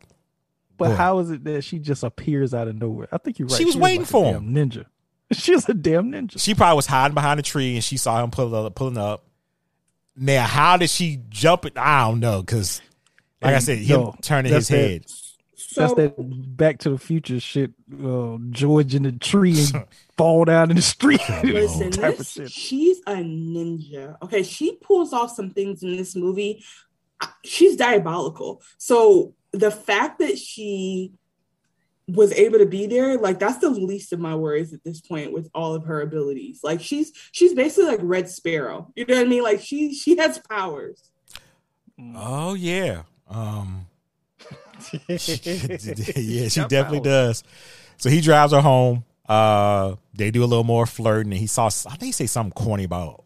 [0.77, 0.97] But What?
[0.99, 3.09] how is it that she just appears out of nowhere?
[3.13, 3.57] I think you're right.
[3.57, 4.53] She was waiting like for him.
[4.53, 4.85] Ninja.
[5.33, 6.41] She's a damn ninja.
[6.41, 9.25] she probably was hiding behind a tree and she saw him pull up, pulling up.
[10.17, 11.77] Now, how did she jump it?
[11.77, 12.41] I don't know.
[12.41, 12.81] Because,
[13.43, 15.01] like I said, him yo, turning that's his head.
[15.03, 17.73] That's So that Back to the Future shit.
[17.93, 19.85] Uh, George in the tree and
[20.17, 21.21] fall down in the street.
[21.43, 22.51] listen, type of this, shit.
[22.53, 24.17] she's a ninja.
[24.23, 26.63] Okay, she pulls off some things in this movie.
[27.21, 28.63] Uh, She's diabolical.
[28.79, 31.13] So the fact that she
[32.09, 35.33] was able to be there, like that's the least of my worries at this point
[35.33, 36.61] with all of her abilities.
[36.63, 38.93] Like she's she's basically like Red Sparrow.
[38.95, 39.43] You know what I mean?
[39.43, 41.11] Like she she has powers.
[42.15, 43.03] Oh yeah.
[43.29, 43.87] Um
[45.09, 45.17] yeah,
[46.49, 47.43] she Got definitely powers.
[47.43, 47.45] does.
[47.97, 49.05] So he drives her home.
[49.29, 52.53] Uh they do a little more flirting and he saw I think he say something
[52.53, 53.25] corny about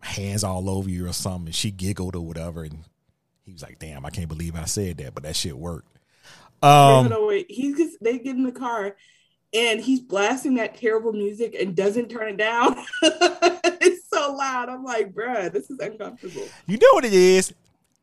[0.00, 1.46] hands all over you or something.
[1.46, 2.64] And she giggled or whatever.
[2.64, 2.80] And
[3.44, 5.88] he was like, damn, I can't believe I said that, but that shit worked.
[6.62, 7.46] Um no, wait.
[7.50, 8.96] He gets they get in the car
[9.52, 12.76] and he's blasting that terrible music and doesn't turn it down.
[13.02, 14.68] it's so loud.
[14.68, 16.48] I'm like, bruh, this is uncomfortable.
[16.66, 17.52] You know what it is?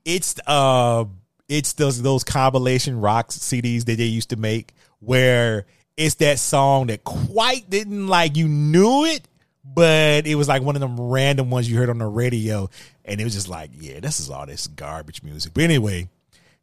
[0.06, 1.06] It's uh
[1.48, 5.66] it's those those compilation rock CDs that they used to make where
[5.98, 9.28] it's that song that quite didn't like you knew it,
[9.64, 12.70] but it was like one of them random ones you heard on the radio,
[13.04, 15.54] and it was just like, yeah, this is all this garbage music.
[15.54, 16.10] But anyway,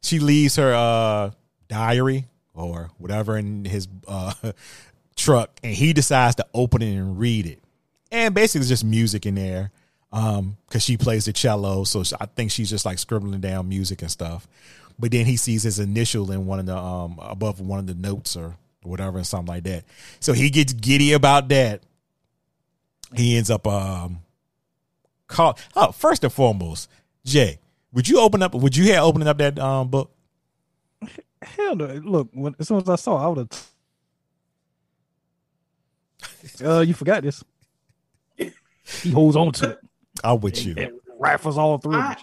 [0.01, 1.31] she leaves her uh
[1.67, 4.33] diary or whatever in his uh
[5.15, 7.61] truck, and he decides to open it and read it.
[8.11, 9.71] And basically it's just music in there
[10.11, 14.01] um because she plays the cello so i think she's just like scribbling down music
[14.01, 14.47] and stuff.
[14.99, 17.93] But then he sees his initial in one of the um above one of the
[17.93, 19.83] notes or whatever and something like that.
[20.19, 21.83] So he gets giddy about that.
[23.13, 24.21] He ends up um
[25.27, 26.89] call oh first and foremost
[27.25, 27.59] jay
[27.93, 30.11] would you open up would you have opening up that um book
[31.41, 31.85] Hell no.
[31.85, 33.67] Look, when, as soon as I saw, I would have.
[36.63, 37.43] uh, you forgot this.
[39.03, 39.79] He holds on to it.
[40.23, 42.01] i'm with you and rifles all through it.
[42.03, 42.15] I-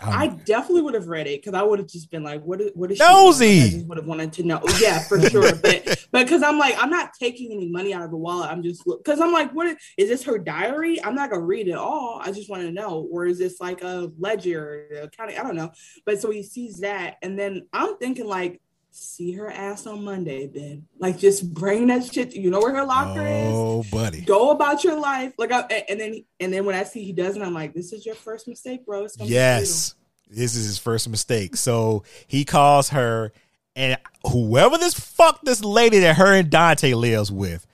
[0.00, 0.14] shit.
[0.14, 2.60] I definitely would have read it because I would have just been like, "What?
[2.60, 3.60] Is, what is she?" Nosy.
[3.62, 4.60] I just would have wanted to know.
[4.80, 5.54] Yeah, for sure.
[5.56, 8.50] but but because I'm like, I'm not taking any money out of the wallet.
[8.50, 11.02] I'm just because I'm like, what is, is this her diary?
[11.02, 12.20] I'm not gonna read it all.
[12.22, 15.38] I just want to know, or is this like a ledger, or accounting?
[15.38, 15.70] I don't know.
[16.06, 18.60] But so he sees that, and then I'm thinking like,
[18.92, 20.86] see her ass on Monday, Ben.
[20.98, 22.34] Like, just bring that shit.
[22.34, 26.00] You know where her locker is oh buddy go about your life like I, and
[26.00, 28.84] then and then when i see he doesn't i'm like this is your first mistake
[28.86, 29.94] bro it's Yes.
[30.28, 31.56] This is his first mistake.
[31.56, 33.32] So he calls her,
[33.74, 33.98] and
[34.30, 37.66] whoever this fuck this lady that her and Dante lives with,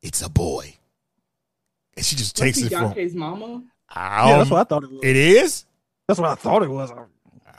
[0.00, 0.76] it's a boy.
[1.96, 2.46] And she just fatal.
[2.46, 2.88] takes Must it be from.
[2.94, 5.00] Dante's mama I Yeah, that's don't- what I thought it was.
[5.02, 5.64] it is.
[6.06, 6.92] That's what I thought it was.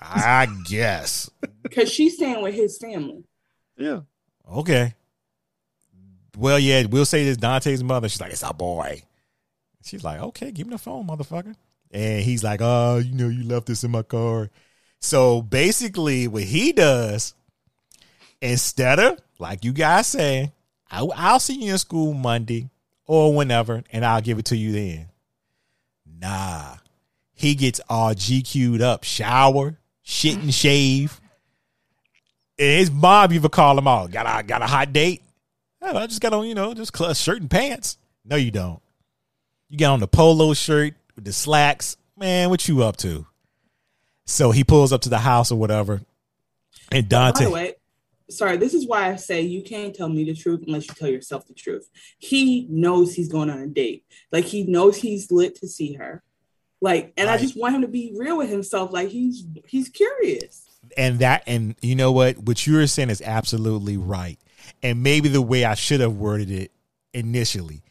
[0.01, 1.29] I guess.
[1.63, 3.23] because she's staying with his family
[3.77, 4.01] Yeah.
[4.51, 4.95] Okay.
[6.37, 8.07] Well, yeah, we'll say this Dante's mother.
[8.07, 9.03] She's like, it's a boy.
[9.83, 11.55] She's like, okay, give me the phone, motherfucker.
[11.91, 14.49] And he's like, oh, you know, you left this in my car.
[14.99, 17.33] So basically, what he does,
[18.41, 20.51] instead of, like you guys say,
[20.91, 22.69] I, I'll see you in school Monday
[23.05, 25.07] or whenever, and I'll give it to you then.
[26.05, 26.75] Nah.
[27.33, 29.77] He gets all GQ'd up, shower,
[30.09, 31.21] shit and shave.
[32.57, 34.11] And his mom even call him out.
[34.11, 35.21] Got a got a hot date?
[35.81, 37.97] Oh, I just got on, you know, just shirt and pants.
[38.25, 38.81] No, you don't.
[39.69, 41.95] You got on the polo shirt with the slacks.
[42.17, 43.25] Man, what you up to?
[44.25, 46.01] So he pulls up to the house or whatever.
[46.91, 47.73] And by Dante, the way
[48.29, 51.09] sorry this is why i say you can't tell me the truth unless you tell
[51.09, 51.89] yourself the truth
[52.19, 56.21] he knows he's going on a date like he knows he's lit to see her
[56.81, 60.69] like and i just want him to be real with himself like he's he's curious
[60.97, 62.37] and that, and you know what?
[62.37, 64.39] What you were saying is absolutely right.
[64.81, 66.71] And maybe the way I should have worded it
[67.13, 67.83] initially,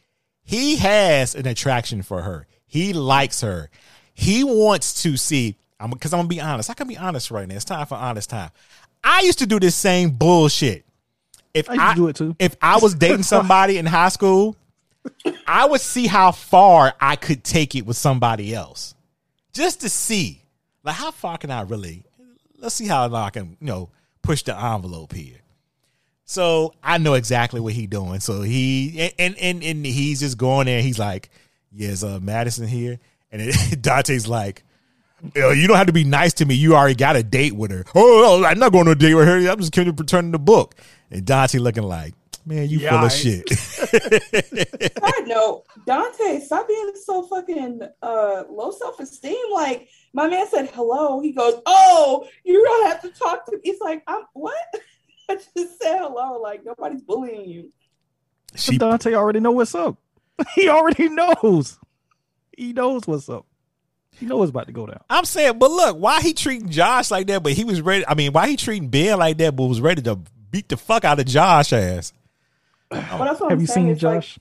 [0.43, 2.47] he has an attraction for her.
[2.67, 3.71] He likes her.
[4.15, 5.57] He wants to see.
[5.81, 6.71] I'm because I'm gonna be honest.
[6.71, 7.55] I can be honest right now.
[7.55, 8.51] It's time for honest time.
[9.05, 10.85] I used to do this same bullshit.
[11.55, 12.37] If I used to do it too.
[12.39, 14.57] If I was dating somebody in high school,
[15.47, 18.95] I would see how far I could take it with somebody else,
[19.53, 20.43] just to see,
[20.83, 22.05] like, how far can I really?
[22.59, 23.91] Let's see how I can, you know,
[24.23, 25.37] push the envelope here.
[26.29, 28.21] So I know exactly what he doing.
[28.21, 30.83] So he and and and he's just going there.
[30.83, 31.31] He's like,
[31.73, 32.99] "Yes, uh, Madison here,"
[33.33, 34.63] and then Dante's like,
[35.35, 36.55] "Yo, "You don't have to be nice to me.
[36.55, 39.39] You already got a date with her." Oh, I'm not going a date with her.
[39.51, 40.75] I'm just coming to return the book.
[41.11, 42.13] And Dante looking like,
[42.49, 48.45] "Man, you Yeah, full of I- shit." I know Dante, stop being so fucking uh
[48.51, 49.37] low self esteem.
[49.53, 51.21] Like my man said hello.
[51.21, 53.61] He goes, Oh, you don't have to talk to me.
[53.65, 54.55] It's like, I'm what?
[55.31, 56.41] I just said hello.
[56.41, 57.73] Like nobody's bullying you.
[58.57, 59.97] she Dante already know what's up.
[60.55, 61.79] he already knows.
[62.57, 63.47] He knows what's up.
[64.13, 65.01] He know what's about to go down.
[65.09, 67.43] I'm saying, but look, why he treating Josh like that?
[67.45, 68.05] But he was ready.
[68.09, 69.55] I mean, why he treating Ben like that?
[69.55, 70.17] But was ready to
[70.51, 72.13] beat the fuck out of Josh ass.
[72.91, 73.87] But that's what Have I'm you saying.
[73.87, 74.39] seen It's like- Josh?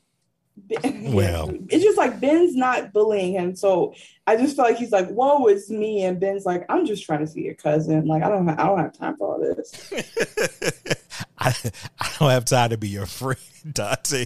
[0.60, 1.52] Ben- Well.
[1.70, 3.94] it's just like Ben's not bullying him, so
[4.26, 7.20] I just feel like he's like, "Whoa, it's me," and Ben's like, "I'm just trying
[7.20, 8.08] to see your cousin.
[8.08, 9.94] Like, I don't, have, I don't have time for all this."
[11.38, 11.54] I,
[12.00, 13.38] I don't have time to be your friend,
[13.72, 14.26] Dante.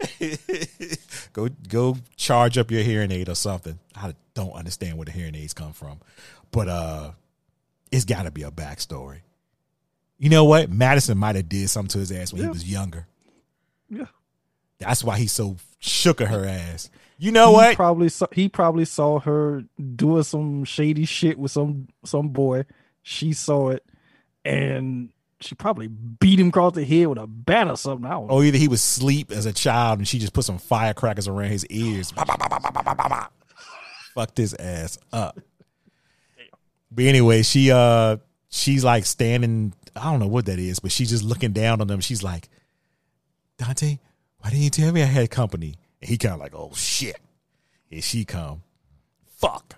[1.32, 3.78] go go charge up your hearing aid or something.
[3.94, 6.00] I don't understand where the hearing aids come from,
[6.50, 7.10] but uh,
[7.92, 9.20] it's got to be a backstory.
[10.18, 10.70] You know what?
[10.70, 13.06] Madison might have did something to his ass when he was younger.
[13.88, 14.06] Yeah.
[14.78, 16.90] That's why he's so shook at her ass.
[17.18, 17.76] You know he what?
[17.76, 19.64] Probably saw, he probably saw her
[19.96, 22.64] doing some shady shit with some some boy.
[23.02, 23.84] She saw it,
[24.44, 25.10] and
[25.40, 28.06] she probably beat him across the head with a bat or something.
[28.06, 28.34] I don't know.
[28.34, 31.50] Or either he was asleep as a child and she just put some firecrackers around
[31.50, 32.12] his ears.
[34.14, 35.38] Fucked his ass up.
[36.90, 38.16] But anyway, she uh
[38.48, 41.86] she's like standing, I don't know what that is, but she's just looking down on
[41.86, 42.00] them.
[42.00, 42.48] She's like,
[43.58, 43.98] Dante,
[44.38, 45.74] why didn't you tell me I had company?
[46.00, 47.18] And he kind of like, oh shit.
[47.86, 48.62] Here she come.
[49.36, 49.74] Fuck.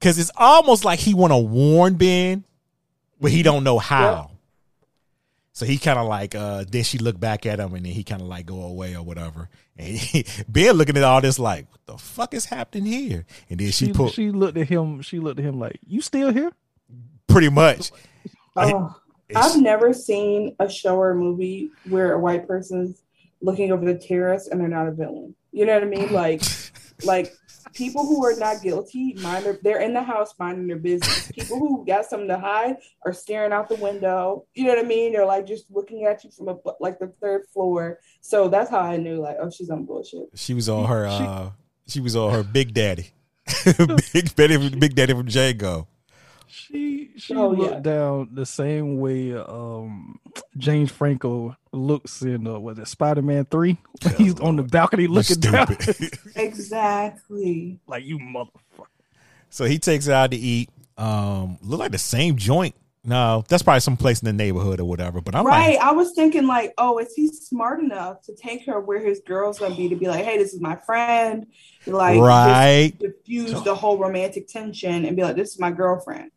[0.00, 2.44] Cause it's almost like he wanna warn Ben,
[3.20, 4.30] but he don't know how.
[5.58, 8.04] So he kind of like, uh, then she looked back at him and then he
[8.04, 9.48] kind of like go away or whatever.
[9.76, 13.26] And he, Ben looking at all this like, what the fuck is happening here?
[13.50, 15.02] And then she, she put she looked at him.
[15.02, 16.52] She looked at him like, "You still here?"
[17.28, 17.92] Pretty much.
[18.56, 18.94] Oh,
[19.34, 23.02] I've never seen a show or a movie where a white person's
[23.40, 25.34] looking over the terrace and they're not a villain.
[25.52, 26.12] You know what I mean?
[26.12, 26.42] Like,
[27.04, 27.32] like
[27.74, 31.30] people who are not guilty, mind their, they're in the house minding their business.
[31.32, 34.46] People who got something to hide are staring out the window.
[34.54, 35.12] You know what I mean?
[35.12, 38.00] They're like just looking at you from a, like the third floor.
[38.20, 40.28] So that's how I knew, like, oh, she's on bullshit.
[40.34, 41.50] She was on her, uh,
[41.86, 43.12] she was on her big daddy,
[44.12, 45.86] big daddy, big daddy from Django.
[46.70, 47.80] She she Oh, looked yeah.
[47.80, 50.20] down the same way um
[50.58, 53.78] James Franco looks in uh, was it Spider Man Three?
[54.16, 55.66] He's on the balcony looking down.
[55.80, 56.18] Stupid.
[56.36, 57.80] Exactly.
[57.86, 58.86] like you motherfucker.
[59.50, 60.70] so he takes her out to eat.
[60.96, 62.74] Um, look like the same joint.
[63.04, 65.20] No, that's probably some place in the neighborhood or whatever.
[65.22, 65.76] But I'm right.
[65.76, 69.20] like, I was thinking like, oh, is he smart enough to take her where his
[69.20, 71.46] girl's gonna be to be like, hey, this is my friend,
[71.86, 72.92] like right?
[72.98, 76.30] diffuse the whole romantic tension and be like, this is my girlfriend.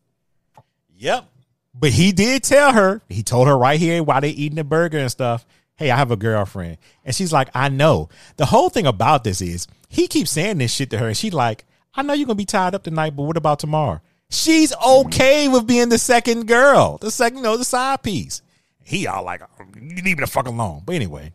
[1.01, 1.25] Yep.
[1.73, 4.99] But he did tell her, he told her right here while they eating the burger
[4.99, 5.45] and stuff,
[5.75, 6.77] hey, I have a girlfriend.
[7.03, 8.09] And she's like, I know.
[8.37, 11.07] The whole thing about this is he keeps saying this shit to her.
[11.07, 13.99] And she's like, I know you're to be tied up tonight, but what about tomorrow?
[14.29, 18.43] She's okay with being the second girl, the second, you know, the side piece.
[18.83, 19.41] He all like,
[19.75, 20.83] you leave me the fuck alone.
[20.85, 21.33] But anyway,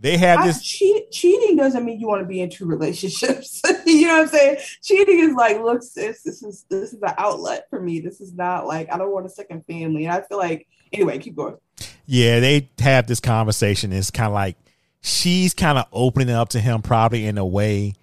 [0.00, 0.62] they have I, this.
[0.62, 3.60] cheat, cheating doesn't mean you want to be in two relationships.
[3.86, 4.58] you know what I'm saying?
[4.82, 7.98] Cheating is like, look, sis, this is this is an outlet for me.
[8.00, 10.04] This is not like I don't want a second family.
[10.04, 11.56] And I feel like anyway, keep going.
[12.06, 13.92] Yeah, they have this conversation.
[13.92, 14.56] It's kind of like
[15.00, 17.94] she's kind of opening up to him, probably in a way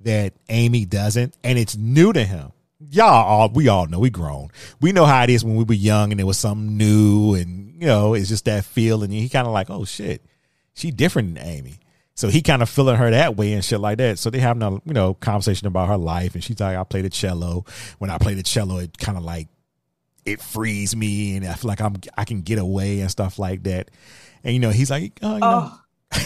[0.00, 2.52] that Amy doesn't, and it's new to him.
[2.90, 4.48] Y'all all we all know we grown.
[4.80, 7.74] We know how it is when we were young and it was something new, and
[7.74, 9.10] you know it's just that feeling.
[9.10, 10.22] And he kind of like, oh shit,
[10.74, 11.78] she different than Amy.
[12.14, 14.18] So he kind of feeling her that way and shit like that.
[14.18, 17.00] So they having a you know conversation about her life, and she's like, I play
[17.02, 17.64] the cello.
[17.98, 19.48] When I play the cello, it kind of like
[20.24, 23.62] it frees me, and I feel like I'm I can get away and stuff like
[23.64, 23.90] that.
[24.44, 25.40] And you know, he's like, oh, you.
[25.42, 25.78] Oh,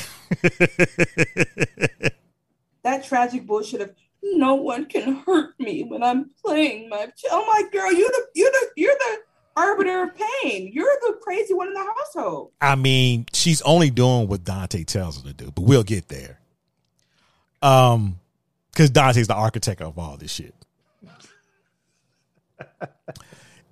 [2.82, 7.06] that tragic bullshit of no one can hurt me when I'm playing my.
[7.06, 7.26] Ch-.
[7.30, 9.18] Oh my girl, you're the you're the you're the
[9.56, 10.70] arbiter of pain.
[10.72, 12.52] You're the crazy one in the household.
[12.60, 16.38] I mean, she's only doing what Dante tells her to do, but we'll get there.
[17.62, 18.20] Um,
[18.70, 20.54] because Dante's the architect of all this shit.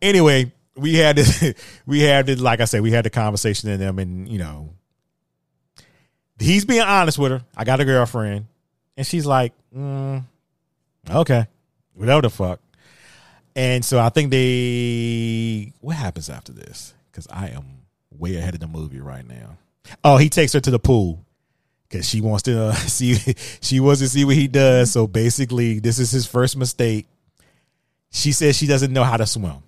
[0.03, 1.55] anyway, we had this,
[1.87, 4.70] we had it, like I said, we had the conversation in them, and you know,
[6.39, 7.43] he's being honest with her.
[7.57, 8.47] I got a girlfriend,
[8.97, 10.24] and she's like, mm,
[11.11, 11.47] okay,
[11.93, 12.61] whatever the fuck.
[13.57, 16.93] And so I think they, what happens after this?
[17.11, 17.65] Because I am
[18.11, 19.59] way ahead of the movie right now.
[20.03, 21.25] Oh, he takes her to the pool
[21.89, 23.15] because she wants to uh, see,
[23.61, 24.91] she wants to see what he does.
[24.91, 27.07] So basically, this is his first mistake.
[28.11, 29.63] She says she doesn't know how to swim.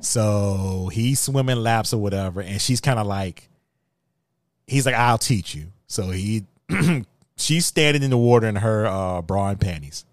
[0.00, 3.48] So he's swimming laps or whatever, and she's kind of like,
[4.66, 5.66] he's like, I'll teach you.
[5.86, 6.44] So he,
[7.36, 10.04] she's standing in the water in her uh, bra and panties,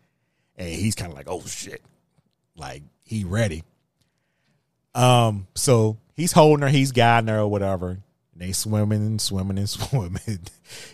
[0.57, 1.81] and he's kind of like, oh shit,
[2.59, 3.63] like he ready.
[4.95, 7.99] Um, so he's holding her, he's guiding her or whatever.
[8.35, 10.39] They swimming and swimming and swimming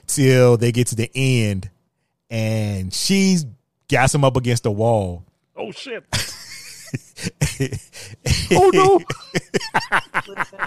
[0.08, 1.70] till they get to the end,
[2.30, 3.46] and she's
[3.88, 5.24] gas him up against the wall.
[5.56, 6.04] Oh shit.
[8.52, 9.00] oh no.
[10.28, 10.60] Listen,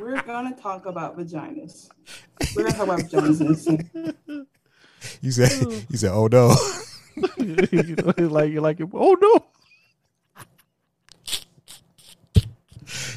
[0.00, 1.88] we're gonna talk about vaginas.
[2.56, 4.46] We're gonna talk about vaginas in a second.
[5.20, 6.54] You said you said, oh no.
[7.38, 9.44] you know, it's like you're like, oh no.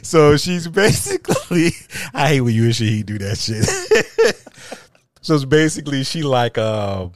[0.01, 1.71] So she's basically
[2.13, 3.65] I hate when you and she do that shit.
[5.21, 7.11] so it's basically she like um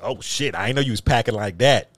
[0.00, 1.90] oh shit, I didn't know you was packing like that.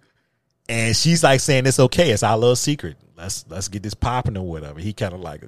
[0.68, 2.97] And she's like saying it's okay, it's our little secret.
[3.16, 4.80] Let's let's get this popping or whatever.
[4.80, 5.43] He kind of like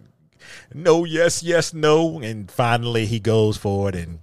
[0.75, 2.21] no, yes, yes, no.
[2.21, 4.19] And finally he goes for it and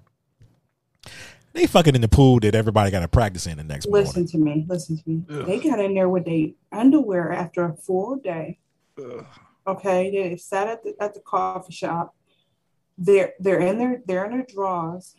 [1.54, 4.06] they fucking in the pool that everybody got to practice in the next morning.
[4.06, 4.66] Listen to me.
[4.68, 5.24] Listen to me.
[5.28, 8.60] They got in there with their underwear after a full day.
[9.70, 12.16] Okay, they sat at the at the coffee shop.
[12.98, 15.16] They're they're in their they're in their drawers.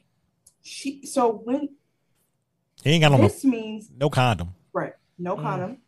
[0.63, 1.71] She so when
[2.83, 4.55] He ain't got on this no, means no condom.
[4.73, 5.43] right no mm.
[5.43, 5.79] condom.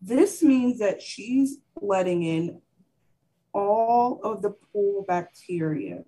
[0.00, 2.60] This means that she's letting in
[3.54, 6.04] all of the pool bacteria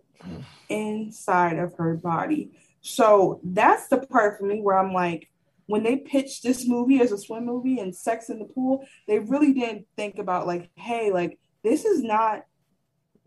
[0.68, 2.50] inside of her body.
[2.80, 5.30] So that's the part for me where I'm like,
[5.66, 9.18] when they pitched this movie as a swim movie and sex in the pool, they
[9.18, 12.44] really didn't think about like, hey, like this is not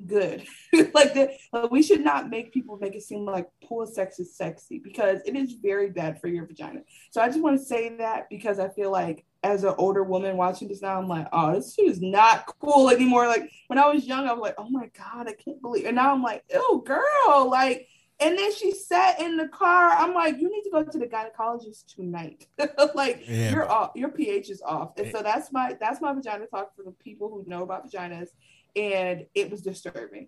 [0.05, 0.45] good.
[0.93, 4.37] like that, like, we should not make people make it seem like pool sex is
[4.37, 6.81] sexy because it is very bad for your vagina.
[7.11, 10.37] So I just want to say that because I feel like as an older woman
[10.37, 13.27] watching this now, I'm like, oh, this shit is not cool anymore.
[13.27, 15.85] Like when I was young, I was like, oh my god, I can't believe.
[15.85, 17.87] And now I'm like, oh girl, like.
[18.19, 19.89] And then she sat in the car.
[19.91, 22.47] I'm like, you need to go to the gynecologist tonight.
[22.95, 24.97] like Yeah, your but- off, your pH is off.
[24.97, 28.29] And so that's my that's my vagina talk for the people who know about vaginas.
[28.75, 30.27] And it was disturbing.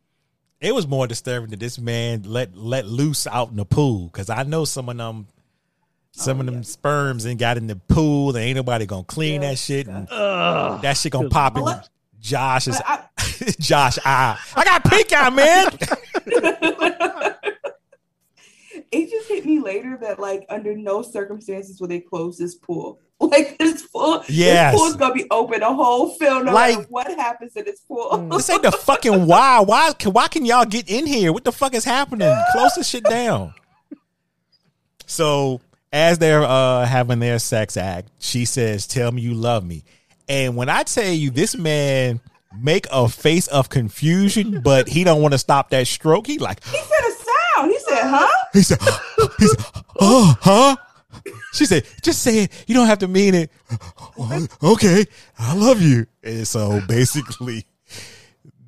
[0.61, 4.29] It was more disturbing that this man let let loose out in the pool because
[4.29, 5.25] I know some of them,
[6.11, 6.61] some Oh, of them yeah.
[6.63, 8.33] sperms and got in the pool.
[8.33, 11.87] There ain't nobody gonna clean that shit, and that shit gonna pop in But
[12.19, 13.05] Josh's I,
[13.59, 14.37] Josh eye.
[14.55, 15.69] I got pink eye, man.
[18.91, 22.99] it just hit me later that like under no circumstances will they close this pool.
[23.21, 24.71] Like this pool, Yes.
[24.73, 28.29] this pool's gonna be open a whole film no Like- what happens in this pool.
[28.31, 29.59] this ain't the fucking why.
[29.59, 29.91] Why?
[29.91, 31.33] can- Why can y'all get in here?
[31.33, 32.33] What the fuck is happening?
[32.53, 33.53] Close this shit down.
[35.05, 35.59] So
[35.91, 39.83] as they're uh, having their sex act, she says, "Tell me you love me."
[40.27, 42.21] And when I tell you, this man
[42.57, 46.27] make a face of confusion, but he don't want to stop that stroke.
[46.27, 47.11] He like, he said a
[47.57, 47.71] sound.
[47.71, 48.79] He said, "Huh?" He said,
[49.39, 49.65] he said,
[49.99, 50.75] "Oh, huh."
[51.53, 52.65] She said, "Just say it.
[52.67, 53.51] You don't have to mean it."
[54.17, 55.05] "Oh, Okay,
[55.37, 56.05] I love you.
[56.23, 57.65] And so basically,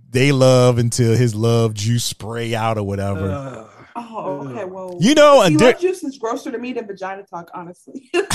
[0.09, 3.29] they love until his love juice spray out or whatever.
[3.29, 4.65] Uh, oh, okay.
[4.65, 7.49] Well, You know, a see, di- love juice is grosser to me than vagina talk.
[7.53, 8.25] Honestly, Can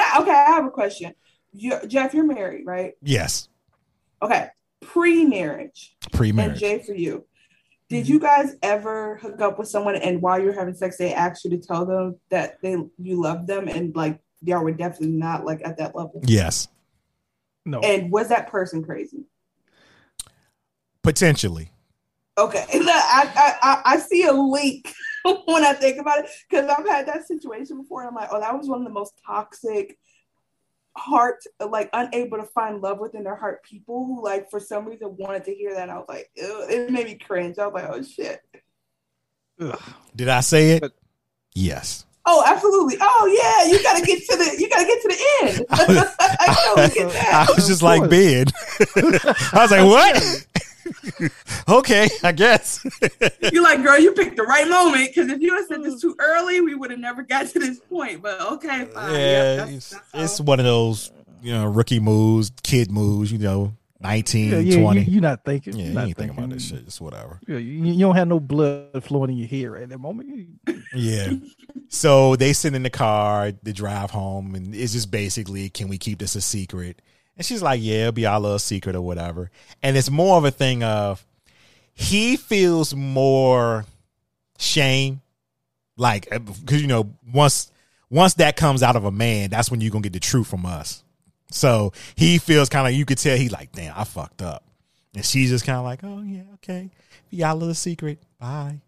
[0.00, 0.18] I?
[0.20, 1.14] Okay, I have a question.
[1.52, 2.92] You, Jeff, you're married, right?
[3.02, 3.48] yes,
[4.22, 4.46] Okay,
[4.82, 5.96] pre-marriage.
[6.12, 6.60] Pre-marriage.
[6.60, 7.24] Jay, for you,
[7.90, 8.14] did mm-hmm.
[8.14, 11.50] you guys ever hook up with someone and while you're having sex, they asked you
[11.50, 15.60] to tell them that they you love them and like y'all were definitely not like
[15.64, 16.22] at that level?
[16.24, 16.68] Yes,
[17.66, 17.80] No.
[17.80, 19.26] And was that person crazy?
[21.02, 21.70] potentially.
[22.38, 24.92] Okay, I I, I, I see a link
[25.24, 28.02] when I think about it because I've had that situation before.
[28.02, 29.98] And I'm like, oh, that was one of the most toxic,
[30.96, 31.38] heart
[31.68, 35.44] like unable to find love within their heart people who like for some reason wanted
[35.44, 35.82] to hear that.
[35.84, 37.58] And I was like, it made me cringe.
[37.58, 38.40] I was like, oh shit.
[39.60, 39.80] Ugh.
[40.16, 40.80] Did I say it?
[40.80, 40.94] But-
[42.26, 42.96] Oh, absolutely.
[43.00, 45.66] Oh yeah, you gotta get to the you gotta get to the end.
[45.70, 48.10] I totally get I was just like course.
[48.10, 48.46] Ben.
[49.52, 50.46] I was like, what?
[51.68, 52.84] okay, I guess.
[53.52, 56.00] You're like, girl, you picked the right moment because if you had said this mm.
[56.00, 58.22] too early, we would have never got to this point.
[58.22, 59.12] But okay, fine.
[59.12, 61.12] yeah, Yep, that's- it's, that's it's one of those,
[61.42, 65.00] you know, rookie moves, kid moves, you know, 19, Yeah, yeah, 20.
[65.00, 65.76] you, you're not thinking.
[65.76, 66.78] yeah, you're not ain't thinking about this shit.
[66.80, 67.38] It's whatever.
[67.46, 70.48] Yeah, you, you don't have no blood flowing in your head at that moment.
[70.94, 71.32] Yeah.
[71.92, 75.98] So they sit in the car, they drive home, and it's just basically, can we
[75.98, 77.02] keep this a secret?
[77.40, 79.50] And she's like, yeah, it'll be our little secret or whatever.
[79.82, 81.24] And it's more of a thing of
[81.94, 83.86] he feels more
[84.58, 85.22] shame,
[85.96, 87.72] like uh, because you know once
[88.10, 90.66] once that comes out of a man, that's when you're gonna get the truth from
[90.66, 91.02] us.
[91.50, 94.62] So he feels kind of you could tell he's like, damn, I fucked up,
[95.14, 96.90] and she's just kind of like, oh yeah, okay,
[97.30, 98.82] be our little secret, bye.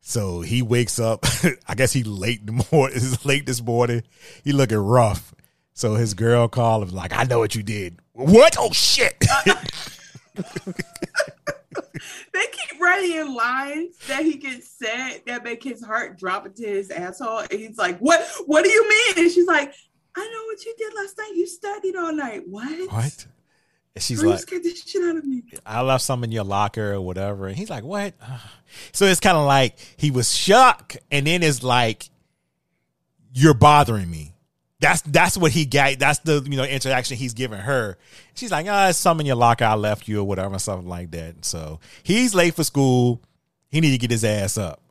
[0.00, 1.26] So he wakes up.
[1.66, 3.00] I guess he late the morning.
[3.24, 4.04] Late this morning.
[4.44, 5.31] He looking rough.
[5.74, 8.56] So his girl called him like, "I know what you did." What?
[8.58, 9.24] Oh shit!
[12.32, 16.90] They keep readying lines that he gets said that make his heart drop into his
[16.90, 17.40] asshole.
[17.40, 19.24] And he's like, What what do you mean?
[19.24, 19.72] And she's like,
[20.16, 21.32] I know what you did last night.
[21.34, 22.42] You studied all night.
[22.48, 22.92] What?
[22.92, 23.26] What?
[23.94, 25.42] And she's like, scared the shit out of me.
[25.66, 27.46] I left some in your locker or whatever.
[27.46, 28.14] And he's like, what?
[28.92, 32.08] So it's kind of like he was shocked, and then it's like,
[33.34, 34.31] you're bothering me.
[34.82, 36.00] That's that's what he got.
[36.00, 37.96] That's the you know interaction he's giving her.
[38.34, 39.64] She's like, ah, it's some in your locker.
[39.64, 41.44] I left you or whatever, something like that.
[41.44, 43.22] So he's late for school.
[43.70, 44.82] He need to get his ass up.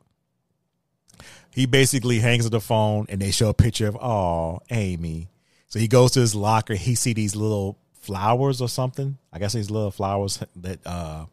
[1.50, 5.28] He basically hangs up the phone, and they show a picture of oh Amy.
[5.68, 6.74] So he goes to his locker.
[6.74, 9.18] He see these little flowers or something.
[9.30, 11.26] I guess these little flowers that uh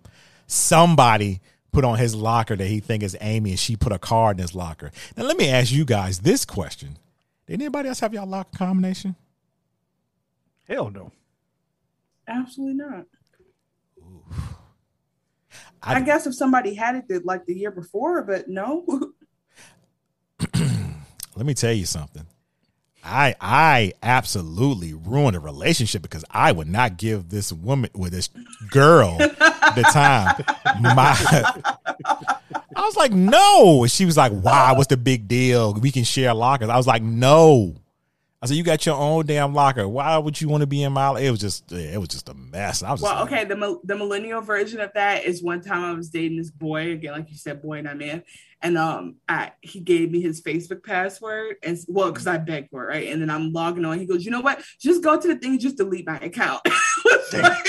[0.48, 1.40] somebody
[1.72, 4.42] put on his locker that he think is Amy, and she put a card in
[4.42, 4.92] his locker.
[5.16, 6.98] Now let me ask you guys this question:
[7.50, 9.16] Did anybody else have y'all locker combination?
[10.68, 11.12] Hell no.
[12.28, 13.06] Absolutely not.
[15.82, 18.86] I- I, guess if somebody had it the, like the year before, but no.
[21.36, 22.28] Let me tell you something.
[23.04, 28.30] I I absolutely ruined a relationship because I would not give this woman with this
[28.70, 30.36] girl the time.
[30.82, 32.39] My
[32.80, 33.86] I was like, no.
[33.88, 34.72] She was like, why?
[34.72, 35.74] What's the big deal?
[35.74, 36.70] We can share lockers.
[36.70, 37.76] I was like, no.
[38.42, 39.86] I said, you got your own damn locker.
[39.86, 41.20] Why would you want to be in my?
[41.20, 42.82] It was just, it was just a mess.
[42.82, 43.44] I was just well, like, okay.
[43.44, 47.12] The the millennial version of that is one time I was dating this boy again,
[47.12, 48.24] like you said, boy, not man.
[48.62, 52.86] And um, I he gave me his Facebook password, and well, because I begged for
[52.86, 53.08] it, right?
[53.10, 54.00] And then I'm logging on.
[54.00, 54.64] He goes, you know what?
[54.80, 56.62] Just go to the thing, just delete my account.
[57.34, 57.68] like,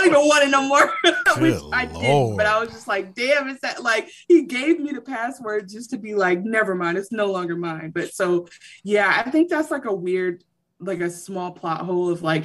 [0.00, 0.92] don't even want it no more,
[1.38, 2.36] which I did.
[2.36, 5.90] But I was just like, damn, it's that like he gave me the password just
[5.90, 7.90] to be like, never mind, it's no longer mine.
[7.94, 8.48] But so
[8.84, 10.44] yeah, I think that's like a weird,
[10.78, 12.44] like a small plot hole of like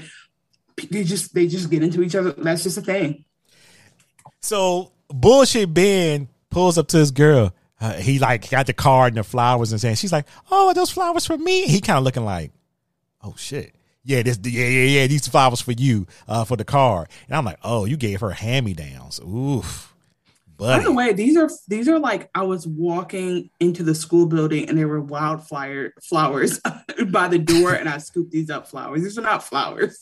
[0.90, 2.32] they just they just get into each other.
[2.32, 3.26] That's just a thing.
[4.42, 7.54] So bullshit Ben pulls up to his girl.
[7.80, 10.74] Uh, he like got the card and the flowers and saying she's like, "Oh, are
[10.74, 12.52] those flowers for me?" He kind of looking like,
[13.22, 13.75] "Oh shit,
[14.06, 17.44] yeah, this, yeah, yeah, yeah, these flowers for you, uh, for the card." And I'm
[17.44, 19.94] like, "Oh, you gave her hand me downs, oof."
[20.58, 24.70] By the way, these are these are like I was walking into the school building
[24.70, 26.62] and there were wildfire flowers
[27.08, 29.04] by the door, and I scooped these up flowers.
[29.04, 30.02] These are not flowers.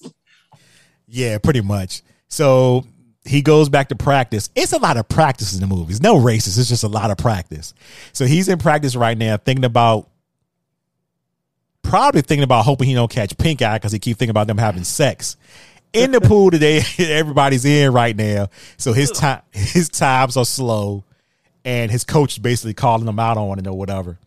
[1.08, 2.02] Yeah, pretty much.
[2.28, 2.86] So
[3.26, 4.50] he goes back to practice.
[4.56, 6.02] It's a lot of practice in the movies.
[6.02, 6.58] No races.
[6.58, 7.74] It's just a lot of practice.
[8.12, 10.10] So he's in practice right now, thinking about
[11.84, 14.58] probably thinking about hoping he don't catch pink eye because he keep thinking about them
[14.58, 15.38] having sex
[15.94, 16.82] in the pool today.
[17.00, 21.04] Everybody's in right now, so his time his times are slow,
[21.64, 24.18] and his coach is basically calling him out on it or whatever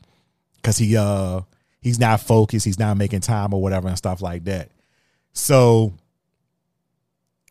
[0.56, 1.40] because he uh
[1.80, 4.70] he's not focused, he's not making time or whatever and stuff like that.
[5.32, 5.92] So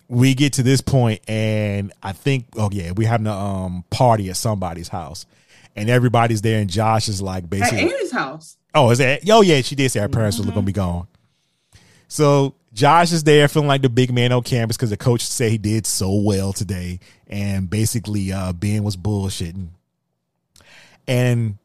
[0.07, 4.29] we get to this point and I think oh yeah, we're having a um party
[4.29, 5.25] at somebody's house.
[5.75, 8.57] And everybody's there and Josh is like basically At Amy's house.
[8.73, 9.21] Oh, is that?
[9.29, 9.61] Oh, yeah.
[9.61, 11.07] She did say her parents were going to be gone.
[12.07, 15.51] So Josh is there feeling like the big man on campus because the coach said
[15.51, 19.69] he did so well today, and basically uh, Ben was bullshitting.
[21.07, 21.57] And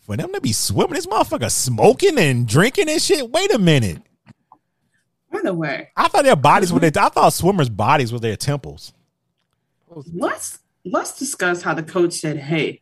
[0.00, 3.30] for them to be swimming, this motherfucker smoking and drinking and shit.
[3.30, 4.02] Wait a minute.
[5.32, 6.92] By the way, I thought their bodies were their.
[6.94, 8.92] I thought swimmers' bodies were their temples.
[10.12, 12.80] let's let's discuss how the coach said, "Hey,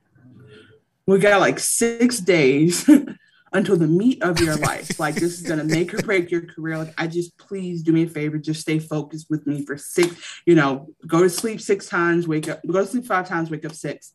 [1.07, 2.88] we got like six days
[3.53, 4.98] until the meet of your life.
[4.98, 6.78] Like this is gonna make or break your career.
[6.78, 10.41] Like I just please do me a favor, just stay focused with me for six.
[10.46, 13.64] You know, go to sleep six times, wake up, go to sleep five times, wake
[13.64, 14.12] up six,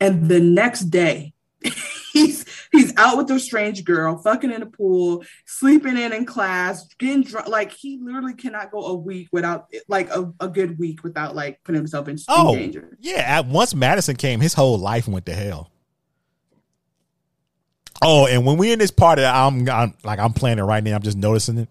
[0.00, 1.32] and the next day."
[2.12, 6.86] He's he's out with a strange girl, fucking in a pool, sleeping in in class,
[6.96, 7.48] getting drunk.
[7.48, 11.58] Like he literally cannot go a week without, like a, a good week without like
[11.64, 12.96] putting himself in, in Oh, danger.
[13.00, 13.38] yeah.
[13.38, 15.72] At, once Madison came, his whole life went to hell.
[18.02, 20.94] Oh, and when we in this party, I'm, I'm like I'm playing it right now.
[20.94, 21.68] I'm just noticing it.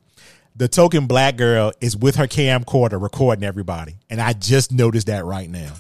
[0.56, 5.26] The token black girl is with her camcorder recording everybody, and I just noticed that
[5.26, 5.74] right now.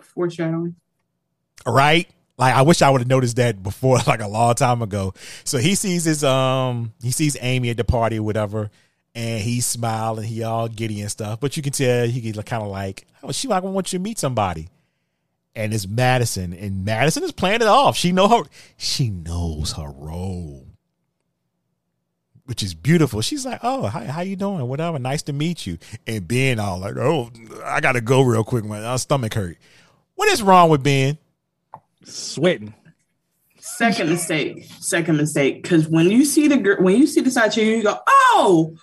[0.00, 0.76] Foreshadowing.
[1.66, 2.08] Right?
[2.38, 5.12] Like I wish I would have noticed that before, like a long time ago.
[5.44, 8.70] So he sees his um, he sees Amy at the party or whatever,
[9.14, 11.40] and he's smiling, he all giddy and stuff.
[11.40, 14.02] But you can tell he get kind of like, oh, she like want you to
[14.02, 14.68] meet somebody,
[15.54, 17.96] and it's Madison, and Madison is playing it off.
[17.96, 18.42] She know her,
[18.76, 20.66] she knows her role,
[22.44, 23.20] which is beautiful.
[23.20, 24.66] She's like, oh, hi, how you doing?
[24.66, 25.78] Whatever, nice to meet you.
[26.06, 27.30] And Ben all like, oh,
[27.64, 29.56] I gotta go real quick, my stomach hurt.
[30.14, 31.18] What is wrong with Ben?
[32.04, 32.74] Sweating.
[33.58, 34.64] Second mistake.
[34.80, 35.62] Second mistake.
[35.62, 38.74] Because when you see the girl, when you see the side chick, you go, "Oh,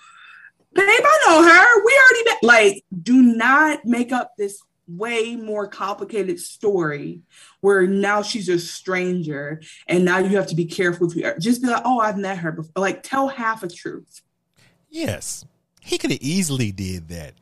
[0.72, 1.84] babe, I know her.
[1.84, 7.20] We already met." Like, do not make up this way more complicated story
[7.60, 11.68] where now she's a stranger and now you have to be careful to just be
[11.68, 12.72] like, oh, I've met her before.
[12.76, 14.22] Like tell half a truth.
[14.88, 15.44] Yes.
[15.80, 17.34] He could have easily did that.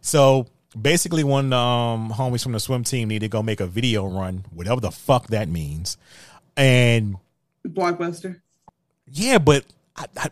[0.00, 0.46] So
[0.80, 4.44] basically one um homies from the swim team need to go make a video run,
[4.52, 5.96] whatever the fuck that means.
[6.56, 7.16] And
[7.66, 8.40] Blockbuster.
[9.10, 9.64] yeah, but
[9.96, 10.30] I, I,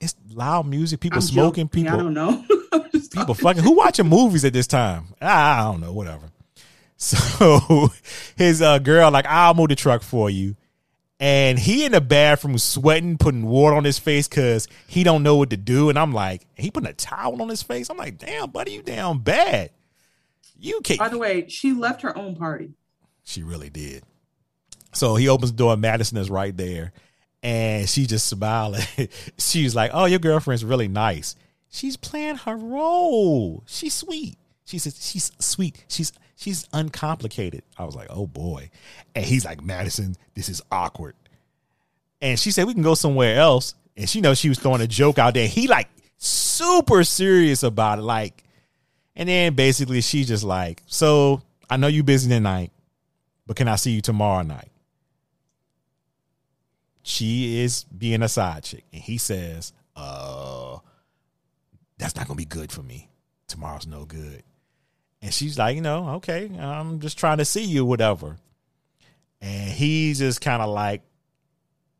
[0.00, 1.84] it's loud music, people I'm smoking, joking.
[1.84, 2.44] people I don't know.
[3.12, 5.14] people fucking who watching movies at this time?
[5.20, 6.30] I, I don't know, whatever.
[6.98, 7.90] So
[8.36, 10.56] his uh, girl like, I'll move the truck for you.
[11.20, 15.36] And he in the bathroom sweating, putting water on his face because he don't know
[15.36, 15.90] what to do.
[15.90, 17.90] And I'm like, he putting a towel on his face.
[17.90, 19.72] I'm like, damn, buddy, you down bad.
[20.58, 20.98] You can't.
[20.98, 22.72] By the way, she left her own party.
[23.24, 24.04] She really did.
[24.92, 25.76] So he opens the door.
[25.76, 26.92] Madison is right there,
[27.42, 28.82] and she just smiling.
[29.38, 31.36] She's like, "Oh, your girlfriend's really nice.
[31.68, 33.62] She's playing her role.
[33.66, 34.38] She's sweet.
[34.64, 35.84] She says she's sweet.
[35.88, 38.70] She's she's uncomplicated." I was like, "Oh boy,"
[39.14, 41.14] and he's like, "Madison, this is awkward."
[42.20, 44.86] And she said, "We can go somewhere else." And she knows she was throwing a
[44.86, 45.48] joke out there.
[45.48, 45.88] He like
[46.18, 48.42] super serious about it, like.
[49.18, 52.70] And then basically she's just like, "So I know you busy tonight,
[53.46, 54.70] but can I see you tomorrow night?"
[57.02, 60.78] She is being a side chick, and he says, "Uh,
[61.98, 63.10] that's not gonna be good for me.
[63.46, 64.42] Tomorrow's no good."
[65.22, 68.38] And she's like, "You know, okay, I'm just trying to see you, whatever."
[69.40, 71.02] And he's just kind of like,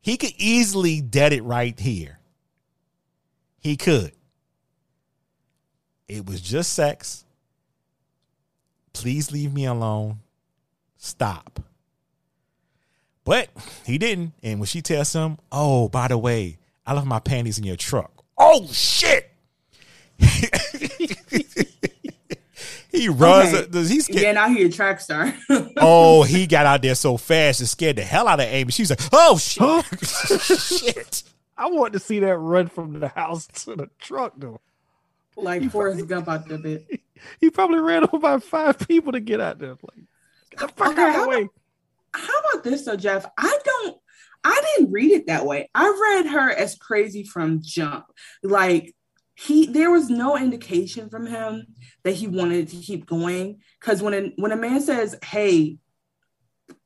[0.00, 2.18] he could easily dead it right here.
[3.58, 4.12] He could.
[6.08, 7.24] It was just sex.
[8.92, 10.20] Please leave me alone.
[10.96, 11.60] Stop.
[13.24, 13.48] But
[13.84, 14.34] he didn't.
[14.42, 17.76] And when she tells him, Oh, by the way, I left my panties in your
[17.76, 18.24] truck.
[18.38, 19.32] Oh, shit.
[22.90, 23.54] he runs.
[23.54, 23.88] Okay.
[23.88, 25.34] He's yeah, now he a track star.
[25.76, 28.72] oh, he got out there so fast and scared the hell out of Amy.
[28.72, 29.84] She's like, Oh, shit.
[30.08, 31.22] shit.
[31.58, 34.60] I want to see that run from the house to the truck though.
[35.36, 36.86] like Forrest Gump out there, bit.
[37.40, 39.70] He probably ran over by five people to get out there.
[39.70, 40.04] Like,
[40.50, 41.48] get the fuck Okay, out of how the way.
[42.12, 43.24] How about this though, Jeff?
[43.38, 43.96] I don't.
[44.44, 45.70] I didn't read it that way.
[45.74, 48.04] I read her as crazy from jump.
[48.42, 48.94] Like
[49.38, 51.66] he, there was no indication from him
[52.04, 53.60] that he wanted to keep going.
[53.78, 55.76] Because when a, when a man says, "Hey,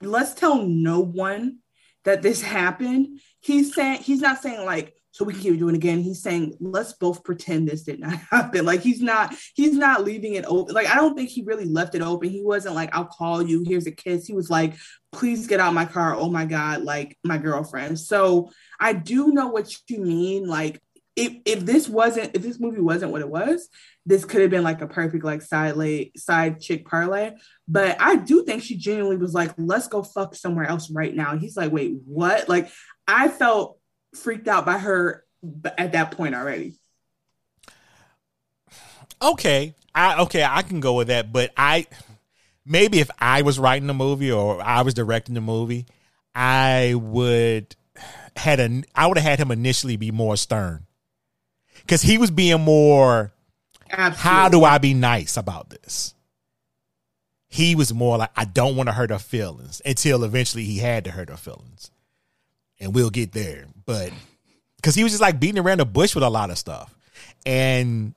[0.02, 1.58] let's tell no one
[2.04, 5.78] that this happened," he's saying he's not saying like so we can keep doing it
[5.78, 6.00] again.
[6.02, 8.64] He's saying let's both pretend this did not happen.
[8.64, 10.74] Like he's not he's not leaving it open.
[10.74, 12.30] Like I don't think he really left it open.
[12.30, 13.64] He wasn't like I'll call you.
[13.64, 14.26] Here's a kiss.
[14.26, 14.74] He was like
[15.12, 16.14] please get out my car.
[16.14, 17.98] Oh my god, like my girlfriend.
[17.98, 20.46] So I do know what you mean.
[20.46, 20.80] Like
[21.20, 23.68] if if this wasn't if this movie wasn't what it was,
[24.06, 25.76] this could have been like a perfect like side
[26.16, 27.32] side chick parlay.
[27.68, 31.36] But I do think she genuinely was like, let's go fuck somewhere else right now.
[31.36, 32.48] He's like, wait, what?
[32.48, 32.70] Like
[33.06, 33.78] I felt
[34.14, 35.24] freaked out by her
[35.76, 36.78] at that point already.
[39.20, 39.74] Okay.
[39.94, 41.86] I okay, I can go with that, but I
[42.64, 45.86] maybe if I was writing the movie or I was directing the movie,
[46.34, 47.74] I would
[48.36, 50.86] had a I would have had him initially be more stern.
[51.90, 53.32] Cuz he was being more
[53.90, 54.18] Absolutely.
[54.18, 56.14] how do I be nice about this?
[57.48, 61.04] He was more like I don't want to hurt her feelings until eventually he had
[61.04, 61.90] to hurt her feelings.
[62.78, 63.66] And we'll get there.
[63.84, 64.12] But
[64.82, 66.94] cuz he was just like beating around the bush with a lot of stuff.
[67.44, 68.14] And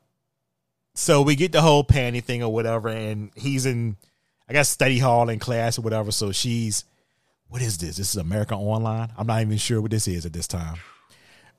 [0.95, 3.97] so we get the whole panty thing or whatever, and he's in,
[4.47, 6.11] I guess, study hall in class or whatever.
[6.11, 6.85] So she's,
[7.47, 7.97] what is this?
[7.97, 9.11] This is America Online.
[9.17, 10.77] I'm not even sure what this is at this time.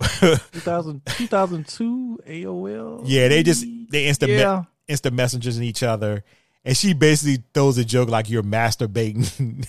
[0.01, 3.03] 2000, 2002 AOL.
[3.05, 4.61] Yeah, they just they instant Yeah.
[4.61, 6.25] me- instant messengers in each other,
[6.65, 9.67] and she basically throws a joke like you're masturbating,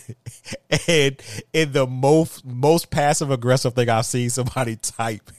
[0.87, 1.21] and
[1.53, 5.31] in the most most passive aggressive thing I've seen somebody type.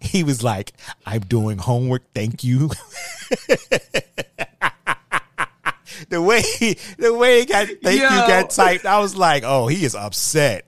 [0.00, 0.72] He was like,
[1.04, 2.70] "I'm doing homework, thank you."
[6.08, 8.04] the way he, the way he got thank Yo.
[8.08, 10.66] you got typed, I was like, "Oh, he is upset."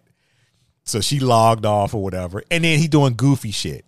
[0.87, 3.85] So she logged off or whatever, and then he doing goofy shit.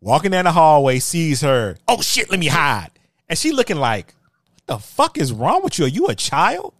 [0.00, 1.76] Walking down the hallway, sees her.
[1.88, 2.90] Oh shit, let me hide.
[3.28, 4.14] And she looking like,
[4.54, 5.86] what the fuck is wrong with you?
[5.86, 6.74] Are you a child?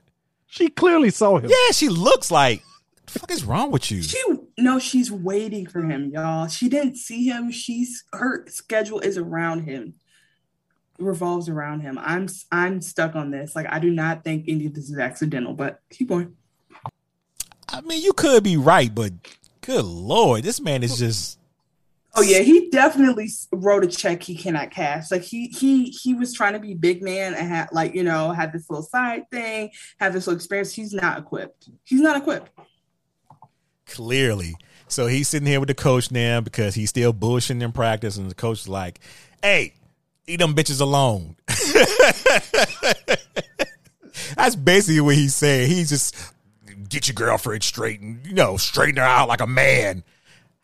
[0.47, 1.51] She clearly saw him.
[1.51, 2.63] Yeah, she looks like,
[2.95, 4.01] what the fuck is wrong with you?
[4.03, 4.23] She
[4.57, 6.47] no, she's waiting for him, y'all.
[6.47, 7.51] She didn't see him.
[7.51, 9.95] She's her schedule is around him,
[11.01, 11.99] revolves around him.
[12.01, 13.57] I'm I'm stuck on this.
[13.57, 15.55] Like I do not think any of this is accidental.
[15.55, 16.37] But keep going.
[17.69, 19.13] I mean, you could be right, but
[19.69, 21.39] good lord, this man is just
[22.15, 25.11] Oh yeah, he definitely wrote a check he cannot cash.
[25.11, 28.33] Like he he he was trying to be big man and had like you know
[28.33, 29.71] had this little side thing,
[30.01, 30.73] have this little experience.
[30.73, 31.69] He's not equipped.
[31.85, 32.51] He's not equipped.
[33.87, 34.57] Clearly.
[34.89, 38.31] So he's sitting here with the coach now because he's still bullshitting in practice, and
[38.31, 39.01] the coach is like,
[39.43, 39.75] "Hey,
[40.27, 41.37] leave them bitches alone."
[44.35, 45.69] That's basically what he's saying.
[45.69, 46.17] He's just
[46.89, 50.05] get your girlfriend straight and you know straighten her out like a man.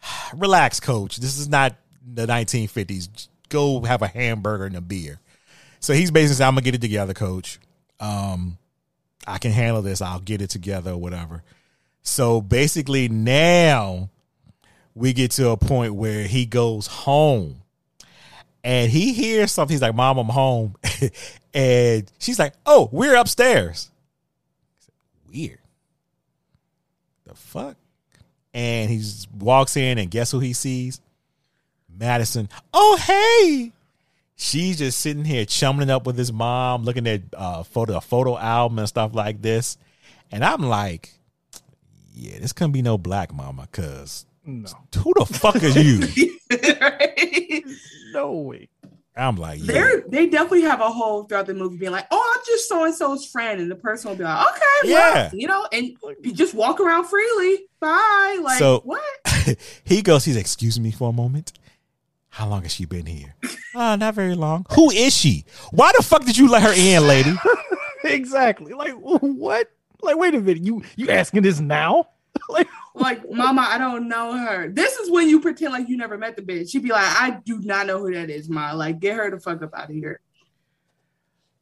[0.35, 1.17] Relax, coach.
[1.17, 1.77] This is not
[2.07, 3.29] the 1950s.
[3.49, 5.21] Go have a hamburger and a beer.
[5.81, 7.59] So he's basically saying, "I'm gonna get it together, coach.
[8.01, 8.59] Um,
[9.27, 10.01] I can handle this.
[10.03, 11.43] I'll get it together or whatever."
[12.03, 14.11] So basically, now
[14.95, 17.63] we get to a point where he goes home
[18.65, 19.75] and he hears something.
[19.75, 20.77] He's like, Mom, I'm home.
[21.55, 23.91] and she's like, Oh, we're upstairs.
[25.29, 25.59] Weird.
[27.35, 27.77] The fuck?
[28.53, 31.01] And he just walks in, and guess who he sees?
[31.93, 32.49] Madison.
[32.73, 33.73] Oh, hey.
[34.37, 38.37] She's just sitting here chumming up with his mom, looking at uh, photo, a photo
[38.39, 39.77] album and stuff like this.
[40.33, 41.11] And I'm like,
[42.15, 44.69] yeah, this couldn't be no black mama, cause No.
[44.97, 46.31] who the fuck is you?
[48.13, 48.69] No way.
[49.17, 49.73] I'm like, yeah.
[49.73, 52.85] They're they definitely have a whole throughout the movie being like, oh, I'm just so
[52.85, 55.13] and so's friend, and the person will be like, okay, Yeah.
[55.15, 57.67] well, you know, and you just walk around freely.
[57.81, 58.41] Bye.
[58.43, 59.03] Like So- what?
[59.85, 61.53] he goes, he's excuse me for a moment.
[62.31, 63.37] How long has she been here?
[63.77, 64.67] Uh, not very long.
[64.73, 65.45] Who is she?
[65.71, 67.33] Why the fuck did you let her in, lady?
[68.05, 68.73] exactly.
[68.73, 69.71] Like what?
[70.03, 70.65] Like wait a minute.
[70.65, 72.09] You you asking this now?
[72.49, 74.69] like Like, mama, I don't know her.
[74.69, 76.71] This is when you pretend like you never met the bitch.
[76.71, 78.73] She'd be like, I do not know who that is, ma.
[78.73, 80.21] Like, get her the fuck up out of here.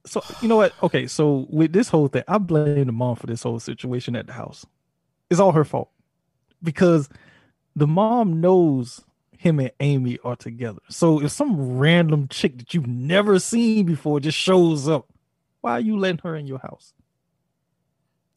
[0.04, 0.74] so you know what?
[0.82, 4.26] Okay, so with this whole thing, I blame the mom for this whole situation at
[4.26, 4.66] the house.
[5.30, 5.90] It's all her fault
[6.62, 7.08] because
[7.74, 9.00] the mom knows
[9.38, 10.80] him and Amy are together.
[10.90, 15.08] So if some random chick that you've never seen before just shows up,
[15.62, 16.92] why are you letting her in your house?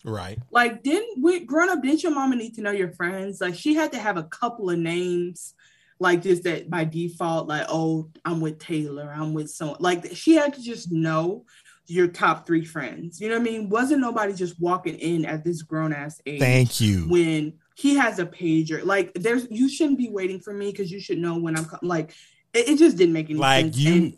[0.05, 0.39] Right.
[0.51, 3.41] Like, didn't we growing up, didn't your mama need to know your friends?
[3.41, 5.53] Like, she had to have a couple of names,
[5.99, 9.77] like just that by default, like, oh, I'm with Taylor, I'm with someone.
[9.79, 11.45] Like, she had to just know
[11.87, 13.21] your top three friends.
[13.21, 13.69] You know what I mean?
[13.69, 17.07] Wasn't nobody just walking in at this grown ass age Thank you.
[17.09, 18.83] when he has a pager.
[18.83, 21.79] Like, there's you shouldn't be waiting for me because you should know when I'm co-
[21.81, 22.13] like.
[22.53, 23.75] It, it just didn't make any Like sense.
[23.75, 24.17] Like you, And-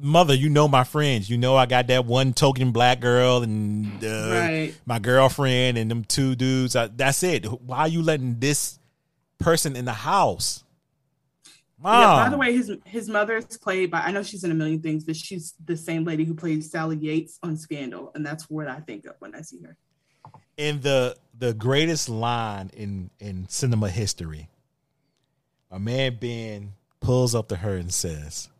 [0.00, 1.28] mother, you know my friends.
[1.30, 4.74] You know I got that one token black girl and uh, Right.
[4.86, 6.74] my girlfriend and them two dudes.
[6.76, 7.44] I, that's it.
[7.46, 8.78] Why are you letting this
[9.38, 10.64] person in the house?
[11.82, 12.00] Mom.
[12.02, 14.54] Yeah, by the way, his his mother is played by I know she's in a
[14.54, 18.50] million things, but she's the same lady who plays Sally Yates on Scandal, and that's
[18.50, 19.76] what I think of when I see her.
[20.58, 24.50] in the the greatest line in in cinema history,
[25.70, 28.50] a man Ben pulls up to her and says,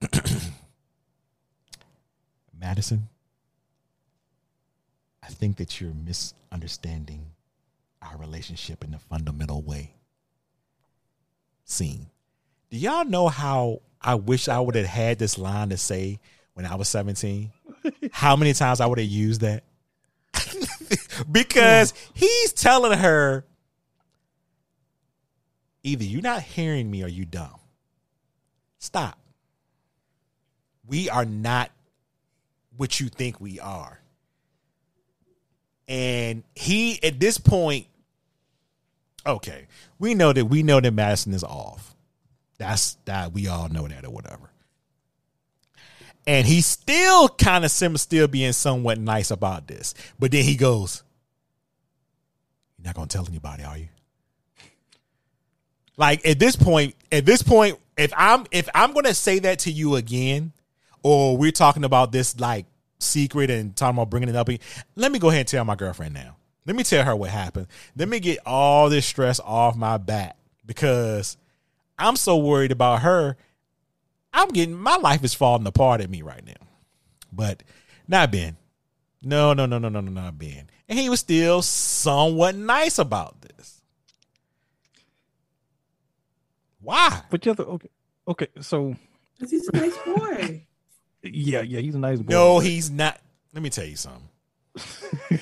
[2.58, 3.08] "Madison,
[5.22, 7.26] I think that you're misunderstanding
[8.02, 9.92] our relationship in a fundamental way."
[11.64, 12.06] Scene.
[12.70, 16.20] Do y'all know how I wish I would have had this line to say
[16.54, 17.50] when I was 17?
[18.12, 19.64] how many times I would have used that?
[21.32, 23.44] because he's telling her
[25.82, 27.58] either you're not hearing me or you dumb.
[28.78, 29.18] Stop.
[30.86, 31.70] We are not
[32.76, 34.00] what you think we are.
[35.88, 37.86] And he at this point
[39.26, 39.66] okay,
[39.98, 41.94] we know that we know that Madison is off.
[42.58, 44.50] That's that we all know that or whatever.
[46.26, 49.94] And he's still kind of still being somewhat nice about this.
[50.18, 51.02] But then he goes,
[52.78, 53.88] You're not gonna tell anybody, are you?
[55.96, 59.70] Like at this point, at this point, if I'm if I'm gonna say that to
[59.70, 60.52] you again,
[61.06, 62.66] or we're talking about this like
[62.98, 64.48] secret and talking about bringing it up,
[64.96, 66.36] let me go ahead and tell my girlfriend now.
[66.66, 67.68] Let me tell her what happened.
[67.94, 71.36] Let me get all this stress off my back because
[71.96, 73.36] I'm so worried about her.
[74.32, 76.66] I'm getting my life is falling apart at me right now.
[77.32, 77.62] But
[78.08, 78.56] not Ben.
[79.22, 80.68] No, no, no, no, no, no, not Ben.
[80.88, 83.80] And he was still somewhat nice about this.
[86.80, 87.22] Why?
[87.30, 87.90] But you have to okay,
[88.26, 88.48] okay.
[88.60, 88.96] So
[89.34, 90.65] Because he's a nice boy.
[91.32, 92.32] Yeah, yeah, he's a nice boy.
[92.32, 93.18] No, he's not.
[93.52, 94.28] Let me tell you something.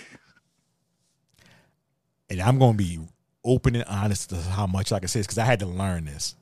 [2.31, 3.01] and I'm going to be
[3.45, 6.35] open and honest to how much, like I said, because I had to learn this.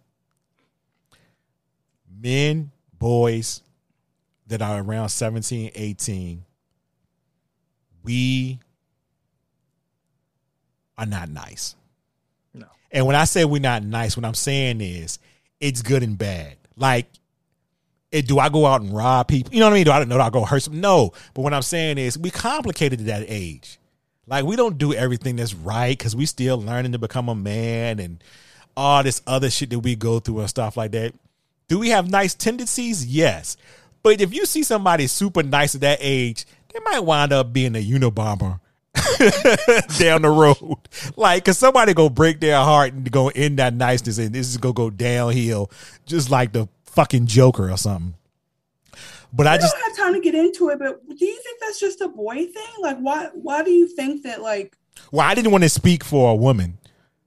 [2.21, 3.63] Men, boys
[4.47, 6.45] that are around 17, 18,
[8.05, 8.61] we
[10.99, 11.75] are not nice.
[12.55, 12.67] No.
[12.91, 15.19] And when I say we're not nice, what I'm saying is
[15.59, 16.57] it's good and bad.
[16.77, 17.07] Like,
[18.13, 19.53] it, do I go out and rob people?
[19.53, 19.85] You know what I mean?
[19.85, 20.81] Do I know I go hurt some?
[20.81, 21.13] No.
[21.35, 23.79] But what I'm saying is we complicated at that age.
[24.27, 27.99] Like we don't do everything that's right because we still learning to become a man
[27.99, 28.23] and
[28.77, 31.15] all this other shit that we go through and stuff like that.
[31.69, 33.05] Do we have nice tendencies?
[33.05, 33.57] Yes.
[34.03, 37.75] But if you see somebody super nice at that age, they might wind up being
[37.75, 38.61] a Unabomber
[39.99, 40.79] down the road.
[41.17, 44.57] Like, cause somebody go break their heart and go in that niceness and this is
[44.59, 45.71] gonna go downhill
[46.07, 48.15] just like the fucking Joker or something.
[49.33, 50.79] But I, I just don't have time to get into it.
[50.79, 52.73] But do you think that's just a boy thing?
[52.81, 53.29] Like, why?
[53.33, 54.43] Why do you think that?
[54.43, 54.77] Like,
[55.11, 56.79] well, I didn't want to speak for a woman.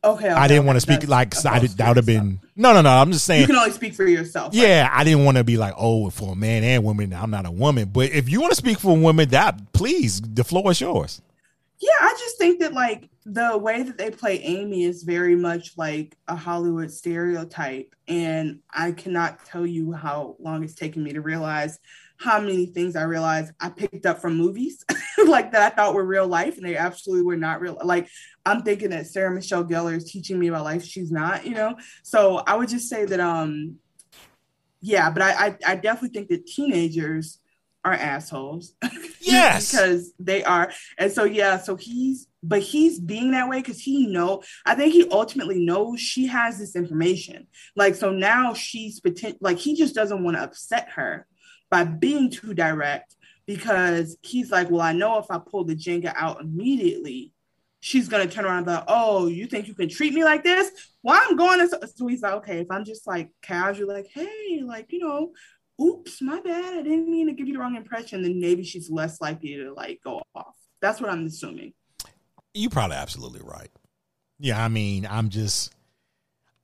[0.03, 2.81] okay, I didn't want to speak like I did, that would have been no, no,
[2.81, 2.89] no.
[2.89, 4.53] I'm just saying You can only speak for yourself.
[4.53, 4.61] right?
[4.61, 7.45] Yeah, I didn't want to be like, oh, for a man and woman, I'm not
[7.47, 7.89] a woman.
[7.91, 11.21] But if you want to speak for a woman, that please, the floor is yours.
[11.79, 15.77] Yeah, I just think that like the way that they play Amy is very much
[15.77, 17.93] like a Hollywood stereotype.
[18.07, 21.79] And I cannot tell you how long it's taken me to realize
[22.17, 24.85] how many things I realized I picked up from movies
[25.27, 27.77] like that I thought were real life and they absolutely were not real.
[27.83, 28.07] Like
[28.45, 30.85] I'm thinking that Sarah Michelle Gellar is teaching me about life.
[30.85, 31.75] She's not, you know?
[32.03, 33.79] So I would just say that um
[34.81, 37.39] yeah, but I I, I definitely think that teenagers
[37.85, 38.73] are assholes.
[39.21, 39.71] Yes.
[39.71, 40.71] because they are.
[40.99, 44.93] And so yeah, so he's but he's being that way because he know I think
[44.93, 47.47] he ultimately knows she has this information.
[47.75, 51.25] Like so now she's potent like he just doesn't want to upset her
[51.71, 53.15] by being too direct
[53.47, 57.33] because he's like, Well, I know if I pull the Jenga out immediately,
[57.79, 60.43] she's gonna turn around and be like, Oh, you think you can treat me like
[60.43, 60.69] this?
[61.01, 64.61] Well, I'm going to so he's like, okay, if I'm just like casual, like, hey,
[64.63, 65.33] like, you know,
[65.81, 66.73] oops, my bad.
[66.73, 68.21] I didn't mean to give you the wrong impression.
[68.21, 70.55] Then maybe she's less likely to like go off.
[70.81, 71.73] That's what I'm assuming.
[72.53, 73.69] You're probably absolutely right.
[74.39, 75.73] Yeah, I mean, I'm just,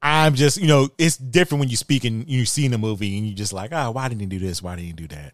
[0.01, 3.17] I'm just, you know, it's different when you speak and you see in a movie
[3.17, 4.61] and you just like, oh, why didn't he do this?
[4.61, 5.33] Why didn't he do that?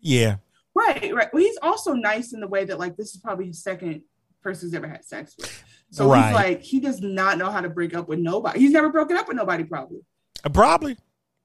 [0.00, 0.36] Yeah,
[0.74, 1.28] Right, right.
[1.32, 4.02] Well, he's also nice in the way that like this is probably his second
[4.42, 5.62] person he's ever had sex with.
[5.90, 6.24] So Right.
[6.26, 8.58] he's like he does not know how to break up with nobody.
[8.60, 10.00] He's never broken up with nobody, probably.
[10.42, 10.96] Uh, probably.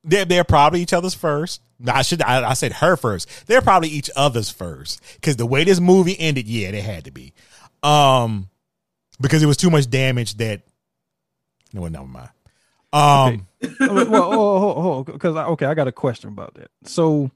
[0.03, 1.61] They're, they're probably each other's first.
[1.85, 2.21] I should.
[2.21, 3.29] I, I said her first.
[3.47, 7.11] They're probably each other's first because the way this movie ended, yeah, they had to
[7.11, 7.33] be.
[7.83, 8.49] Um,
[9.19, 10.61] because it was too much damage that.
[11.73, 12.29] No, never mind.
[12.93, 13.47] Um,
[13.79, 16.71] well, oh, because okay, I got a question about that.
[16.85, 17.29] So,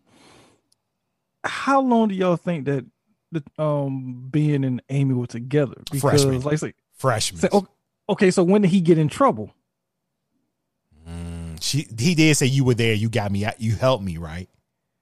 [1.44, 2.86] how long do y'all think that
[3.32, 5.76] the um being and Amy were together?
[5.92, 6.42] Because, Freshman.
[6.42, 7.42] like, say, freshman.
[7.42, 7.50] say,
[8.10, 9.54] okay, so when did he get in trouble?
[11.72, 12.94] She he did say you were there.
[12.94, 13.46] You got me.
[13.46, 14.50] out- You helped me, right?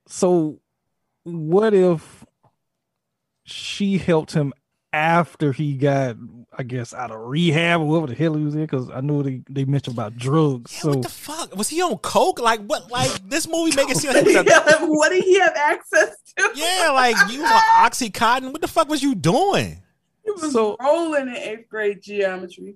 [0.08, 0.60] So,
[1.24, 2.26] what if
[3.44, 4.54] she helped him
[4.91, 6.16] after he got,
[6.58, 8.62] I guess, out of rehab or whatever the hell he was in?
[8.62, 10.72] Because I know they, they mentioned about drugs.
[10.72, 12.40] so What the fuck was he on coke?
[12.40, 12.91] Like what?
[12.91, 14.41] Like this movie making seem like he Yeah,
[14.80, 16.52] a- what did he have access to?
[16.56, 18.52] yeah, like you on oxycontin.
[18.52, 19.82] What the fuck was you doing?
[20.24, 22.76] He was So- rolling in eighth grade geometry.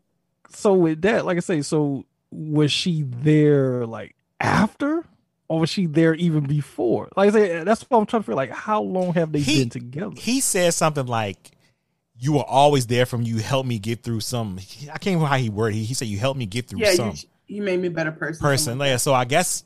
[0.49, 5.03] so with that, like I say, so was she there like after,
[5.47, 7.09] or was she there even before?
[7.15, 8.35] Like I say, that's what I'm trying to figure.
[8.35, 8.51] like.
[8.51, 10.15] How long have they He- been together?
[10.17, 11.51] He said something like,
[12.17, 15.37] "You were always there from you helped me get through some." I can't remember how
[15.37, 15.79] he worded.
[15.79, 15.83] it.
[15.85, 18.11] He said, "You helped me get through Yeah, some." you, you made me a better
[18.11, 18.41] person.
[18.41, 18.79] person.
[18.79, 19.63] Yeah, so I guess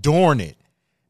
[0.00, 0.56] during it,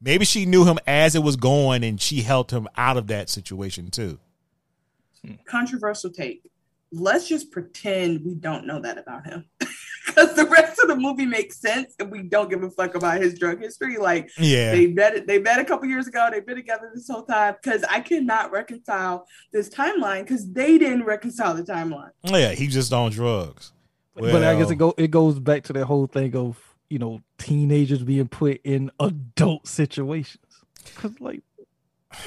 [0.01, 3.29] maybe she knew him as it was going, and she helped him out of that
[3.29, 4.19] situation too.
[5.45, 6.41] Controversial take.
[6.91, 9.45] Let's just pretend we don't know that about him.
[10.07, 13.21] Because the rest of the movie makes sense and we don't give a fuck about
[13.21, 13.97] his drug history.
[13.97, 17.23] Like Yeah, they met they met a couple years ago, they've been together this whole
[17.23, 17.55] time.
[17.61, 22.11] Because I cannot reconcile this timeline because they didn't reconcile the timeline.
[22.23, 23.73] yeah, he just on drugs.
[24.15, 26.57] but I guess it go it goes back to that whole thing of
[26.89, 30.63] you know teenagers being put in adult situations.
[30.95, 31.43] Cause like,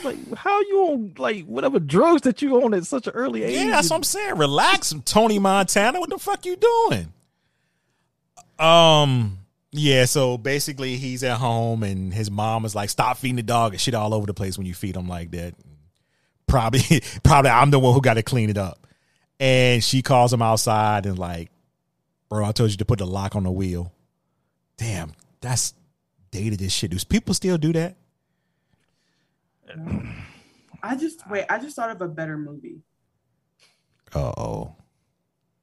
[0.05, 3.57] like how you on like whatever drugs that you on at such an early age?
[3.57, 4.37] Yeah, that's what I'm saying.
[4.37, 6.01] Relax, Tony Montana.
[6.01, 7.13] What the fuck you doing?
[8.59, 9.39] Um.
[9.73, 13.73] Yeah, so basically he's at home and his mom is like, "Stop feeding the dog
[13.73, 15.55] and shit all over the place when you feed him like that."
[16.47, 18.87] Probably, probably I'm the one who got to clean it up.
[19.39, 21.51] And she calls him outside and like,
[22.29, 23.93] "Bro, I told you to put the lock on the wheel."
[24.77, 25.75] Damn, that's
[26.31, 26.91] dated as shit.
[26.91, 27.97] Do people still do that?
[30.83, 32.81] I just wait, I just thought of a better movie.
[34.15, 34.77] Oh,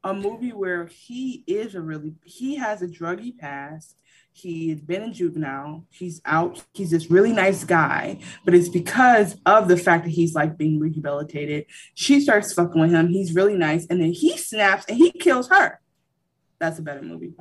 [0.04, 3.96] a movie where he is a really he has a druggy past.
[4.32, 5.86] He's been in juvenile.
[5.90, 6.64] He's out.
[6.74, 8.20] He's this really nice guy.
[8.46, 11.66] But it's because of the fact that he's like being rehabilitated.
[11.96, 13.08] She starts fucking with him.
[13.08, 13.88] He's really nice.
[13.90, 15.80] And then he snaps and he kills her.
[16.60, 17.34] That's a better movie.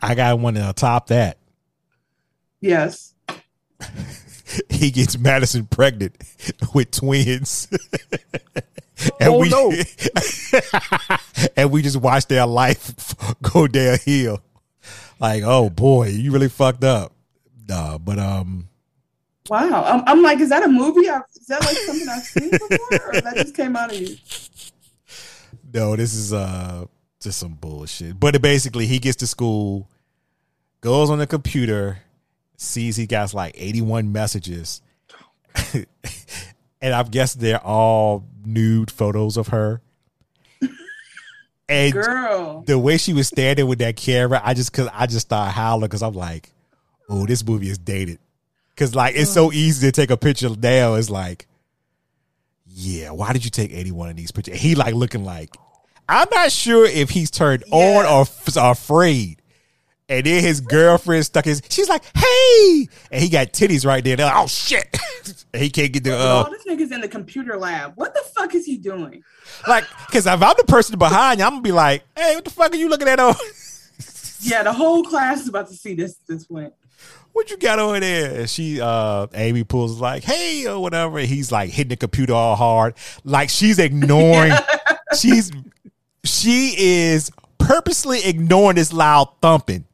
[0.00, 1.36] I got one to top that.
[2.62, 3.14] Yes.
[4.76, 6.16] He gets Madison pregnant
[6.74, 7.68] with twins.
[9.20, 9.72] and Oh, we no.
[11.56, 14.40] and we just watch their life go downhill.
[15.18, 17.12] Like, oh boy, you really fucked up.
[17.68, 18.68] Nah, but um
[19.48, 19.84] Wow.
[19.84, 21.08] I'm, I'm like, is that a movie?
[21.08, 24.16] I- Is that like something I've seen before, or that just came out of you?
[25.72, 26.84] no, this is uh
[27.20, 28.18] just some bullshit.
[28.18, 29.88] But it basically he gets to school,
[30.80, 31.98] goes on the computer,
[32.56, 34.82] sees he got like 81 messages.
[35.74, 39.80] and I guess they're all nude photos of her.
[41.68, 42.62] And Girl.
[42.64, 45.80] the way she was standing with that camera, I just cause I just started howling
[45.80, 46.52] because I'm like,
[47.08, 48.20] oh, this movie is dated.
[48.76, 50.94] Cause like it's so easy to take a picture now.
[50.94, 51.48] It's like,
[52.66, 54.60] yeah, why did you take 81 of these pictures?
[54.60, 55.56] He like looking like
[56.08, 59.42] I'm not sure if he's turned on or, or afraid.
[60.08, 61.60] And then his girlfriend stuck his.
[61.68, 64.14] She's like, "Hey!" And he got titties right there.
[64.16, 64.86] They're like, "Oh shit!"
[65.52, 66.12] and he can't get the.
[66.14, 67.92] oh, Uh, this nigga's in the computer lab.
[67.96, 69.24] What the fuck is he doing?
[69.66, 72.50] like, because if I'm the person behind you, I'm gonna be like, "Hey, what the
[72.52, 73.18] fuck are you looking at?
[73.18, 73.34] On
[74.42, 76.16] Yeah, the whole class is about to see this.
[76.28, 76.72] This went.
[77.32, 81.18] what you got over there?" And she, uh, Amy pulls like, "Hey," or whatever.
[81.18, 84.52] And he's like hitting the computer all hard, like she's ignoring.
[85.18, 85.50] she's
[86.22, 89.84] she is purposely ignoring this loud thumping.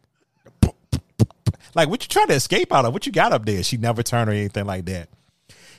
[1.75, 2.93] Like, what you trying to escape out of?
[2.93, 3.63] What you got up there?
[3.63, 5.09] She never turned or anything like that.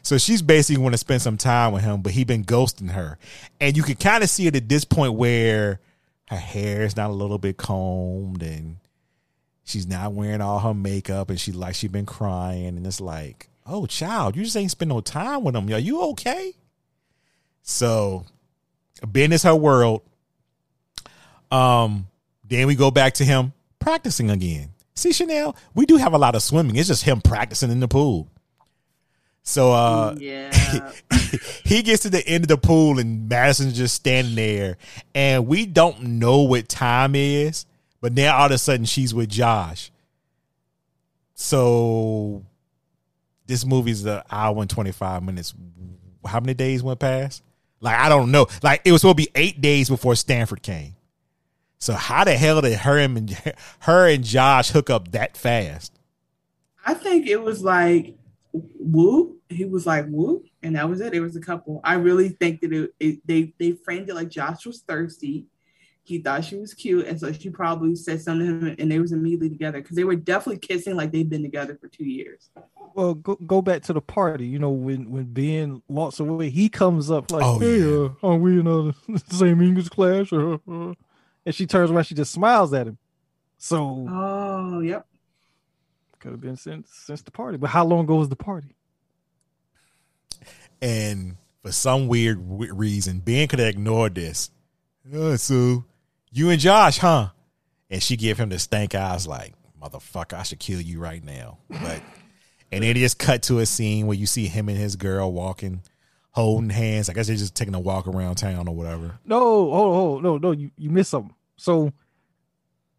[0.01, 3.17] So she's basically want to spend some time with him, but he been ghosting her,
[3.61, 5.79] and you can kind of see it at this point where
[6.27, 8.77] her hair is not a little bit combed, and
[9.63, 13.47] she's not wearing all her makeup, and she like she been crying, and it's like,
[13.65, 15.71] oh, child, you just ain't spend no time with him.
[15.71, 16.53] Are you okay?
[17.61, 18.25] So,
[19.07, 20.01] Ben is her world.
[21.49, 22.07] Um,
[22.43, 24.72] then we go back to him practicing again.
[24.95, 26.75] See, Chanel, we do have a lot of swimming.
[26.75, 28.29] It's just him practicing in the pool.
[29.43, 30.91] So uh Yeah.
[31.65, 34.77] he gets to the end of the pool and Madison's just standing there
[35.13, 37.65] and we don't know what time is,
[37.99, 39.91] but now all of a sudden she's with Josh.
[41.35, 42.45] So
[43.45, 45.53] this movie's an hour and 25 minutes.
[46.25, 47.43] How many days went past?
[47.81, 48.47] Like I don't know.
[48.61, 50.95] Like it was supposed to be eight days before Stanford came.
[51.83, 53.29] So how the hell did her and
[53.79, 55.99] her and Josh hook up that fast?
[56.85, 58.15] I think it was like
[58.53, 59.35] woo.
[59.49, 61.13] He was like woo, and that was it.
[61.13, 61.81] It was a couple.
[61.83, 65.47] I really think that it, it they they framed it like Josh was thirsty.
[66.03, 68.99] He thought she was cute, and so she probably said something to him, and they
[68.99, 72.49] was immediately together because they were definitely kissing like they've been together for two years.
[72.95, 74.47] Well, go, go back to the party.
[74.47, 78.07] You know, when when Ben walks away, he comes up like, Oh, "Hey, yeah.
[78.23, 80.93] uh, are we in uh, the same English class?" Uh, uh,"
[81.45, 82.97] and she turns around, she just smiles at him.
[83.57, 85.05] So Oh, yep.
[86.19, 87.57] could have been since since the party.
[87.57, 88.75] But how long ago was the party?
[90.81, 94.51] And for some weird w- reason, Ben could have ignored this.
[95.13, 95.85] Uh, so
[96.31, 97.29] you and Josh, huh?
[97.89, 101.59] And she gave him the stank eyes like, motherfucker, I should kill you right now.
[101.69, 102.01] But
[102.71, 105.31] and then it just cut to a scene where you see him and his girl
[105.31, 105.83] walking,
[106.33, 107.09] holding hands.
[107.09, 109.19] I guess they're just taking a walk around town or whatever.
[109.25, 111.33] No, hold, hold, no, no, you you missed something.
[111.55, 111.93] So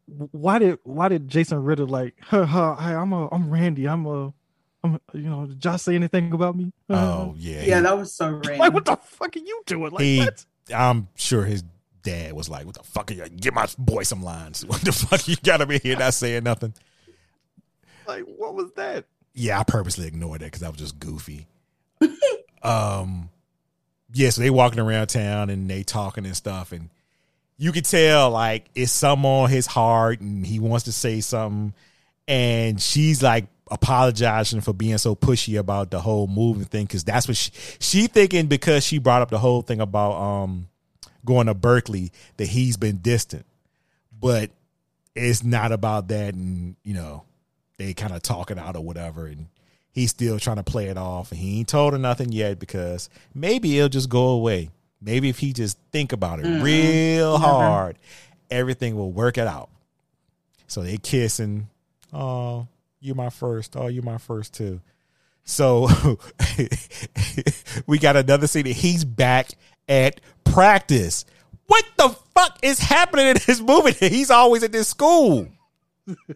[0.06, 4.06] why did why did Jason Ritter like, huh, huh, hi, I'm a I'm Randy, I'm
[4.06, 4.32] a
[4.82, 6.72] I'm a, you know, did Josh say anything about me?
[6.90, 7.62] Oh yeah.
[7.62, 8.58] Yeah, that was so random.
[8.58, 9.92] like what the fuck are you doing?
[9.92, 10.44] Like he, what?
[10.74, 11.62] I'm sure his
[12.02, 13.28] dad was like, "What the fuck are you?
[13.28, 14.64] Give my boy some lines.
[14.66, 16.74] What the fuck you got him in here not saying nothing?"
[18.06, 19.06] Like what was that?
[19.32, 21.48] Yeah, I purposely ignored that because I was just goofy.
[22.64, 23.28] Um,
[24.12, 26.88] yeah, so they walking around town and they talking and stuff, and
[27.56, 31.74] you could tell like it's some on his heart, and he wants to say something,
[32.26, 37.26] and she's like apologizing for being so pushy about the whole moving thing because that's
[37.26, 37.50] what she
[37.80, 40.68] she thinking because she brought up the whole thing about um
[41.24, 43.46] going to Berkeley that he's been distant,
[44.18, 44.50] but
[45.14, 47.24] it's not about that, and you know
[47.76, 49.46] they kind of talk it out or whatever, and
[49.94, 53.08] he's still trying to play it off, and he ain't told her nothing yet because
[53.34, 54.70] maybe it'll just go away.
[55.00, 56.62] Maybe if he just think about it Mm-mm.
[56.62, 57.44] real Never.
[57.52, 57.98] hard,
[58.50, 59.70] everything will work it out.
[60.66, 61.66] So they kiss and
[62.12, 62.66] oh,
[63.00, 63.76] you're my first.
[63.76, 64.80] Oh, you're my first too.
[65.44, 65.88] So
[67.86, 69.50] we got another scene that he's back
[69.88, 71.26] at practice.
[71.66, 73.92] What the fuck is happening in this movie?
[74.08, 75.48] He's always at this school.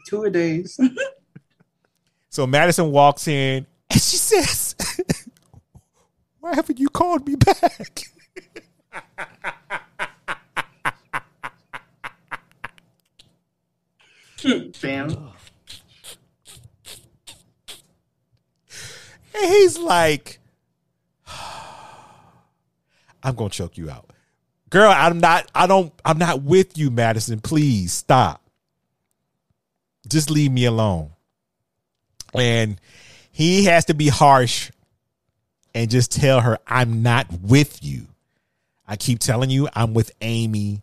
[0.06, 0.78] Two a days.
[2.38, 4.76] So Madison walks in and she says,
[6.38, 7.98] Why haven't you called me back?
[14.76, 15.32] Fam.
[19.34, 20.38] And he's like,
[23.24, 24.12] I'm gonna choke you out.
[24.70, 27.40] Girl, I'm not, I don't, I'm not with you, Madison.
[27.40, 28.40] Please stop.
[30.06, 31.10] Just leave me alone.
[32.34, 32.80] And
[33.30, 34.70] he has to be harsh
[35.74, 38.06] and just tell her, I'm not with you.
[38.86, 40.82] I keep telling you, I'm with Amy.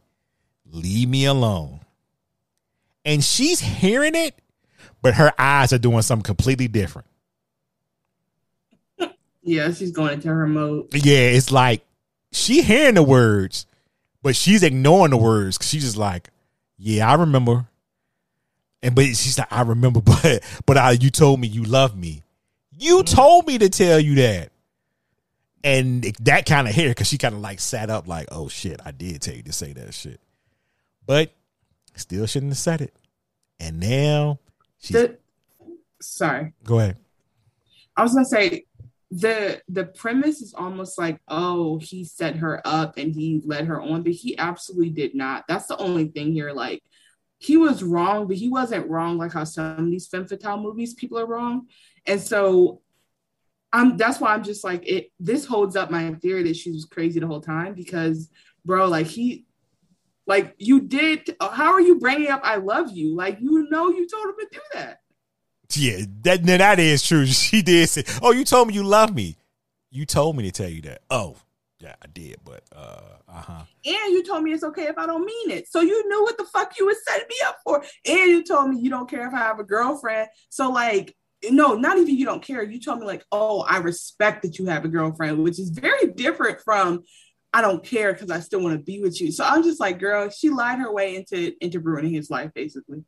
[0.71, 1.79] Leave me alone.
[3.03, 4.35] And she's hearing it,
[5.01, 7.07] but her eyes are doing something completely different.
[9.43, 10.87] Yeah, she's going into her mode.
[10.91, 11.85] Yeah, it's like
[12.31, 13.67] she hearing the words,
[14.23, 15.59] but she's ignoring the words.
[15.61, 16.29] She's just like,
[16.79, 17.67] "Yeah, I remember,"
[18.85, 22.23] and but she's like, "I remember," but but I, you told me you love me.
[22.77, 23.15] You mm-hmm.
[23.15, 24.51] told me to tell you that,
[25.63, 28.79] and that kind of hair because she kind of like sat up, like, "Oh shit,
[28.85, 30.21] I did tell you to say that shit,"
[31.05, 31.31] but
[31.95, 32.93] still shouldn't have said it.
[33.59, 34.39] And now
[34.77, 35.17] she's The,
[35.99, 36.53] sorry.
[36.63, 36.97] go ahead.
[37.97, 38.65] I was gonna say
[39.09, 43.79] the the premise is almost like oh he set her up and he led her
[43.79, 46.83] on but he absolutely did not that's the only thing here like
[47.45, 50.93] he was wrong but he wasn't wrong like how some of these femme fatale movies
[50.93, 51.67] people are wrong
[52.05, 52.81] and so
[53.71, 56.85] i'm that's why i'm just like it this holds up my theory that she was
[56.85, 58.29] crazy the whole time because
[58.63, 59.45] bro like he
[60.27, 64.07] like you did how are you bringing up i love you like you know you
[64.07, 64.99] told him to do that
[65.75, 67.25] Yeah, that that is true.
[67.45, 69.35] She did say, "Oh, you told me you love me.
[69.91, 71.37] You told me to tell you that." Oh,
[71.85, 72.99] yeah, I did, but uh,
[73.29, 73.63] uh huh.
[73.85, 75.67] And you told me it's okay if I don't mean it.
[75.69, 77.83] So you knew what the fuck you was setting me up for.
[78.07, 80.29] And you told me you don't care if I have a girlfriend.
[80.49, 81.15] So like,
[81.47, 82.63] no, not even you don't care.
[82.63, 86.07] You told me like, oh, I respect that you have a girlfriend, which is very
[86.07, 87.03] different from
[87.53, 89.31] I don't care because I still want to be with you.
[89.31, 93.03] So I'm just like, girl, she lied her way into into ruining his life, basically.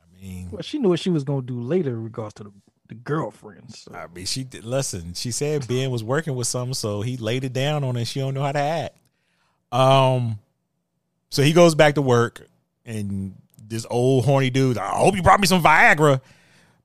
[0.00, 2.52] I mean, Well, she knew what she was gonna do later in regards to the,
[2.90, 3.80] the girlfriends.
[3.80, 3.94] So.
[3.94, 5.14] I mean, she did, listen.
[5.14, 8.04] She said Ben was working with something, so he laid it down on her.
[8.04, 8.96] She don't know how to act.
[9.70, 10.40] Um,
[11.30, 12.46] so he goes back to work,
[12.84, 14.76] and this old horny dude.
[14.76, 16.20] I hope you brought me some Viagra,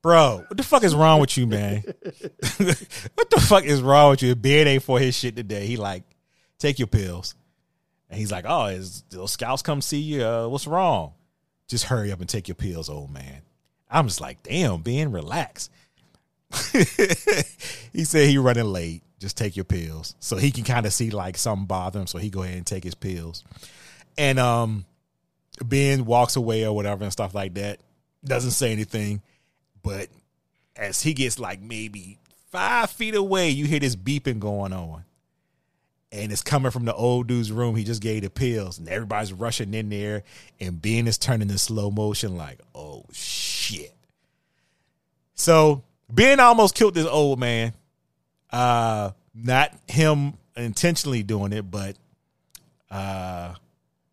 [0.00, 0.44] bro.
[0.46, 1.82] What the fuck is wrong with you, man?
[3.16, 4.36] what the fuck is wrong with you?
[4.36, 5.66] Ben ain't for his shit today.
[5.66, 6.04] He like,
[6.60, 7.34] take your pills,
[8.08, 10.24] and he's like, oh, is those scouts come see you?
[10.24, 11.14] Uh, what's wrong?
[11.66, 13.42] Just hurry up and take your pills, old man.
[13.90, 15.68] I'm just like, damn, Ben, relax.
[17.92, 19.02] he said he running late.
[19.18, 20.14] Just take your pills.
[20.20, 22.06] So he can kind of see like something bother him.
[22.06, 23.44] So he go ahead and take his pills.
[24.18, 24.84] And um
[25.64, 27.80] Ben walks away or whatever and stuff like that.
[28.24, 29.22] Doesn't say anything.
[29.82, 30.08] But
[30.76, 32.18] as he gets like maybe
[32.50, 35.04] five feet away, you hear this beeping going on.
[36.12, 37.76] And it's coming from the old dude's room.
[37.76, 40.22] He just gave the pills, and everybody's rushing in there.
[40.60, 43.92] And Ben is turning in slow motion, like, oh shit.
[45.34, 47.72] So Ben almost killed this old man.
[48.50, 51.96] Uh not him intentionally doing it, but
[52.90, 53.54] uh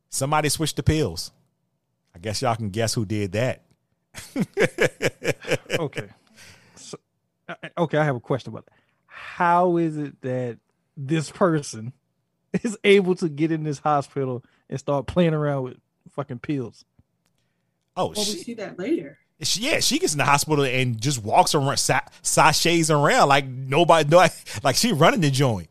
[0.10, 1.32] somebody switched the pills.
[2.16, 3.64] I guess y'all can guess who did that.
[5.80, 6.10] okay.
[6.76, 6.98] So,
[7.50, 8.74] uh, okay, I have a question about that.
[9.08, 10.58] How is it that
[10.96, 11.94] this person
[12.64, 15.78] is able to get in this hospital and start playing around with
[16.12, 16.86] fucking pills?
[17.96, 19.18] Oh, Well, we she, see that later.
[19.44, 23.48] She, yeah, she gets in the hospital and just walks around, sa- sachets around like
[23.48, 24.26] nobody, no,
[24.64, 25.70] like she running the joint.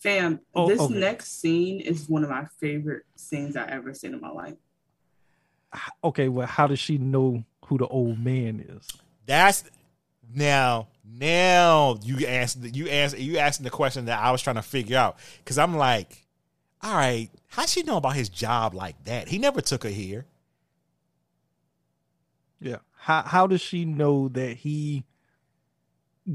[0.00, 0.94] Fam, Oh, this okay.
[0.94, 4.54] next scene is one of my favorite scenes I ever seen in my life.
[6.02, 8.88] Okay, well, how does she know who the old man is?
[9.26, 9.62] That's
[10.34, 14.62] now, now you ask you ask you asking the question that I was trying to
[14.62, 16.26] figure out because I'm like,
[16.82, 19.28] all right, how she know about his job like that?
[19.28, 20.24] He never took her here.
[22.60, 22.76] Yeah.
[22.96, 25.04] How how does she know that he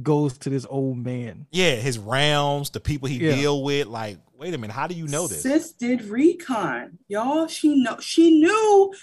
[0.02, 1.48] goes to this old man?
[1.52, 3.36] Yeah, his rounds, the people he Yeah.
[3.36, 3.88] deal with.
[3.88, 5.44] Like, wait a minute, how do you know this?
[5.44, 7.48] Sis did recon, y'all.
[7.48, 8.94] She know she knew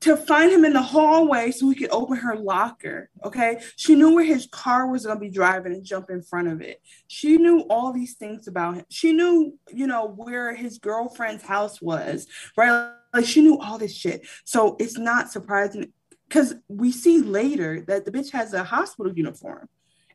[0.00, 3.08] to find him in the hallway so he could open her locker.
[3.24, 6.60] Okay, she knew where his car was gonna be driving and jump in front of
[6.60, 6.82] it.
[7.06, 8.84] She knew all these things about him.
[8.90, 12.26] She knew, you know, where his girlfriend's house was,
[12.56, 12.90] right?
[13.14, 14.26] Like she knew all this shit.
[14.44, 15.92] So it's not surprising
[16.32, 19.68] because we see later that the bitch has a hospital uniform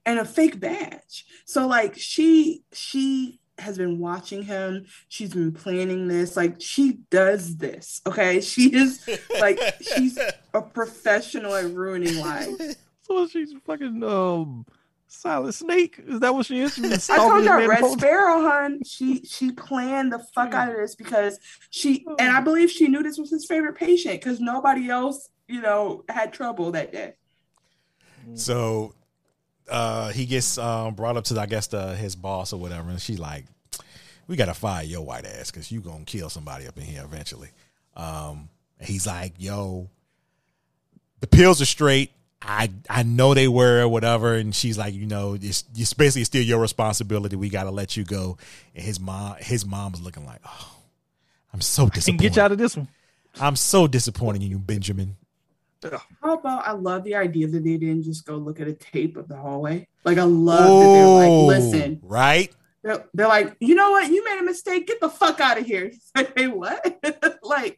[0.04, 1.26] and a fake badge.
[1.46, 4.88] So like she she has been watching him.
[5.10, 6.36] She's been planning this.
[6.36, 8.02] Like she does this.
[8.08, 8.42] Okay.
[8.48, 9.08] She is
[9.40, 10.18] like she's
[10.56, 12.78] a professional at ruining lives.
[13.04, 14.66] So she's fucking um
[15.08, 15.98] silent snake.
[16.06, 16.74] Is that what she is?
[16.74, 17.86] She's I told you Red?
[17.86, 18.82] Sparrow, hun.
[18.84, 21.40] She she planned the fuck out of this because
[21.70, 25.62] she and I believe she knew this was his favorite patient because nobody else you
[25.62, 27.14] know, had trouble that day.
[28.36, 28.94] So
[29.70, 33.02] uh he gets um brought up to I guess the his boss or whatever, and
[33.02, 33.46] she's like,
[34.28, 37.50] We gotta fire your white ass because you gonna kill somebody up in here eventually.
[37.96, 38.50] Um
[38.80, 39.90] and he's like, Yo,
[41.20, 42.12] the pills are straight.
[42.42, 46.24] I I know they were or whatever, and she's like, you know, it's, it's basically
[46.26, 47.36] still your responsibility.
[47.36, 48.38] We gotta let you go.
[48.76, 50.76] And his mom, his mom was looking like, oh,
[51.52, 52.20] I'm so And disappointed.
[52.20, 52.88] get you out of this one.
[53.40, 55.16] I'm so disappointed in you, Benjamin.
[56.22, 59.18] How about I love the idea that they didn't just go look at a tape
[59.18, 59.88] of the hallway.
[60.04, 62.54] Like I love that they're like, Oh, listen, right?
[62.84, 64.10] they're, they're like, you know what?
[64.10, 64.88] You made a mistake.
[64.88, 65.92] Get the fuck out of here.
[66.16, 67.00] Like, hey, what?
[67.44, 67.78] like,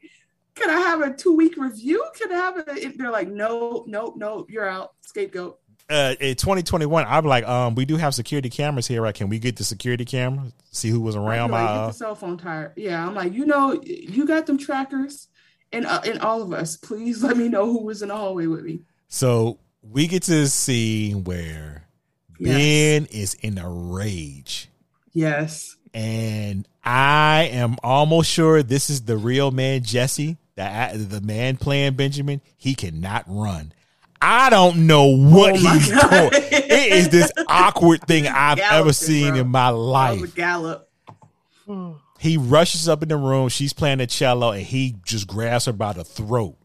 [0.55, 2.05] can I have a two week review?
[2.15, 2.93] Can I have a?
[2.97, 4.45] They're like, no, no, no.
[4.49, 4.91] You're out.
[5.01, 5.57] Scapegoat.
[5.89, 9.01] uh, in 2021, I'm like, um, we do have security cameras here.
[9.01, 9.15] Right?
[9.15, 10.51] Can we get the security camera?
[10.71, 11.63] See who was around feel my.
[11.63, 12.73] get Uh, the cell phone tire.
[12.75, 15.28] Yeah, I'm like, you know, you got them trackers,
[15.71, 16.75] and uh, and all of us.
[16.77, 18.81] Please let me know who was in the hallway with me.
[19.07, 21.85] so we get to see where
[22.39, 22.55] Yes.
[22.57, 24.69] Ben is in a rage,
[25.13, 25.75] Yes.
[25.93, 31.93] and I am almost sure this is the real man, Jesse, the the man playing
[31.95, 32.39] Benjamin.
[32.57, 33.73] He cannot run.
[34.21, 36.09] I don't know what Oh he's God.
[36.31, 36.43] doing.
[36.51, 39.39] It is this awkward thing I've ever seen bro.
[39.41, 40.21] in my life.
[40.21, 40.89] was a gallop.
[42.19, 43.47] He rushes up in the room.
[43.49, 46.57] She's playing the cello, and he just grabs her by the throat.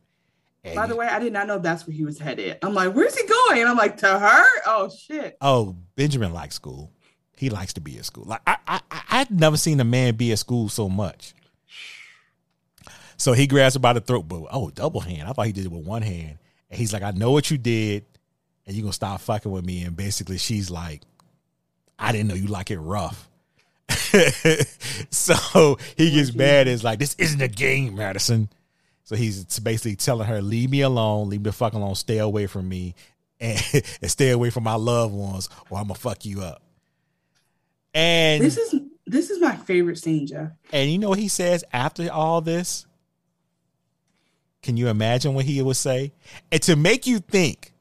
[0.64, 2.58] And- By the way, I did not know that's where he was headed.
[2.62, 3.60] I'm like, where's he going?
[3.60, 4.44] And I'm like, to her?
[4.66, 5.36] Oh shit.
[5.40, 6.90] oh, Benjamin likes school.
[7.36, 8.24] He likes to be at school.
[8.24, 11.34] Like I, I, I I'd never seen a man be at school so much.
[13.16, 15.28] So he grabs her by the throat, but oh, double hand.
[15.28, 16.38] I thought he did it with one hand.
[16.70, 18.04] And he's like, I know what you did,
[18.66, 19.82] and you're gonna stop fucking with me.
[19.82, 21.02] And basically, she's like,
[21.98, 23.28] I didn't know you like it rough.
[25.10, 26.66] so he gets mad.
[26.66, 28.48] and is like, this isn't a game, Madison.
[29.04, 32.46] So he's basically telling her, leave me alone, leave me the fuck alone, stay away
[32.46, 32.94] from me,
[33.38, 33.60] and,
[34.02, 36.62] and stay away from my loved ones, or I'm gonna fuck you up.
[37.92, 40.50] And This is this is my favorite scene, Jeff.
[40.72, 42.86] and you know what he says after all this?
[44.62, 46.12] Can you imagine what he would say?
[46.50, 47.74] And to make you think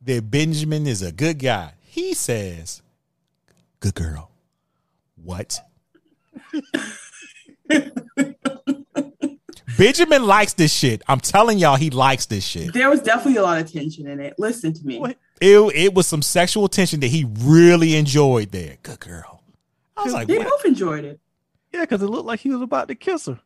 [0.00, 2.80] that Benjamin is a good guy, he says,
[3.80, 4.29] Good girl.
[5.22, 5.60] What?
[9.78, 11.02] Benjamin likes this shit.
[11.08, 12.72] I'm telling y'all, he likes this shit.
[12.74, 14.34] There was definitely a lot of tension in it.
[14.38, 15.02] Listen to me.
[15.40, 18.76] It, it was some sexual tension that he really enjoyed there.
[18.82, 19.42] Good girl.
[19.96, 20.48] I was like, they what?
[20.48, 21.20] both enjoyed it.
[21.72, 23.40] Yeah, because it looked like he was about to kiss her.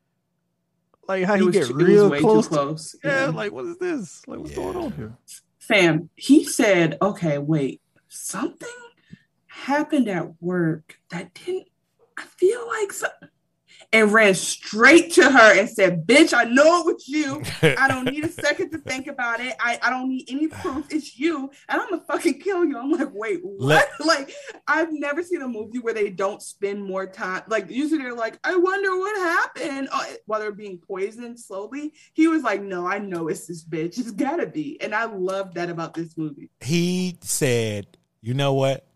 [1.06, 2.92] Like how It he was get too- was real way too close.
[2.92, 3.30] to- yeah, Yeah.
[3.30, 4.22] like what is this?
[4.26, 5.12] Like what's going on here?
[5.58, 8.68] Fam, he said, okay, wait, something
[9.64, 11.68] happened at work that didn't,
[12.18, 13.08] I feel like, so,
[13.92, 17.42] and ran straight to her and said, bitch, I know it was you.
[17.62, 19.54] I don't need a second to think about it.
[19.60, 20.86] I, I don't need any proof.
[20.90, 21.50] It's you.
[21.68, 22.76] And I'm going to fucking kill you.
[22.76, 23.60] I'm like, wait, what?
[23.60, 24.34] Let- like,
[24.66, 27.42] I've never seen a movie where they don't spend more time.
[27.46, 31.92] Like, usually they're like, I wonder what happened uh, while they're being poisoned slowly.
[32.14, 33.98] He was like, no, I know it's this bitch.
[33.98, 34.80] It's got to be.
[34.80, 36.50] And I love that about this movie.
[36.60, 38.86] he said, "You know what?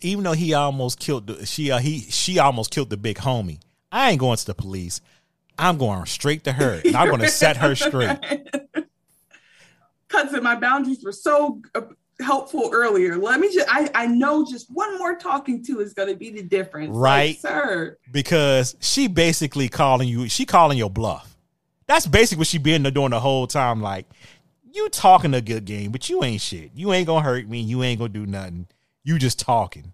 [0.00, 3.60] Even though he almost killed the, she, uh, he she almost killed the big homie.
[3.90, 5.00] I ain't going to the police.
[5.58, 8.18] I'm going straight to her, and I'm going to set her straight.
[10.08, 11.80] Cousin, my boundaries were so uh,
[12.20, 13.16] helpful earlier.
[13.18, 16.30] Let me just, I, I know just one more talking to is going to be
[16.30, 16.94] the difference.
[16.94, 17.38] Like, Right.
[17.38, 17.96] sir.
[18.12, 20.28] because she basically calling you.
[20.28, 21.36] She calling your bluff.
[21.86, 23.80] That's basically what she been doing the whole time.
[23.80, 24.06] Like
[24.72, 26.70] you talking a good game, but you ain't shit.
[26.74, 27.60] You ain't gonna hurt me.
[27.60, 28.66] You ain't gonna do nothing.
[29.06, 29.92] You just talking.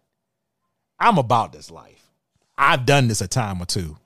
[0.98, 2.10] I'm about this life.
[2.56, 3.98] I've done this a time or two.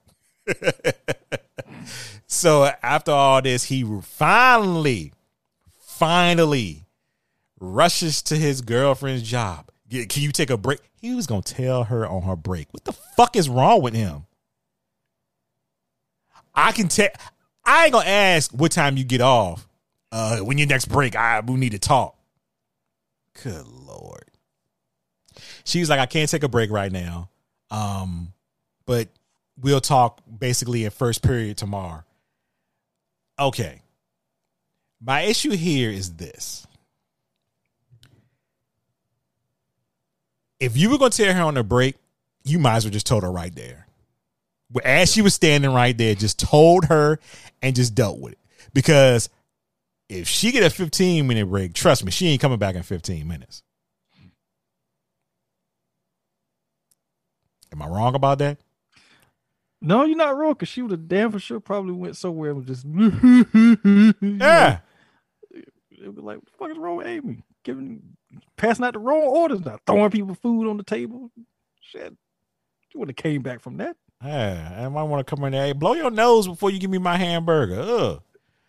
[2.26, 5.12] so after all this, he finally,
[5.78, 6.86] finally
[7.60, 9.70] rushes to his girlfriend's job.
[9.88, 10.80] Can you take a break?
[11.00, 12.66] He was gonna tell her on her break.
[12.72, 14.26] What the fuck is wrong with him?
[16.52, 17.10] I can tell.
[17.64, 19.68] I ain't gonna ask what time you get off.
[20.10, 22.18] Uh, when your next break, I we need to talk.
[23.40, 24.32] Good lord.
[25.64, 27.30] She was like, I can't take a break right now.
[27.70, 28.32] Um,
[28.86, 29.08] but
[29.60, 32.04] we'll talk basically in first period tomorrow.
[33.38, 33.82] Okay.
[35.00, 36.66] My issue here is this.
[40.58, 41.96] If you were gonna tell her on a break,
[42.44, 43.86] you might as well just told her right there.
[44.84, 47.18] As she was standing right there, just told her
[47.60, 48.38] and just dealt with it.
[48.72, 49.28] Because
[50.08, 53.26] if she get a 15 minute break, trust me, she ain't coming back in 15
[53.28, 53.62] minutes.
[57.76, 58.58] Am I wrong about that?
[59.82, 60.54] No, you're not wrong.
[60.54, 62.86] Cause she would have damn for sure probably went somewhere and was just
[64.22, 64.78] Yeah.
[65.52, 67.42] It was like, what the fuck is wrong with Amy?
[67.64, 68.02] Giving,
[68.56, 71.30] passing out the wrong orders now, throwing people food on the table.
[71.80, 72.14] Shit,
[72.94, 73.96] you would have came back from that.
[74.24, 75.66] Yeah, I might want to come in there.
[75.66, 77.80] Hey, blow your nose before you give me my hamburger.
[77.80, 78.22] Ugh.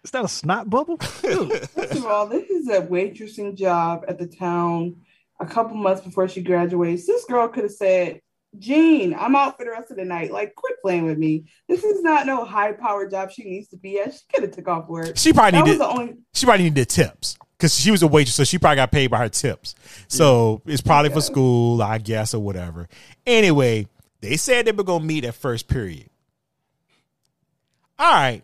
[0.04, 0.98] Is that a snot bubble?
[0.98, 4.96] First of all, this is a waitressing job at the town
[5.40, 7.06] a couple months before she graduates.
[7.06, 8.22] This girl could have said,
[8.60, 10.32] Jean, I'm out for the rest of the night.
[10.32, 11.46] Like, quit playing with me.
[11.68, 14.14] This is not no high power job she needs to be at.
[14.14, 15.18] She could have took off work.
[15.18, 15.80] She probably that needed.
[15.80, 18.78] was the only She probably needed tips because she was a waitress, so she probably
[18.78, 19.76] got paid by her tips.
[20.08, 22.88] So it's probably for school, I guess, or whatever.
[23.26, 23.88] Anyway,
[24.22, 26.10] they said they were gonna meet at first period.
[28.00, 28.44] All right.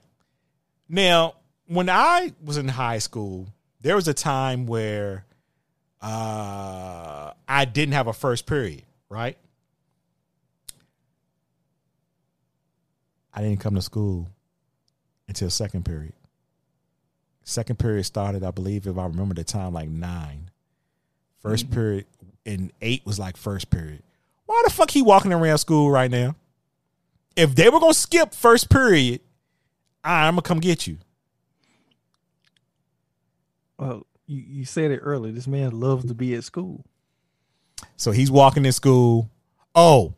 [0.90, 1.36] Now,
[1.68, 3.48] when I was in high school,
[3.82, 5.26] there was a time where
[6.02, 9.38] uh, I didn't have a first period, right?
[13.34, 14.30] I didn't come to school
[15.28, 16.14] until second period.
[17.44, 20.50] Second period started, I believe, if I remember the time, like nine.
[21.44, 21.74] 1st mm-hmm.
[21.74, 22.06] period
[22.46, 24.04] and eight was like first period.
[24.46, 26.36] Why the fuck he walking around school right now?
[27.36, 29.22] If they were gonna skip first period,
[30.04, 30.98] I'm gonna come get you.
[33.78, 35.32] Well, you, you said it earlier.
[35.32, 36.86] This man loves to be at school.
[37.98, 39.30] So he's walking in school.
[39.74, 40.14] Oh,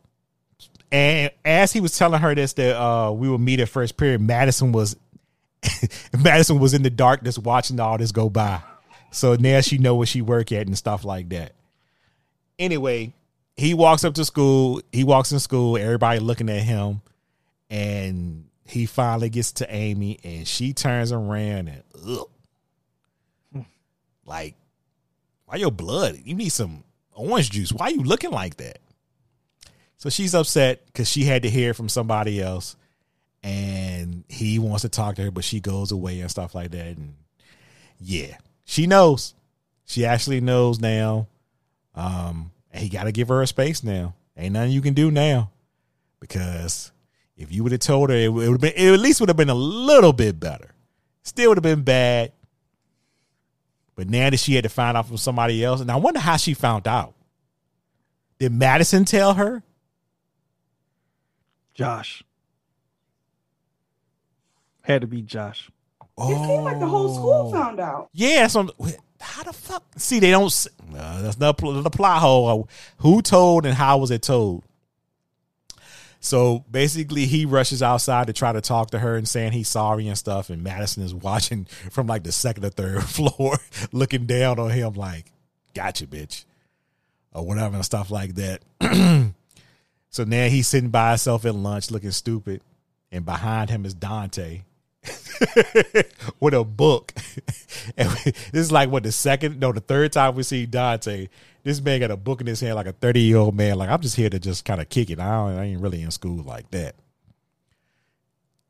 [0.92, 4.20] and as he was telling her this, that uh, we would meet at first period,
[4.20, 4.96] Madison was
[6.18, 8.60] Madison was in the darkness watching all this go by.
[9.10, 11.52] So now she know where she work at and stuff like that.
[12.58, 13.14] Anyway,
[13.56, 14.80] he walks up to school.
[14.92, 15.76] He walks in school.
[15.76, 17.00] Everybody looking at him,
[17.70, 22.28] and he finally gets to Amy, and she turns around and ugh,
[24.24, 24.54] like,
[25.46, 26.18] why your blood?
[26.24, 26.84] You need some
[27.14, 27.72] orange juice.
[27.72, 28.78] Why you looking like that?
[29.98, 32.76] So she's upset because she had to hear from somebody else,
[33.42, 36.96] and he wants to talk to her, but she goes away and stuff like that.
[36.96, 37.14] And
[37.98, 39.34] yeah, she knows.
[39.86, 41.28] She actually knows now.
[41.94, 44.14] Um, and he got to give her a space now.
[44.36, 45.50] Ain't nothing you can do now
[46.20, 46.92] because
[47.36, 49.36] if you would have told her, it would have been it at least would have
[49.36, 50.74] been a little bit better.
[51.22, 52.32] Still would have been bad,
[53.94, 56.36] but now that she had to find out from somebody else, and I wonder how
[56.36, 57.14] she found out.
[58.38, 59.62] Did Madison tell her?
[61.76, 62.24] Josh.
[64.82, 65.70] Had to be Josh.
[66.18, 68.08] It seemed like the whole school found out.
[68.14, 68.70] Yeah, so
[69.20, 69.82] how the fuck?
[69.98, 70.46] See, they don't.
[70.46, 72.68] s- Uh, that's not the plot hole.
[72.98, 74.64] Who told and how was it told?
[76.20, 80.08] So basically, he rushes outside to try to talk to her and saying he's sorry
[80.08, 80.48] and stuff.
[80.48, 83.58] And Madison is watching from like the second or third floor,
[83.92, 85.26] looking down on him like,
[85.74, 86.46] "Gotcha, bitch,"
[87.34, 88.62] or whatever and stuff like that.
[90.16, 92.62] so now he's sitting by himself at lunch, looking stupid,
[93.12, 94.62] and behind him is Dante
[96.40, 97.12] with a book.
[97.98, 101.28] and this is like what the second, no, the third time we see Dante.
[101.64, 103.76] This man got a book in his hand like a thirty year old man.
[103.76, 105.20] Like I'm just here to just kind of kick it.
[105.20, 106.94] I, I ain't really in school like that.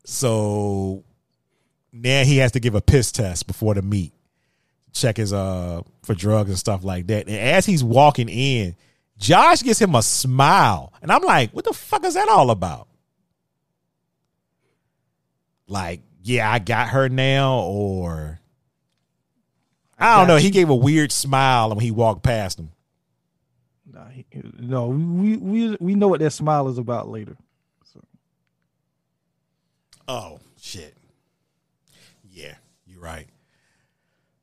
[0.04, 1.04] So
[1.92, 4.12] now he has to give a piss test before the meet,
[4.92, 7.28] check his uh for drugs and stuff like that.
[7.28, 8.74] And as he's walking in,
[9.18, 12.86] Josh gives him a smile, and I'm like, what the fuck is that all about?
[15.68, 18.40] like, yeah, I got her now, or
[19.98, 20.36] I don't know.
[20.36, 22.70] He gave a weird smile when he walked past him.
[23.92, 24.24] Nah, he,
[24.58, 27.36] no, we we we know what that smile is about later.
[30.08, 30.94] Oh shit.
[32.30, 32.54] Yeah,
[32.86, 33.26] you're right.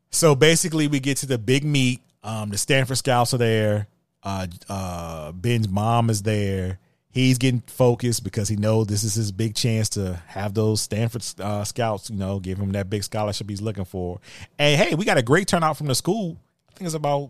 [0.09, 2.01] So basically, we get to the big meet.
[2.23, 3.87] Um, the Stanford Scouts are there.
[4.23, 6.79] Uh, uh, Ben's mom is there.
[7.09, 11.23] He's getting focused because he knows this is his big chance to have those Stanford
[11.39, 14.19] uh, Scouts, you know, give him that big scholarship he's looking for.
[14.57, 16.37] And hey, we got a great turnout from the school.
[16.69, 17.29] I think it's about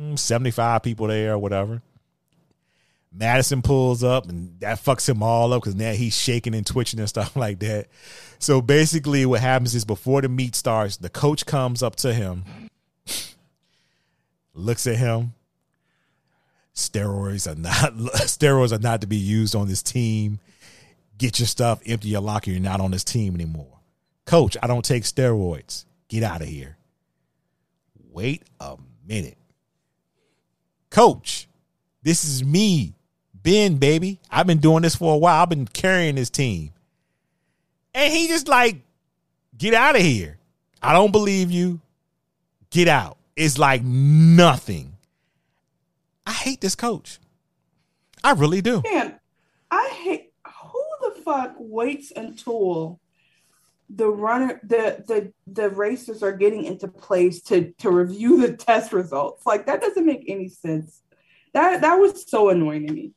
[0.00, 1.82] mm, 75 people there or whatever.
[3.12, 7.00] Madison pulls up and that fucks him all up because now he's shaking and twitching
[7.00, 7.88] and stuff like that.
[8.38, 12.44] So basically, what happens is before the meet starts, the coach comes up to him,
[14.56, 15.34] looks at him.
[16.74, 17.92] Steroids are not
[18.26, 20.40] steroids are not to be used on this team.
[21.18, 22.50] Get your stuff, empty your locker.
[22.50, 23.78] You're not on this team anymore.
[24.26, 25.84] Coach, I don't take steroids.
[26.08, 26.76] Get out of here.
[28.10, 28.76] Wait a
[29.06, 29.38] minute.
[30.90, 31.48] Coach,
[32.02, 32.94] this is me,
[33.34, 34.20] Ben, baby.
[34.30, 35.42] I've been doing this for a while.
[35.42, 36.72] I've been carrying this team.
[37.94, 38.76] And he just like,
[39.56, 40.38] get out of here.
[40.82, 41.80] I don't believe you.
[42.70, 43.16] Get out.
[43.36, 44.96] It's like nothing.
[46.26, 47.18] I hate this coach.
[48.24, 48.82] I really do.
[48.82, 49.20] Man,
[49.70, 52.98] I hate who the fuck waits until
[53.88, 58.92] the runner the the the racers are getting into place to to review the test
[58.92, 59.46] results.
[59.46, 61.02] Like that doesn't make any sense.
[61.52, 63.12] That that was so annoying to me.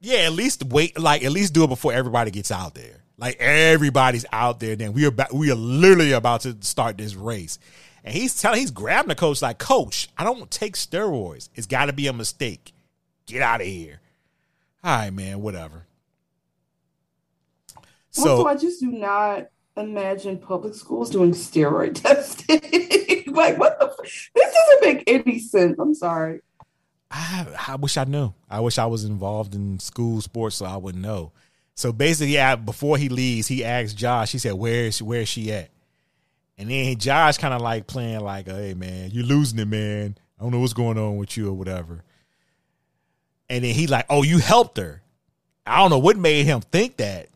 [0.00, 3.04] Yeah, at least wait, like at least do it before everybody gets out there.
[3.16, 4.74] Like everybody's out there.
[4.74, 7.58] Then we are about, we are literally about to start this race,
[8.04, 11.48] and he's telling he's grabbing the coach like, Coach, I don't take steroids.
[11.54, 12.72] It's got to be a mistake.
[13.26, 14.00] Get out of here.
[14.82, 15.40] All right, man.
[15.40, 15.86] Whatever.
[18.10, 19.46] So also, I just do not
[19.76, 22.60] imagine public schools doing steroid testing.
[23.32, 23.86] like, what the?
[23.86, 25.78] F- this doesn't make any sense.
[25.78, 26.40] I'm sorry.
[27.10, 28.32] I, I wish I knew.
[28.50, 31.32] I wish I was involved in school sports so I would know.
[31.74, 34.32] So basically, yeah, before he leaves, he asks Josh.
[34.32, 35.70] He said, "Where is where is she at?"
[36.62, 40.16] And then Josh kind of like playing like, "Hey man, you're losing it, man.
[40.38, 42.04] I don't know what's going on with you or whatever."
[43.50, 45.02] And then he like, "Oh, you helped her."
[45.66, 47.26] I don't know what made him think that.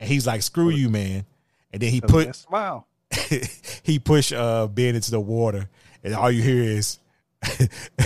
[0.00, 1.26] And he's like, "Screw you, man."
[1.74, 2.86] And then he put smile.
[3.82, 5.68] he pushed uh, Ben into the water,
[6.02, 7.00] and all you hear is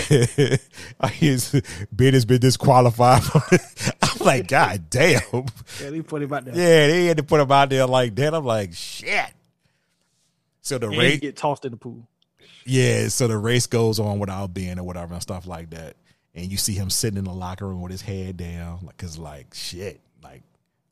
[1.12, 1.62] his
[1.92, 3.22] Ben has been disqualified.
[4.02, 5.20] I'm like, God damn.
[5.80, 6.54] Yeah, they put him out there.
[6.56, 8.34] Yeah, they had to put him out there like that.
[8.34, 9.32] I'm like, shit.
[10.66, 12.08] So the race get tossed in the pool.
[12.64, 15.94] Yeah, so the race goes on without Ben or whatever and stuff like that.
[16.34, 19.16] And you see him sitting in the locker room with his head down, like, cause
[19.16, 20.42] like shit, like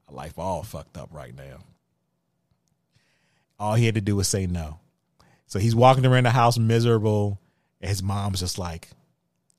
[0.08, 1.64] life all fucked up right now.
[3.58, 4.78] All he had to do was say no.
[5.48, 7.40] So he's walking around the house miserable.
[7.80, 8.90] And his mom's just like,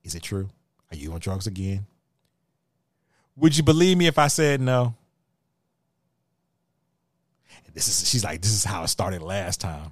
[0.06, 0.48] Is it true?
[0.92, 1.88] Are you on drugs again?
[3.36, 4.96] Would you believe me if I said no?
[7.74, 9.92] This is she's like, This is how it started last time.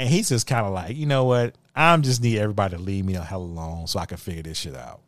[0.00, 1.56] And he's just kind of like, you know what?
[1.76, 4.56] I'm just need everybody to leave me the hell alone so I can figure this
[4.56, 5.02] shit out.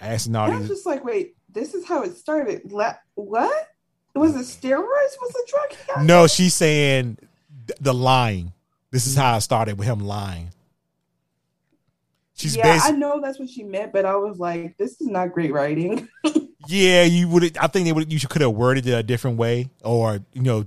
[0.00, 0.70] Asking all I'm these.
[0.70, 2.72] just like, wait, this is how it started.
[2.72, 3.68] Le- what?
[4.16, 5.14] Was it steroids?
[5.20, 6.04] Was the drug?
[6.04, 7.18] No, she's saying
[7.80, 8.52] the lying.
[8.90, 10.50] This is how it started with him lying.
[12.34, 15.32] She's yeah, I know that's what she meant, but I was like, this is not
[15.32, 16.08] great writing.
[16.66, 17.56] yeah, you would.
[17.56, 18.12] I think they would.
[18.12, 20.66] You could have worded it a different way, or you know,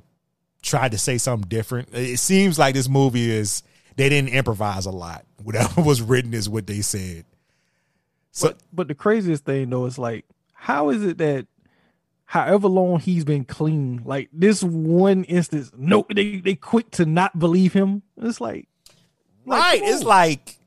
[0.62, 1.90] tried to say something different.
[1.94, 3.64] It seems like this movie is
[3.96, 5.26] they didn't improvise a lot.
[5.44, 7.26] Whatever was written is what they said.
[8.32, 11.48] So, but, but the craziest thing though is like, how is it that
[12.26, 17.38] however long he's been clean, like this one instance, no, they they quick to not
[17.40, 18.04] believe him.
[18.18, 18.68] It's like,
[19.46, 19.82] like right?
[19.84, 20.60] It's like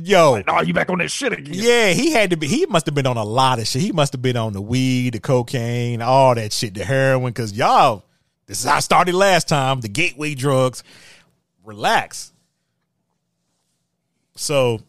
[0.00, 1.54] Yo, like, oh, you back on that shit again?
[1.54, 2.46] Yeah, he had to be.
[2.46, 3.82] He must have been on a lot of shit.
[3.82, 7.32] He must have been on the weed, the cocaine, all that shit, the heroin.
[7.32, 8.04] Because y'all,
[8.52, 9.80] this is how I started last time.
[9.80, 10.84] The gateway drugs.
[11.64, 12.34] Relax.
[14.36, 14.80] So,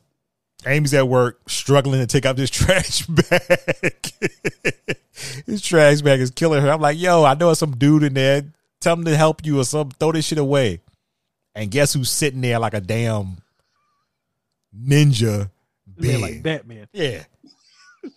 [0.65, 4.11] Amy's at work, struggling to take out this trash bag.
[5.45, 6.69] this trash bag is killing her.
[6.69, 8.44] I'm like, yo, I know some dude in there.
[8.81, 9.91] Tell him to help you or some.
[9.91, 10.81] Throw this shit away.
[11.56, 13.38] And guess who's sitting there like a damn
[14.77, 15.49] ninja
[15.98, 16.90] being like Batman.
[16.91, 17.23] Yeah.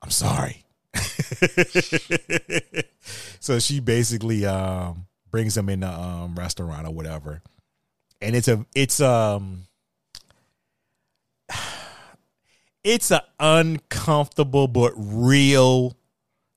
[0.00, 0.61] I'm sorry.
[3.40, 7.42] so she basically um brings him in the um restaurant or whatever.
[8.20, 9.66] And it's a it's um
[12.84, 15.96] it's an uncomfortable but real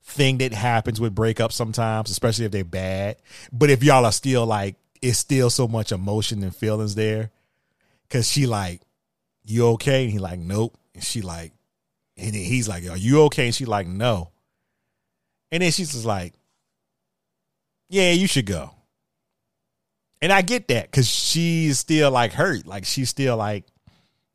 [0.02, 3.16] thing that happens with breakups sometimes, especially if they're bad.
[3.52, 7.30] But if y'all are still like, it's still so much emotion and feelings there.
[8.08, 8.82] Cause she like,
[9.44, 10.04] you okay?
[10.04, 10.76] And he like, nope.
[10.94, 11.52] And she like,
[12.16, 13.46] and he's like, are you okay?
[13.46, 14.30] And she like, no.
[15.50, 16.34] And then she's just like,
[17.88, 18.70] yeah, you should go.
[20.20, 22.66] And I get that because she's still like hurt.
[22.66, 23.64] Like she's still like,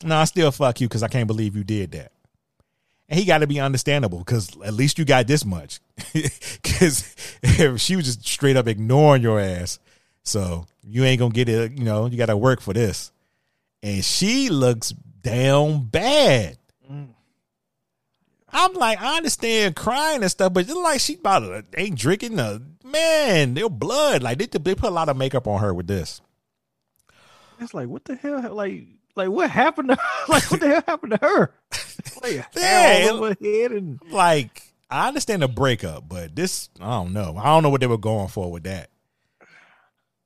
[0.04, 2.12] no, I still fuck you because I can't believe you did that.
[3.10, 5.80] And he got to be understandable because at least you got this much.
[6.62, 7.16] Because
[7.78, 9.80] she was just straight up ignoring your ass.
[10.24, 11.78] So you ain't going to get it.
[11.78, 13.12] You know, you got to work for this
[13.84, 16.58] and she looks down bad.
[18.54, 22.36] I'm like, I understand crying and stuff, but it's like she about to, ain't drinking
[22.36, 24.24] the man, their blood.
[24.24, 26.22] Like they, they put a lot of makeup on her with this.
[27.60, 28.54] It's like, what the hell?
[28.54, 30.02] Like, like what happened to her?
[30.28, 31.54] like what the hell happened to her?
[32.22, 37.36] Like yeah, head and like I understand the breakup, but this I don't know.
[37.38, 38.90] I don't know what they were going for with that.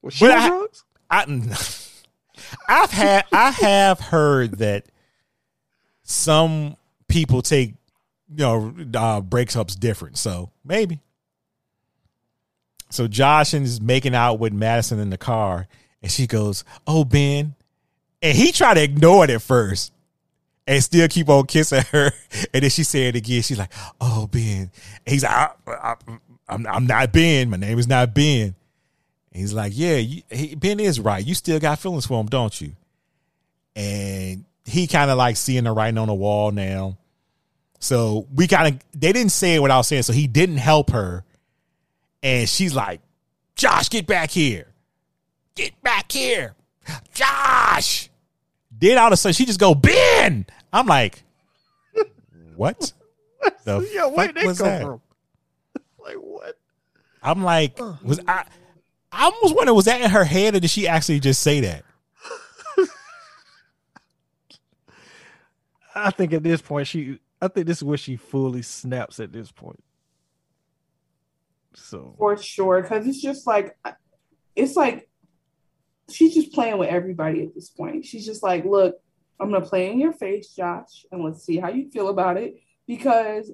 [0.02, 0.84] Was she on drugs?
[1.10, 1.24] I,
[2.68, 4.86] I've had I have heard that
[6.04, 6.78] some
[7.08, 7.76] people take
[8.30, 11.00] you know uh, breakups different, so maybe.
[12.90, 15.68] So Josh is making out with Madison in the car,
[16.02, 17.56] and she goes, "Oh Ben,"
[18.22, 19.92] and he tried to ignore it at first,
[20.68, 22.12] and still keep on kissing her.
[22.54, 23.42] And then she said it again.
[23.42, 24.72] She's like, "Oh Ben,"
[25.06, 25.96] and he's like, I, I,
[26.48, 27.50] "I'm I'm not Ben.
[27.50, 28.56] My name is not Ben."
[29.32, 31.26] He's like, "Yeah, you, he, Ben is right.
[31.26, 32.74] You still got feelings for him, don't you?"
[33.76, 36.98] And he kind of like seeing the writing on the wall now.
[37.80, 40.04] So we kind of they didn't say it without saying.
[40.04, 41.24] So he didn't help her,
[42.24, 43.02] and she's like,
[43.56, 44.68] "Josh, get back here,
[45.56, 46.56] get back here,
[47.14, 48.10] Josh."
[48.78, 50.46] Then all of a sudden she just go Ben.
[50.74, 51.24] I'm like,
[52.56, 52.92] what?
[53.64, 54.82] The yeah, where did was that?
[54.82, 55.02] from?
[56.06, 56.56] Like what?
[57.24, 58.46] I'm like, was I?
[59.12, 61.84] I almost wonder was that in her head or did she actually just say that?
[65.96, 69.32] I think at this point she I think this is where she fully snaps at
[69.32, 69.84] this point.
[71.74, 73.78] So for sure because it's just like
[74.56, 75.10] it's like
[76.10, 78.96] she's just playing with everybody at this point she's just like look
[79.42, 82.56] i'm gonna play in your face josh and let's see how you feel about it
[82.88, 83.52] because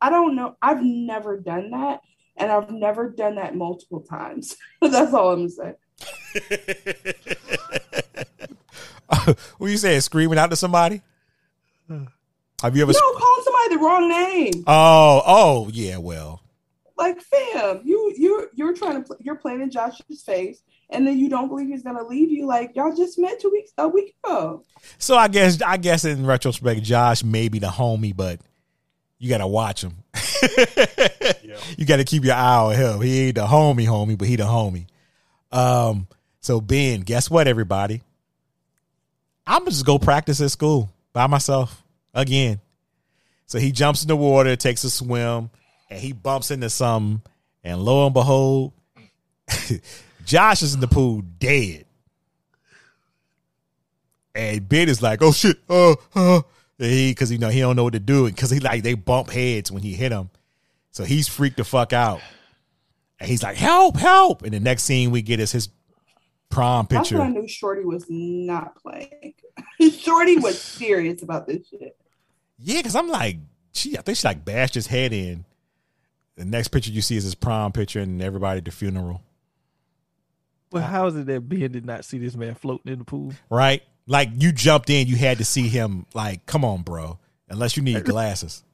[0.00, 2.00] i don't know i've never done that
[2.36, 5.74] and i've never done that multiple times that's all i'm gonna say
[9.58, 10.00] what you saying?
[10.00, 11.02] Screaming out to somebody?
[11.90, 12.06] Uh,
[12.62, 12.92] Have you ever?
[12.92, 15.98] no calling somebody the wrong name Oh, oh, yeah.
[15.98, 16.40] Well,
[16.96, 21.18] like fam you you you're trying to pl- you're playing in josh's face and then
[21.18, 24.14] you don't believe he's gonna leave you like y'all just met two weeks a week
[24.22, 24.62] ago
[24.98, 28.40] so I guess I guess in retrospect, Josh may be the homie, but
[29.18, 29.96] you gotta watch him.
[31.76, 33.00] You gotta keep your eye on him.
[33.00, 34.86] He ain't the homie, homie, but he the homie.
[35.52, 36.08] Um.
[36.40, 38.02] So Ben, guess what, everybody?
[39.46, 41.81] I'm gonna just go practice at school by myself
[42.14, 42.60] again.
[43.46, 45.50] So he jumps in the water, takes a swim,
[45.90, 47.22] and he bumps into something.
[47.64, 48.72] And lo and behold,
[50.24, 51.84] Josh is in the pool dead.
[54.34, 56.40] And Ben is like, "Oh shit!" Uh, uh.
[56.78, 58.94] And He, because you know he don't know what to do, because he like they
[58.94, 60.30] bump heads when he hit him,
[60.90, 62.20] so he's freaked the fuck out.
[63.20, 63.96] And he's like, "Help!
[63.96, 65.68] Help!" And the next scene we get is his
[66.48, 67.18] prom That's picture.
[67.18, 69.34] when I knew Shorty was not playing.
[69.98, 71.96] Shorty was serious about this shit.
[72.62, 73.36] Yeah, because I'm like,
[73.72, 75.44] she, I think she like bashed his head in.
[76.36, 79.22] The next picture you see is his prom picture and everybody at the funeral,
[80.70, 83.32] Well, how is it that Ben did not see this man floating in the pool?
[83.50, 83.82] right?
[84.06, 86.06] Like you jumped in, you had to see him.
[86.14, 87.18] Like, come on, bro.
[87.48, 88.64] Unless you need glasses.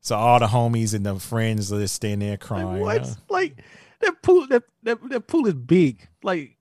[0.00, 2.82] So all the homies and the friends are just standing there crying.
[2.82, 3.16] Like, what?
[3.30, 3.56] Like
[4.00, 6.06] that pool that, that that pool is big.
[6.22, 6.53] Like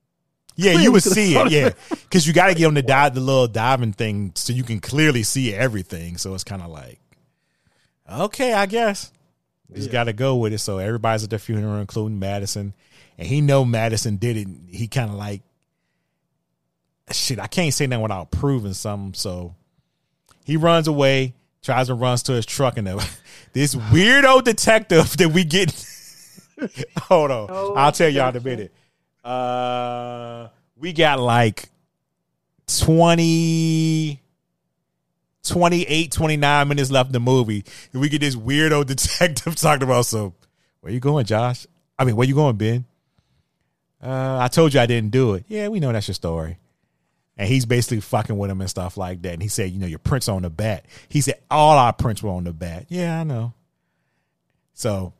[0.55, 1.51] Yeah, you would see it.
[1.51, 4.63] Yeah, because you got to get on the dive, the little diving thing, so you
[4.63, 6.17] can clearly see everything.
[6.17, 6.99] So it's kind of like,
[8.09, 9.11] okay, I guess
[9.73, 10.59] just got to go with it.
[10.59, 12.73] So everybody's at the funeral, including Madison,
[13.17, 14.47] and he know Madison did it.
[14.69, 15.41] He kind of like,
[17.11, 17.39] shit.
[17.39, 19.13] I can't say that without proving something.
[19.13, 19.55] So
[20.45, 23.09] he runs away, tries to runs to his truck, and the,
[23.53, 25.71] this weirdo detective that we get.
[26.97, 28.73] hold on, Oh, I'll tell y'all in a minute.
[29.23, 31.69] Uh, we got like
[32.67, 34.21] 20,
[35.43, 37.63] 28, 29 minutes left in the movie.
[37.91, 40.33] And we get this weirdo detective talking about some,
[40.81, 41.67] where you going, Josh?
[41.97, 42.85] I mean, where you going, Ben?
[44.01, 45.45] Uh, I told you I didn't do it.
[45.47, 46.57] Yeah, we know that's your story.
[47.37, 49.33] And he's basically fucking with him and stuff like that.
[49.33, 50.85] And he said, you know, your prints on the bat.
[51.07, 52.87] He said all our prints were on the bat.
[52.89, 53.53] Yeah, I know.
[54.73, 55.13] So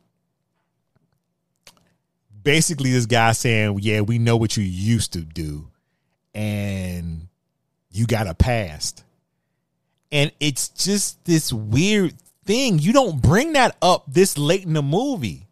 [2.44, 5.68] basically this guy saying, Yeah, we know what you used to do,
[6.34, 7.28] and
[7.90, 9.04] you got a past.
[10.12, 12.14] And it's just this weird
[12.44, 12.78] thing.
[12.78, 15.48] You don't bring that up this late in the movie.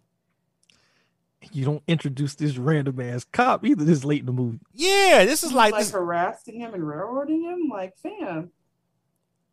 [1.53, 4.61] you don't introduce this random ass cop either this late in the movie.
[4.73, 7.69] Yeah, this is like like this, harassing him and railroading him.
[7.71, 8.51] Like, fam,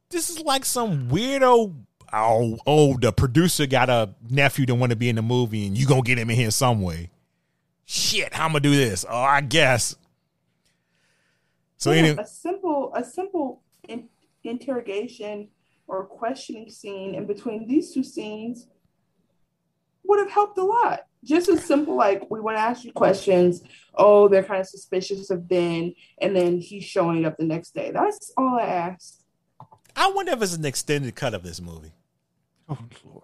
[0.09, 1.73] this is like some weirdo.
[2.11, 5.77] Oh, oh, the producer got a nephew that want to be in the movie, and
[5.77, 7.09] you gonna get him in here some way.
[7.91, 9.03] Shit, how I'm gonna do this?
[9.09, 9.95] Oh, I guess.
[11.77, 14.09] So Yeah, anyway, a simple, a simple in,
[14.43, 15.47] interrogation
[15.87, 18.67] or questioning scene in between these two scenes
[20.03, 21.07] would have helped a lot.
[21.23, 23.63] Just as simple, like we want to ask you questions.
[23.95, 27.89] Oh, they're kind of suspicious of Ben, and then he's showing up the next day.
[27.89, 29.23] That's all I asked.
[29.95, 31.93] I wonder if it's an extended cut of this movie.
[32.69, 33.18] Oh Lord.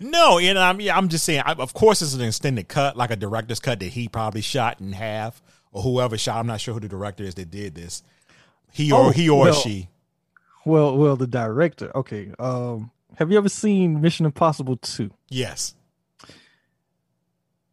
[0.00, 1.42] No, know, I'm yeah, I'm just saying.
[1.44, 4.80] I, of course, it's an extended cut, like a director's cut that he probably shot
[4.80, 5.42] in half,
[5.72, 6.36] or whoever shot.
[6.38, 8.02] I'm not sure who the director is that did this.
[8.72, 9.88] He or Oh, he or well- she.
[10.64, 11.90] Well, well, the director.
[11.96, 12.30] Okay.
[12.38, 15.10] Um, have you ever seen Mission Impossible 2?
[15.30, 15.74] Yes.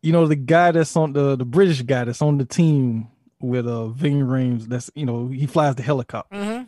[0.01, 3.09] You know, the guy that's on the the British guy that's on the team
[3.41, 4.65] with uh Ving Rhames.
[4.65, 6.35] That's you know he flies the helicopter.
[6.35, 6.63] Mm-hmm.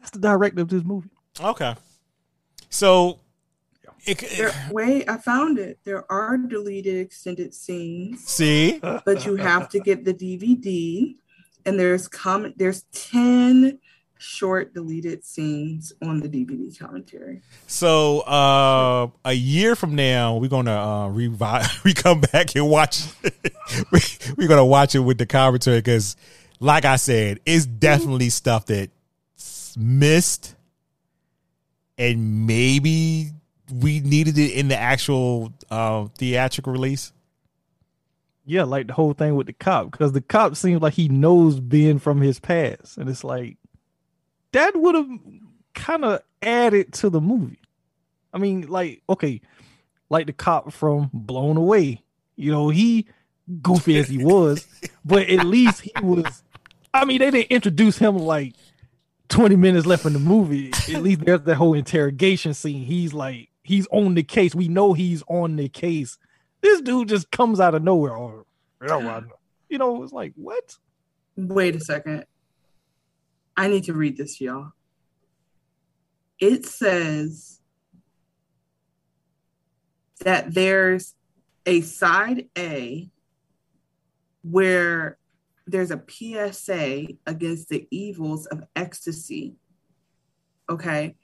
[0.00, 1.08] That's the director of this movie.
[1.40, 1.74] Okay.
[2.68, 3.20] So,
[4.06, 5.78] it, There, wait, I found it.
[5.84, 11.16] There are deleted extended scenes, see, but you have to get the DVD.
[11.64, 12.56] And there's comment.
[12.58, 13.80] There's ten
[14.18, 17.42] short deleted scenes on the DVD commentary.
[17.66, 21.66] so uh, a year from now, we're gonna uh, revive.
[21.84, 23.04] We come back and watch.
[23.92, 24.00] we,
[24.36, 26.16] we're gonna watch it with the commentary because,
[26.60, 30.54] like I said, it's definitely stuff that's missed,
[31.98, 33.32] and maybe
[33.72, 37.12] we needed it in the actual uh, theatrical release.
[38.44, 41.58] Yeah, like the whole thing with the cop, because the cop seems like he knows
[41.58, 43.56] Ben from his past, and it's like
[44.52, 45.08] that would have
[45.74, 47.58] kind of added to the movie.
[48.32, 49.40] I mean, like okay,
[50.08, 52.02] like the cop from Blown Away.
[52.36, 53.08] You know, he
[53.62, 54.66] goofy as he was,
[55.04, 56.42] but at least he was.
[56.94, 58.54] I mean, they didn't introduce him like
[59.28, 60.70] 20 minutes left in the movie.
[60.72, 62.84] At least there's that whole interrogation scene.
[62.84, 64.54] He's like, he's on the case.
[64.54, 66.18] We know he's on the case.
[66.62, 68.16] This dude just comes out of nowhere.
[68.16, 68.44] Oh,
[68.80, 69.26] I know.
[69.68, 70.76] you know, it's like, what?
[71.36, 72.24] Wait a second.
[73.56, 74.72] I need to read this, y'all.
[76.38, 77.60] It says
[80.20, 81.14] that there's
[81.64, 83.10] a side A
[84.42, 85.18] where
[85.66, 89.56] there's a PSA against the evils of ecstasy.
[90.68, 91.16] Okay.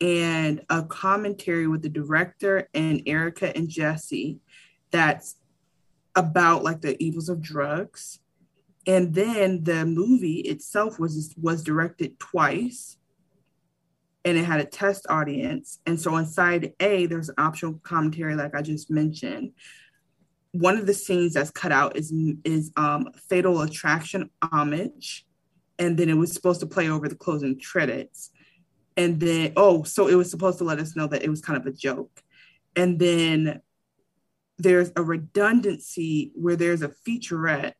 [0.00, 4.38] And a commentary with the director and Erika and Jesse
[4.90, 5.36] that's
[6.14, 8.20] about like the evils of drugs.
[8.86, 12.96] And then the movie itself was was directed twice
[14.24, 15.80] and it had a test audience.
[15.86, 19.52] And so inside a there's an optional commentary like i just mentioned.
[20.52, 22.12] One of the scenes that's cut out is
[22.44, 25.26] is um fatal attraction homage
[25.78, 28.30] and then it was supposed to play over the closing credits
[28.96, 31.58] and then oh so it was supposed to let us know that it was kind
[31.58, 32.22] of a joke
[32.76, 33.60] and then
[34.58, 37.72] there's a redundancy where there's a featurette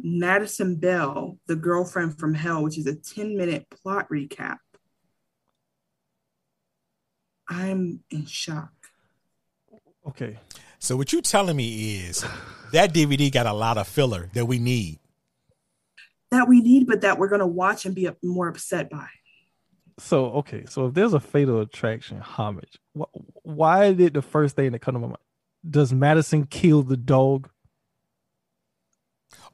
[0.00, 4.58] Madison Bell, The Girlfriend from Hell, which is a 10 minute plot recap.
[7.48, 8.72] I'm in shock.
[10.06, 10.38] Okay.
[10.78, 12.24] So what you telling me is
[12.72, 15.00] that DVD got a lot of filler that we need.
[16.30, 19.08] That we need, but that we're going to watch and be more upset by.
[19.98, 20.64] So, okay.
[20.68, 24.94] So if there's a fatal attraction homage, wh- why did the first thing that come
[24.94, 25.18] to my mind,
[25.68, 27.50] does Madison kill the dog?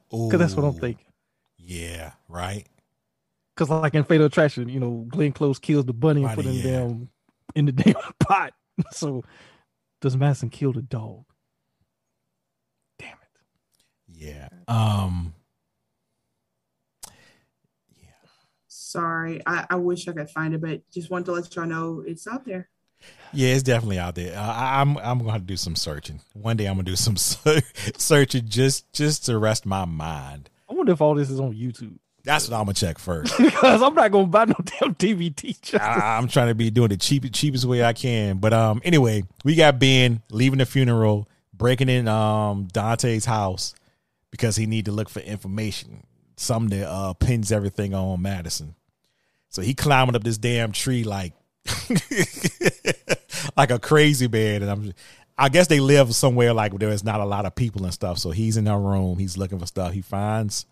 [0.09, 1.05] Because that's what I'm thinking.
[1.57, 2.67] Yeah, right.
[3.55, 6.53] Because like in Fatal Attraction, you know, Glenn Close kills the bunny and put him
[6.53, 6.63] yeah.
[6.63, 7.09] down
[7.55, 8.53] in the damn pot.
[8.91, 9.23] So
[10.01, 11.23] does Madison kill the dog?
[12.99, 13.29] Damn it.
[14.09, 14.49] Yeah.
[14.67, 15.33] Um.
[18.95, 22.03] Sorry, I, I wish I could find it, but just want to let y'all know
[22.05, 22.69] it's out there.
[23.33, 24.37] Yeah, it's definitely out there.
[24.37, 26.21] Uh, I, I'm I'm going to do some searching.
[26.33, 27.17] One day I'm going to do some
[27.97, 30.49] searching just just to rest my mind.
[30.69, 31.97] I wonder if all this is on YouTube.
[32.23, 33.37] That's what I'm gonna check first.
[33.39, 35.79] because I'm not gonna buy no damn DVD.
[35.79, 38.37] I, I'm trying to be doing the cheap, cheapest way I can.
[38.37, 43.75] But um, anyway, we got Ben leaving the funeral, breaking in um Dante's house
[44.31, 46.03] because he need to look for information,
[46.35, 48.73] something that uh pins everything on Madison.
[49.55, 51.31] So he climbing up this damn tree like
[53.57, 54.93] like a crazy man, and I'm.
[55.37, 58.19] I guess they live somewhere like there's not a lot of people and stuff.
[58.19, 59.17] So he's in her room.
[59.17, 59.91] He's looking for stuff.
[59.91, 60.65] He finds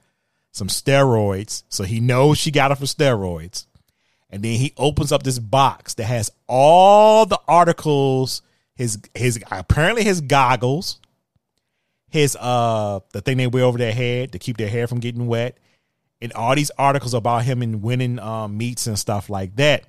[0.52, 1.64] some steroids.
[1.68, 3.66] So he knows she got it for steroids.
[4.30, 8.42] And then he opens up this box that has all the articles,
[8.76, 11.00] his his apparently his goggles,
[12.10, 15.28] his uh the thing they wear over their head to keep their hair from getting
[15.28, 15.58] wet,
[16.24, 19.84] and all these articles about him and winning um, meets and stuff like that.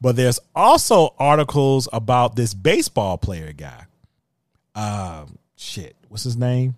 [0.00, 3.86] But there's also articles about this baseball player guy.
[4.74, 6.74] Um, shit, what's his name?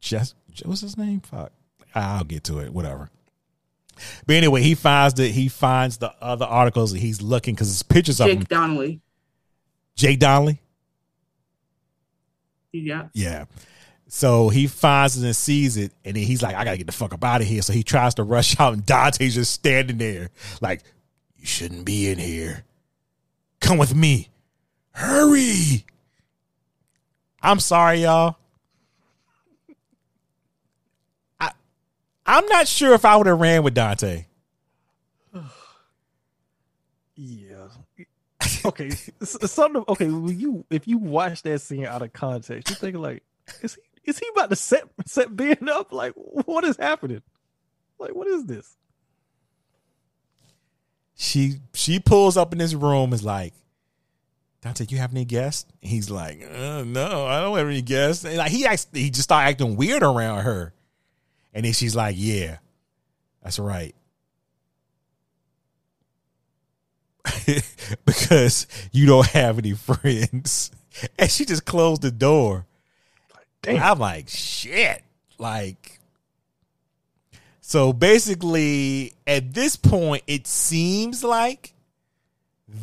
[0.00, 0.34] Just
[0.64, 1.20] what's his name?
[1.20, 1.52] Fuck,
[1.94, 2.72] I'll get to it.
[2.72, 3.10] Whatever.
[4.26, 7.82] But anyway, he finds that he finds the other articles and he's looking because it's
[7.82, 8.38] pictures of him.
[8.38, 9.00] Jake Donnelly.
[9.94, 10.60] Jake Donnelly.
[12.72, 13.08] Yeah.
[13.12, 13.44] Yeah.
[14.10, 16.92] So he finds it and sees it, and then he's like, I gotta get the
[16.92, 17.60] fuck up out of here.
[17.60, 20.30] So he tries to rush out, and Dante's just standing there,
[20.60, 20.82] like,
[21.36, 22.64] You shouldn't be in here.
[23.60, 24.30] Come with me.
[24.92, 25.84] Hurry.
[27.42, 28.36] I'm sorry, y'all.
[31.38, 31.52] I
[32.26, 34.24] I'm not sure if I would have ran with Dante.
[37.20, 37.66] Yeah.
[38.64, 38.90] Okay.
[39.22, 39.82] Something.
[39.88, 40.06] Okay.
[40.06, 43.24] You if you watch that scene out of context, you think like,
[43.60, 45.92] is he is he about to set set Ben up?
[45.92, 47.22] Like, what is happening?
[47.98, 48.76] Like, what is this?
[51.14, 53.52] She she pulls up in his room is like,
[54.62, 55.70] Dante, you have any guests?
[55.80, 58.24] He's like, uh, no, I don't have any guests.
[58.24, 60.72] And like he acts, he just started acting weird around her,
[61.52, 62.58] and then she's like, yeah,
[63.42, 63.94] that's right.
[68.06, 70.70] because you don't have any friends.
[71.16, 72.66] And she just closed the door.
[73.62, 73.82] Damn.
[73.82, 75.02] I'm like, shit.
[75.38, 76.00] Like,
[77.60, 81.74] so basically, at this point, it seems like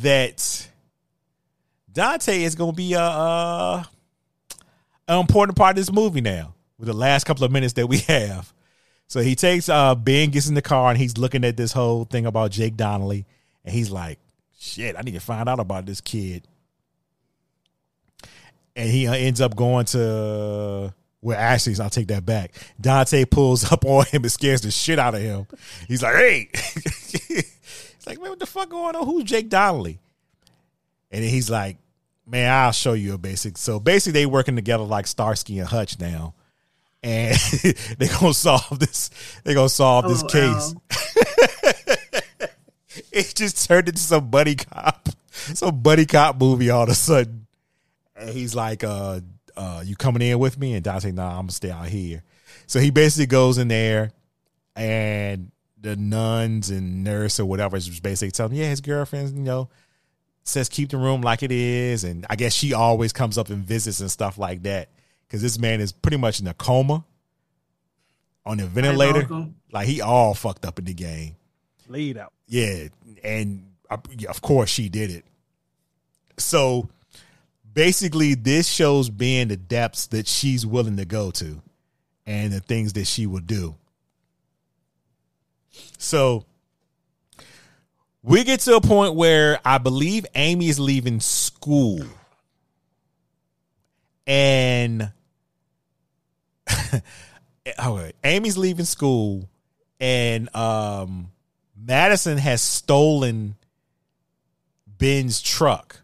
[0.00, 0.68] that
[1.92, 3.84] Dante is going to be a, uh
[5.08, 7.98] an important part of this movie now with the last couple of minutes that we
[8.08, 8.52] have.
[9.08, 12.04] So he takes uh Ben gets in the car and he's looking at this whole
[12.04, 13.24] thing about Jake Donnelly
[13.64, 14.18] and he's like,
[14.58, 16.46] "Shit, I need to find out about this kid."
[18.76, 22.54] And he uh, ends up going to well, actually, I'll take that back.
[22.80, 25.46] Dante pulls up on him and scares the shit out of him.
[25.88, 29.04] He's like, "Hey," he's like, "Man, what the fuck going on?
[29.04, 29.98] Who's Jake Donnelly?"
[31.10, 31.78] And then he's like,
[32.26, 35.98] "Man, I'll show you a basic." So basically, they working together like Starsky and Hutch
[35.98, 36.34] now,
[37.02, 37.36] and
[37.98, 39.10] they gonna solve this.
[39.42, 40.74] They gonna solve this Oh, case.
[43.10, 47.45] it just turned into some buddy cop, some buddy cop movie all of a sudden.
[48.16, 49.20] And he's like, uh,
[49.56, 50.74] uh, you coming in with me?
[50.74, 52.22] And Dante, nah, I'm gonna stay out here.
[52.66, 54.12] So he basically goes in there
[54.74, 59.42] and the nuns and nurse or whatever is basically telling him, yeah, his girlfriend, you
[59.42, 59.68] know,
[60.42, 62.04] says keep the room like it is.
[62.04, 64.90] And I guess she always comes up and visits and stuff like that.
[65.28, 67.04] Cause this man is pretty much in a coma
[68.44, 69.28] on the ventilator.
[69.72, 71.36] Like he all fucked up in the game.
[71.88, 72.32] Laid out.
[72.46, 72.88] Yeah,
[73.24, 73.96] and uh,
[74.28, 75.24] of course she did it.
[76.38, 76.88] So
[77.76, 81.62] basically, this shows Ben the depths that she's willing to go to,
[82.24, 83.76] and the things that she will do.
[85.98, 86.46] So
[88.22, 92.00] we get to a point where I believe Amy is leaving school,
[94.26, 95.12] and
[97.78, 99.48] okay, Amy's leaving school,
[100.00, 101.30] and um,
[101.76, 103.54] Madison has stolen
[104.86, 106.00] Ben's truck.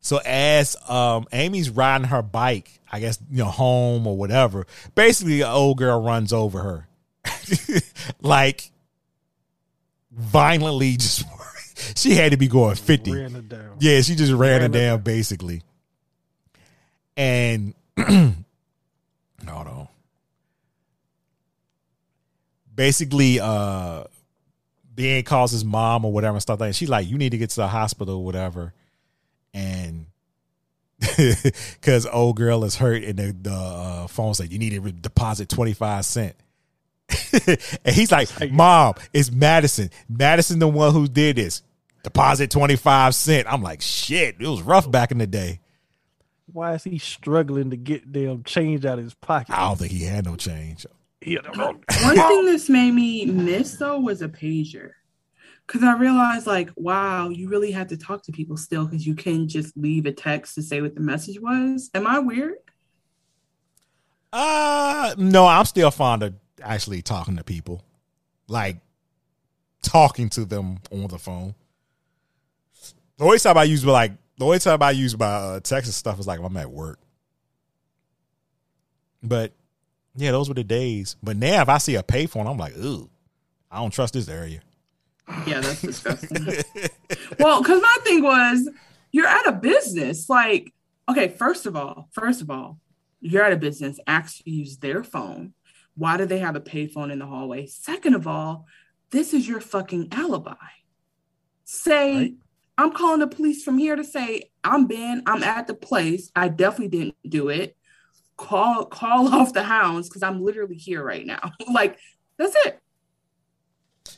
[0.00, 5.42] So as um, Amy's riding her bike, I guess you know home or whatever, basically,
[5.42, 6.88] an old girl runs over her,
[8.20, 8.70] like
[10.10, 10.92] violently.
[10.96, 11.24] Just
[11.96, 13.10] she had to be going fifty.
[13.10, 13.76] Down.
[13.78, 15.62] Yeah, she just ran, Ran it it down basically.
[17.16, 18.36] And hold
[19.46, 19.88] on.
[22.74, 24.04] Basically, uh
[24.94, 26.74] Ben calls his mom or whatever and stuff like that.
[26.74, 28.74] She's like, you need to get to the hospital or whatever.
[29.52, 30.06] And
[31.16, 35.48] because old girl is hurt and the, the uh, phone said you need to deposit
[35.48, 36.36] 25 cent.
[37.84, 39.90] and he's like, Mom, it's Madison.
[40.08, 41.62] Madison the one who did this.
[42.02, 43.52] Deposit 25 cent.
[43.52, 45.60] I'm like, shit, it was rough back in the day.
[46.52, 49.56] Why is he struggling to get them change out of his pocket?
[49.56, 50.86] I don't think he had no change.
[51.20, 51.78] He don't know.
[52.02, 54.92] One thing this made me miss though was a pager.
[55.70, 59.14] Cause I realized like, wow, you really have to talk to people still because you
[59.14, 61.90] can just leave a text to say what the message was.
[61.94, 62.56] Am I weird?
[64.32, 67.84] Uh no, I'm still fond of actually talking to people.
[68.48, 68.78] Like
[69.80, 71.54] talking to them on the phone.
[73.18, 75.94] The only time I use like the only time I use my uh, text and
[75.94, 76.98] stuff is like I'm at work.
[79.22, 79.52] But
[80.16, 81.14] yeah, those were the days.
[81.22, 83.08] But now if I see a payphone, I'm like, ooh,
[83.70, 84.62] I don't trust this area.
[85.46, 86.46] Yeah, that's disgusting.
[87.38, 88.68] well, because my thing was,
[89.12, 90.28] you're at a business.
[90.28, 90.72] Like,
[91.08, 92.78] okay, first of all, first of all,
[93.20, 93.98] you're at a business.
[94.06, 95.54] Ask to use their phone.
[95.94, 97.66] Why do they have a payphone in the hallway?
[97.66, 98.66] Second of all,
[99.10, 100.54] this is your fucking alibi.
[101.64, 102.34] Say, Right.
[102.78, 105.22] I'm calling the police from here to say I'm Ben.
[105.26, 106.30] I'm at the place.
[106.34, 107.76] I definitely didn't do it.
[108.38, 111.52] Call call off the hounds because I'm literally here right now.
[111.72, 111.98] like
[112.38, 112.80] that's it.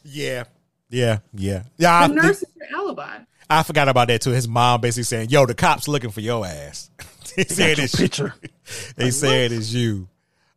[0.04, 0.44] Yeah.
[0.93, 1.64] Yeah, yeah.
[1.78, 3.19] Yeah, The I, nurse is your alibi.
[3.51, 4.31] I forgot about that too.
[4.31, 6.90] His mom basically saying, "Yo, the cops looking for your ass."
[7.36, 8.35] they said it's picture.
[8.97, 10.09] They said it's you.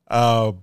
[0.10, 0.60] Um,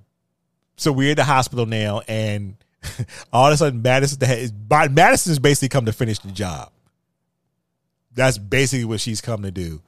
[0.77, 2.57] so we're at the hospital now, and
[3.33, 6.71] all of a sudden, Madison is Madison's basically come to finish the job.
[8.15, 9.81] That's basically what she's come to do.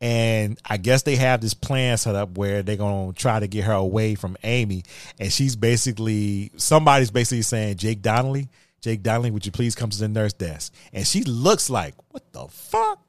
[0.00, 3.64] And I guess they have this plan set up where they're gonna try to get
[3.64, 4.84] her away from Amy.
[5.18, 8.48] And she's basically somebody's basically saying, Jake Donnelly,
[8.80, 10.72] Jake Donnelly, would you please come to the nurse desk?
[10.92, 13.00] And she looks like, what the fuck?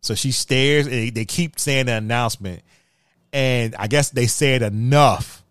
[0.00, 2.62] So she stares and they, keep saying the announcement.
[3.32, 5.44] And I guess they said enough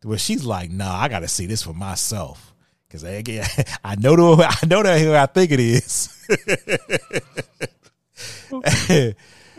[0.00, 2.54] to where she's like, nah, I gotta see this for myself.
[2.88, 6.08] Cause eh, I, I know the I know that who I think it is.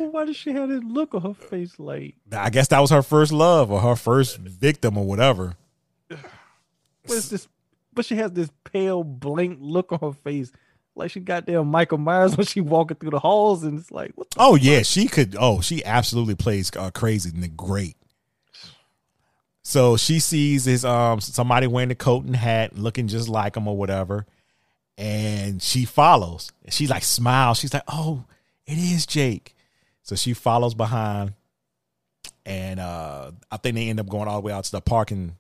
[0.01, 2.89] Well, why does she have that look on her face like I guess that was
[2.89, 5.55] her first love or her first victim or whatever.
[6.07, 6.21] what
[7.09, 7.47] is this?
[7.93, 10.51] But she has this pale, blank look on her face,
[10.95, 14.11] like she got there Michael Myers when she walking through the halls, and it's like,
[14.15, 15.35] what the Oh yeah, she could.
[15.39, 17.95] Oh, she absolutely plays uh, crazy and great.
[19.63, 23.67] So she sees his um somebody wearing the coat and hat, looking just like him
[23.67, 24.25] or whatever,
[24.97, 26.51] and she follows.
[26.69, 27.59] She like smiles.
[27.59, 28.25] She's like, "Oh,
[28.65, 29.55] it is Jake."
[30.03, 31.35] So she follows behind,
[32.45, 35.37] and uh I think they end up going all the way out to the parking,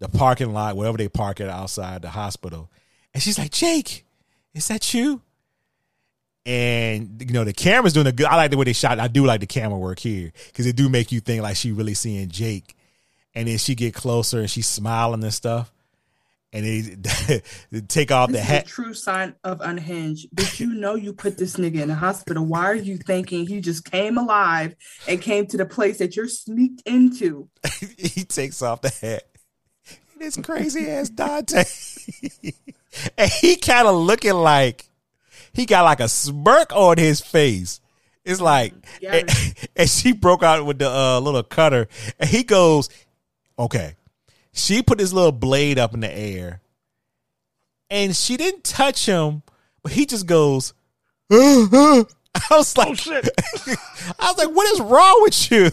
[0.00, 2.70] the parking lot, wherever they park it outside the hospital.
[3.14, 4.04] And she's like, "Jake,
[4.54, 5.22] is that you?"
[6.46, 8.26] and you know the camera's doing a good.
[8.26, 8.98] I like the way they shot.
[8.98, 11.70] I do like the camera work here because it do make you think like she
[11.72, 12.74] really seeing Jake,
[13.34, 15.70] and then she get closer and she's smiling and stuff,
[16.52, 16.80] and they,
[17.70, 18.64] they take off the This is hat.
[18.64, 20.28] a true sign of unhinged.
[20.32, 22.44] But you know you put this nigga in the hospital.
[22.46, 24.74] Why are you thinking he just came alive
[25.06, 27.48] and came to the place that you're sneaked into?
[27.98, 29.24] he takes off the hat.
[30.20, 31.64] This crazy ass Dante,
[33.16, 34.84] and he kind of looking like
[35.54, 37.80] he got like a smirk on his face.
[38.22, 39.30] It's like, and,
[39.76, 41.88] and she broke out with the uh, little cutter,
[42.18, 42.90] and he goes,
[43.58, 43.96] "Okay."
[44.52, 46.60] She put his little blade up in the air,
[47.88, 49.42] and she didn't touch him,
[49.82, 50.74] but he just goes.
[51.32, 52.04] I
[52.50, 53.26] was like, shit.
[54.18, 55.70] I was like, what is wrong with you?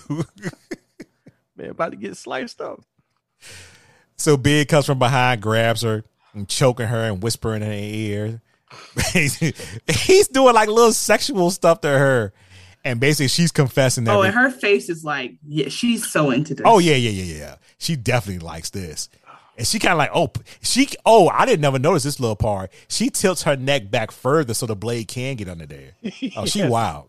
[1.57, 2.82] man about to get sliced up?
[4.18, 6.03] So Big comes from behind, grabs her,
[6.34, 8.41] and choking her and whispering in her ear.
[9.14, 12.34] He's doing like little sexual stuff to her,
[12.84, 14.03] and basically she's confessing.
[14.03, 14.15] That.
[14.15, 16.64] Oh, and her face is like, yeah, she's so into this.
[16.65, 17.56] oh yeah, yeah, yeah, yeah.
[17.77, 19.07] She definitely likes this,
[19.57, 20.31] and she kind of like, oh,
[20.61, 22.72] she, oh, I didn't never notice this little part.
[22.89, 25.91] She tilts her neck back further so the blade can get under there.
[26.35, 27.07] Oh, she wild.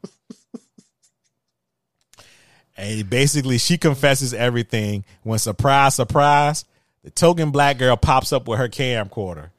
[2.76, 5.05] And basically, she confesses everything.
[5.24, 6.64] When surprise, surprise,
[7.09, 9.51] the token black girl pops up with her camcorder,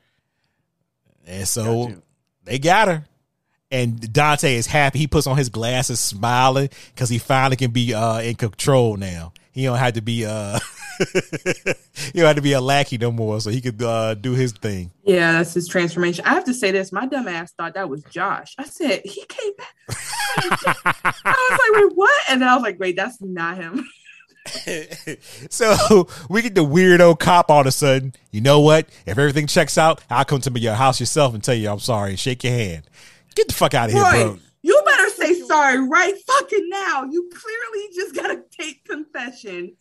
[1.25, 1.91] and so
[2.43, 3.05] they got her.
[3.71, 4.97] And Dante is happy.
[4.99, 9.33] He puts on his glasses, smiling because he finally can be uh, in control now.
[9.51, 10.59] He don't have to be uh,
[11.13, 14.51] he don't have to be a lackey no more, so he could uh, do his
[14.51, 14.91] thing.
[15.03, 16.25] Yeah, that's his transformation.
[16.25, 16.91] I have to say this.
[16.91, 18.55] My dumb ass thought that was Josh.
[18.57, 19.75] I said, he came back.
[21.25, 22.23] I was like, wait, what?
[22.29, 23.87] And then I was like, wait, that's not him.
[25.49, 28.13] so we get the weirdo cop all of a sudden.
[28.31, 28.87] You know what?
[29.05, 32.11] If everything checks out, I'll come to your house yourself and tell you I'm sorry
[32.11, 32.83] and shake your hand.
[33.35, 34.39] Get the fuck out of here, Roy, bro.
[34.61, 37.03] you better say sorry right fucking now.
[37.03, 39.75] You clearly just gotta take confession.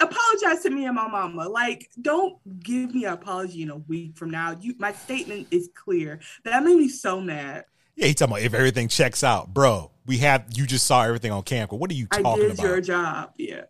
[0.00, 1.48] Apologize to me and my mama.
[1.48, 4.56] Like, don't give me an apology in a week from now.
[4.58, 6.20] You, my statement is clear.
[6.44, 7.64] That made me so mad.
[7.96, 9.90] Yeah, he talking about if everything checks out, bro.
[10.06, 11.76] We have you just saw everything on camera.
[11.76, 12.66] What are you I talking did about?
[12.66, 13.32] your job.
[13.36, 13.62] Yeah.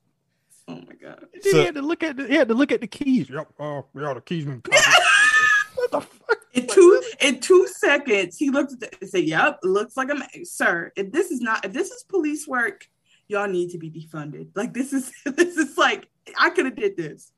[0.69, 1.27] Oh my god.
[1.43, 3.29] So- he had to look at the, he had to look at the keys.
[3.31, 3.49] Yep.
[3.59, 4.63] Oh, yeah, the keys been
[5.75, 6.39] what the fuck?
[6.55, 10.23] In two in two seconds, he looked at the, and said, "Yep, looks like I'm
[10.45, 10.93] sir.
[10.97, 12.87] If this is not if this is police work,
[13.29, 14.49] y'all need to be defunded.
[14.55, 16.09] Like this is this is like
[16.39, 17.33] I could have did this.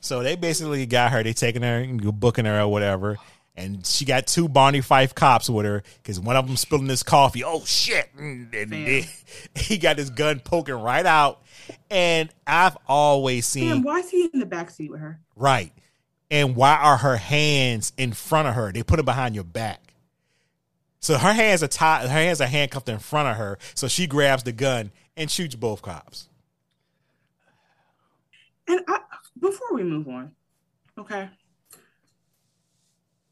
[0.00, 1.22] So they basically got her.
[1.22, 3.16] They taking her booking her or whatever.
[3.56, 7.04] And she got two Barney Fife cops with her because one of them spilling this
[7.04, 7.44] coffee.
[7.44, 8.08] Oh shit!
[8.16, 9.04] Mm, and then Damn.
[9.54, 11.40] he got his gun poking right out.
[11.88, 15.20] And I've always seen Damn, why is he in the back seat with her?
[15.36, 15.72] Right.
[16.30, 18.72] And why are her hands in front of her?
[18.72, 19.94] They put them behind your back.
[20.98, 23.58] So her hands are tied, her hands are handcuffed in front of her.
[23.74, 26.28] So she grabs the gun and shoots both cops.
[28.66, 29.00] And I,
[29.38, 30.32] before we move on,
[30.98, 31.28] okay,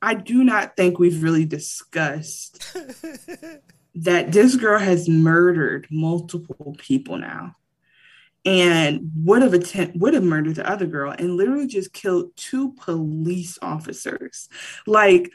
[0.02, 2.74] I do not think we've really discussed
[3.94, 7.54] that this girl has murdered multiple people now,
[8.44, 12.72] and would have attempt would have murdered the other girl, and literally just killed two
[12.72, 14.48] police officers.
[14.86, 15.30] Like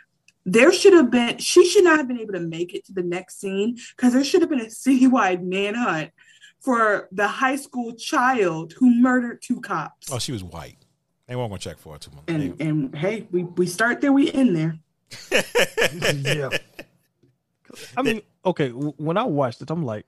[0.45, 3.03] there should have been, she should not have been able to make it to the
[3.03, 6.11] next scene because there should have been a citywide manhunt
[6.61, 10.11] for the high school child who murdered two cops.
[10.11, 10.85] Oh, she was white.
[11.27, 12.23] They won't gonna check for her too much.
[12.27, 14.77] And and hey, we, we start there, we end there.
[16.13, 16.49] yeah.
[17.95, 20.05] I mean, okay, when I watched it, I'm like,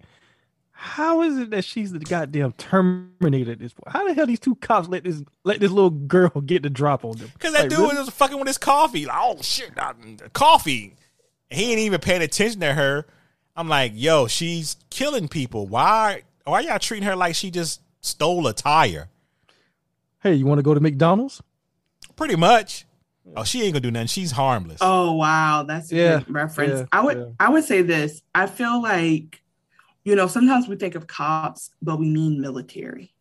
[0.72, 3.94] how is it that she's the goddamn Terminator at this point?
[3.94, 7.04] How the hell these two cops let this let this little girl get the drop
[7.04, 7.30] on them?
[7.34, 7.98] Because that Like, dude really?
[7.98, 9.06] was fucking with his coffee.
[9.06, 9.98] Like, oh shit, not-
[10.34, 10.96] coffee.
[11.50, 13.06] He ain't even paying attention to her.
[13.56, 15.68] I'm like, yo, she's killing people.
[15.68, 19.10] Why why y'all treating her like she just stole a tire.
[20.22, 21.42] Hey, you want to go to McDonald's?
[22.16, 22.86] Pretty much.
[23.36, 24.08] Oh, she ain't gonna do nothing.
[24.08, 24.80] She's harmless.
[24.82, 26.80] Oh wow, that's a Yeah, good reference.
[26.80, 27.26] yeah, I would yeah.
[27.40, 28.22] I would say this.
[28.34, 29.42] I feel like,
[30.04, 33.14] you know, sometimes we think of cops, but we mean military.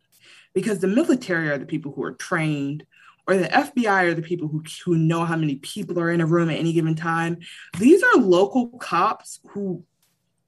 [0.54, 2.84] Because the military are the people who are trained,
[3.26, 6.26] or the FBI are the people who, who know how many people are in a
[6.26, 7.38] room at any given time.
[7.78, 9.84] These are local cops who,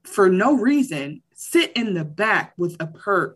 [0.03, 3.35] for no reason, sit in the back with a perp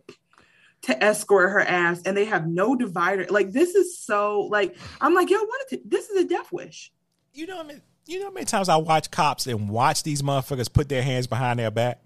[0.86, 3.26] to escort her ass and they have no divider.
[3.28, 5.78] Like this is so like I'm like, yo, what is?
[5.84, 6.92] This is a death wish.
[7.34, 10.04] You know, what I mean, you know how many times I watch cops and watch
[10.04, 12.00] these motherfuckers put their hands behind their back.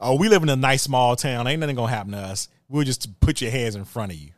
[0.00, 1.46] Oh, we live in a nice small town.
[1.46, 2.48] Ain't nothing gonna happen to us.
[2.68, 4.30] We'll just put your hands in front of you.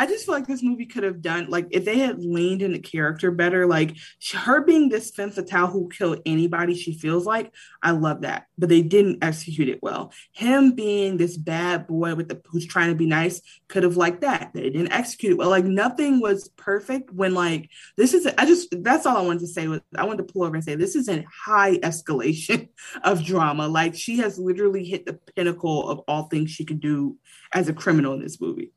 [0.00, 2.78] I just feel like this movie could have done like if they had leaned into
[2.78, 3.98] the character better, like
[4.32, 7.52] her being this femme fatale who killed anybody she feels like.
[7.82, 10.10] I love that, but they didn't execute it well.
[10.32, 14.22] Him being this bad boy with the who's trying to be nice could have liked
[14.22, 14.52] that.
[14.54, 15.50] They didn't execute it well.
[15.50, 17.68] Like nothing was perfect when like
[17.98, 18.26] this is.
[18.38, 20.64] I just that's all I wanted to say was I wanted to pull over and
[20.64, 22.70] say this is a high escalation
[23.04, 23.68] of drama.
[23.68, 27.18] Like she has literally hit the pinnacle of all things she could do
[27.52, 28.72] as a criminal in this movie.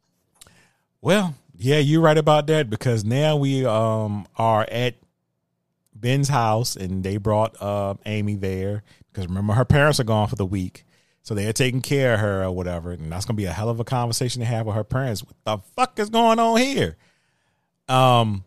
[1.03, 4.95] Well, yeah, you're right about that because now we um are at
[5.93, 10.37] Ben's house and they brought uh, Amy there because remember her parents are gone for
[10.37, 10.85] the week.
[11.21, 12.93] So they're taking care of her or whatever.
[12.93, 15.25] And that's gonna be a hell of a conversation to have with her parents.
[15.25, 16.95] What the fuck is going on here?
[17.89, 18.45] Um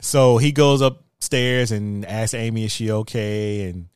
[0.00, 3.70] so he goes upstairs and asks Amy is she okay?
[3.70, 3.86] And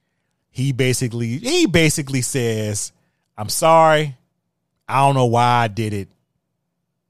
[0.48, 2.92] he basically he basically says,
[3.36, 4.16] I'm sorry.
[4.88, 6.08] I don't know why I did it.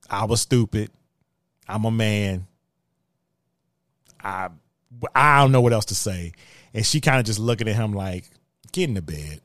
[0.08, 0.90] I was stupid.
[1.68, 2.46] I'm a man.
[4.22, 4.48] I
[5.14, 6.32] I don't know what else to say.
[6.74, 8.24] And she kind of just looking at him like,
[8.72, 9.40] get in the bed.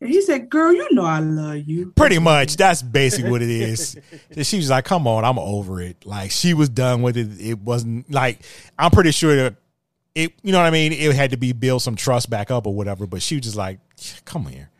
[0.00, 2.56] And he said, "Girl, you know I love you." Pretty much.
[2.56, 3.98] That's basically what it is.
[4.30, 6.06] And she was like, come on, I'm over it.
[6.06, 7.28] Like she was done with it.
[7.40, 8.40] It wasn't like
[8.78, 9.56] I'm pretty sure that
[10.14, 10.92] it you know what I mean?
[10.92, 13.06] It had to be build some trust back up or whatever.
[13.08, 13.80] But she was just like,
[14.24, 14.70] come here.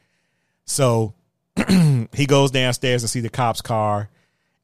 [0.66, 1.14] So
[2.12, 4.10] he goes downstairs and see the cop's car.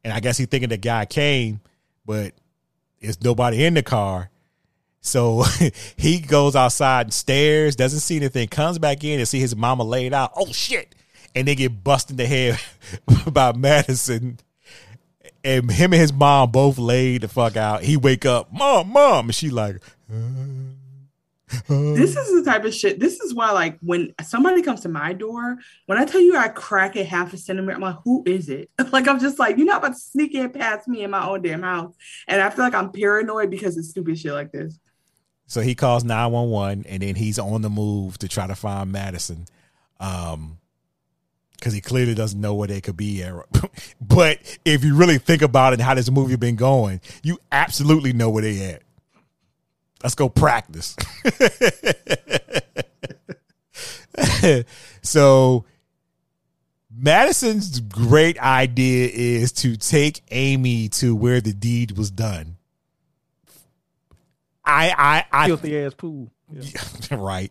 [0.05, 1.61] And I guess he thinking the guy came,
[2.05, 2.35] but
[3.01, 4.31] there's nobody in the car.
[5.01, 5.45] So
[5.97, 9.85] he goes outside and stares, doesn't see anything, comes back in and see his mama
[9.85, 10.33] laid out.
[10.37, 10.95] Oh shit.
[11.35, 12.61] And they get busted in the head
[13.33, 14.39] by Madison.
[15.43, 17.83] And him and his mom both laid the fuck out.
[17.83, 19.77] He wake up, mom, mom, and she like,
[21.69, 23.01] This is the type of shit.
[23.01, 25.57] This is why, like, when somebody comes to my door,
[25.87, 28.71] when I tell you I crack it half a centimeter, I'm like, who is it?
[28.95, 31.43] Like, I'm just like, you're not about to sneak in past me in my own
[31.43, 31.95] damn house.
[32.29, 34.79] And I feel like I'm paranoid because of stupid shit like this.
[35.47, 39.47] So he calls 911 and then he's on the move to try to find Madison.
[39.99, 40.59] Um
[41.65, 43.33] because he clearly doesn't know where they could be at.
[44.01, 48.13] but if you really think about it and how this movie been going, you absolutely
[48.13, 48.83] know where they at.
[50.05, 50.95] Let's go practice.
[55.03, 55.65] so
[56.95, 62.59] Madison's great idea is to take Amy to where the deed was done.
[64.63, 66.31] I I I Filthy ass pool.
[67.11, 67.51] right.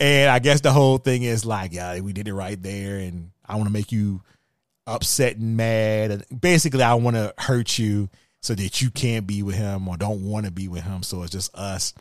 [0.00, 3.30] And I guess the whole thing is like, yeah, we did it right there, and
[3.46, 4.20] I want to make you
[4.84, 8.08] upset and mad, and basically, I want to hurt you
[8.44, 11.02] so that you can't be with him or don't want to be with him.
[11.02, 11.94] So it's just us.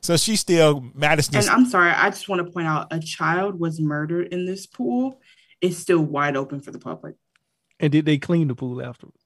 [0.00, 1.34] So she's still Madison.
[1.34, 4.64] And I'm sorry, I just want to point out a child was murdered in this
[4.64, 5.20] pool.
[5.60, 7.16] It's still wide open for the public.
[7.80, 9.18] And did they clean the pool afterwards?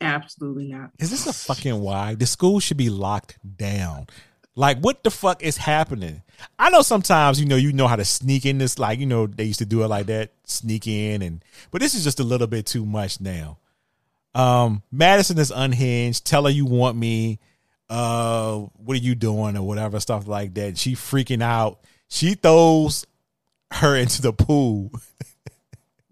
[0.00, 0.92] Absolutely not.
[1.00, 2.14] is this a fucking why?
[2.14, 4.06] The school should be locked down.
[4.54, 6.22] Like, what the fuck is happening?
[6.56, 9.26] I know sometimes you know you know how to sneak in this, like you know
[9.26, 12.24] they used to do it like that, sneak in, and but this is just a
[12.24, 13.58] little bit too much now.
[14.34, 16.24] Um, Madison is unhinged.
[16.24, 17.40] Tell her you want me.
[17.88, 20.78] Uh, what are you doing or whatever stuff like that.
[20.78, 21.80] She freaking out.
[22.08, 23.04] She throws
[23.72, 24.92] her into the pool.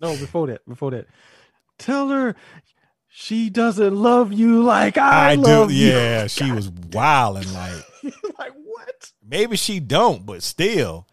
[0.01, 1.09] No, before that, before that.
[1.77, 2.37] Tell her
[3.09, 5.75] she doesn't love you like I, I, love do.
[5.75, 5.89] you.
[5.89, 7.75] Yeah, she was wilding like.
[8.39, 9.13] like what?
[9.27, 11.08] Maybe she don't, but still.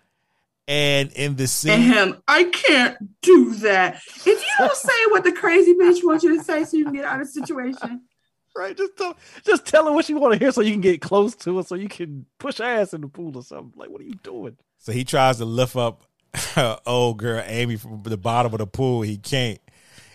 [0.67, 4.01] And in the And scene, him, I can't do that.
[4.07, 6.93] If you don't say what the crazy bitch wants you to say so you can
[6.93, 8.01] get out of the situation.
[8.57, 8.77] Right?
[8.77, 11.35] Just tell just tell her what she want to hear so you can get close
[11.35, 13.73] to her so you can push ass in the pool or something.
[13.75, 14.55] Like, what are you doing?
[14.77, 16.05] so he tries to lift up
[16.53, 19.01] her old girl Amy from the bottom of the pool.
[19.01, 19.59] He can't.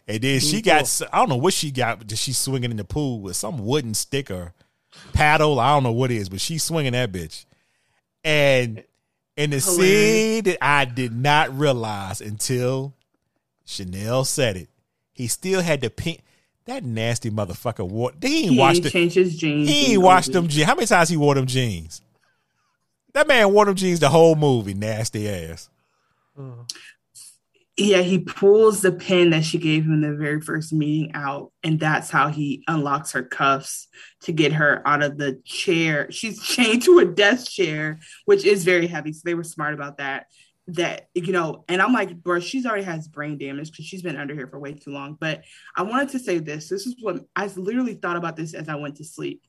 [0.09, 2.85] And then she got I don't know what she got, but she's swinging in the
[2.85, 4.55] pool with some wooden sticker,
[5.13, 5.61] paddle.
[5.61, 7.45] I don't know what it is, but she's swinging that bitch.
[8.25, 8.85] And
[9.41, 12.93] in the scene that I did not realize until
[13.65, 14.69] Chanel said it.
[15.13, 16.21] He still had the pink.
[16.67, 18.13] That nasty motherfucker wore.
[18.21, 19.69] He ain't He washed ain't the, changed his jeans.
[19.69, 20.67] He ain't washed them jeans.
[20.67, 22.03] How many times he wore them jeans?
[23.15, 24.75] That man wore them jeans the whole movie.
[24.75, 25.71] Nasty ass.
[26.39, 26.65] Uh-huh.
[27.81, 31.51] Yeah, he pulls the pin that she gave him in the very first meeting out,
[31.63, 33.89] and that's how he unlocks her cuffs
[34.25, 36.11] to get her out of the chair.
[36.11, 39.15] She's chained to a desk chair, which is very heavy.
[39.15, 40.27] So they were smart about that.
[40.67, 44.19] That you know, and I'm like, bro, she's already has brain damage because she's been
[44.19, 45.17] under here for way too long.
[45.19, 45.45] But
[45.75, 46.69] I wanted to say this.
[46.69, 49.41] This is what I literally thought about this as I went to sleep.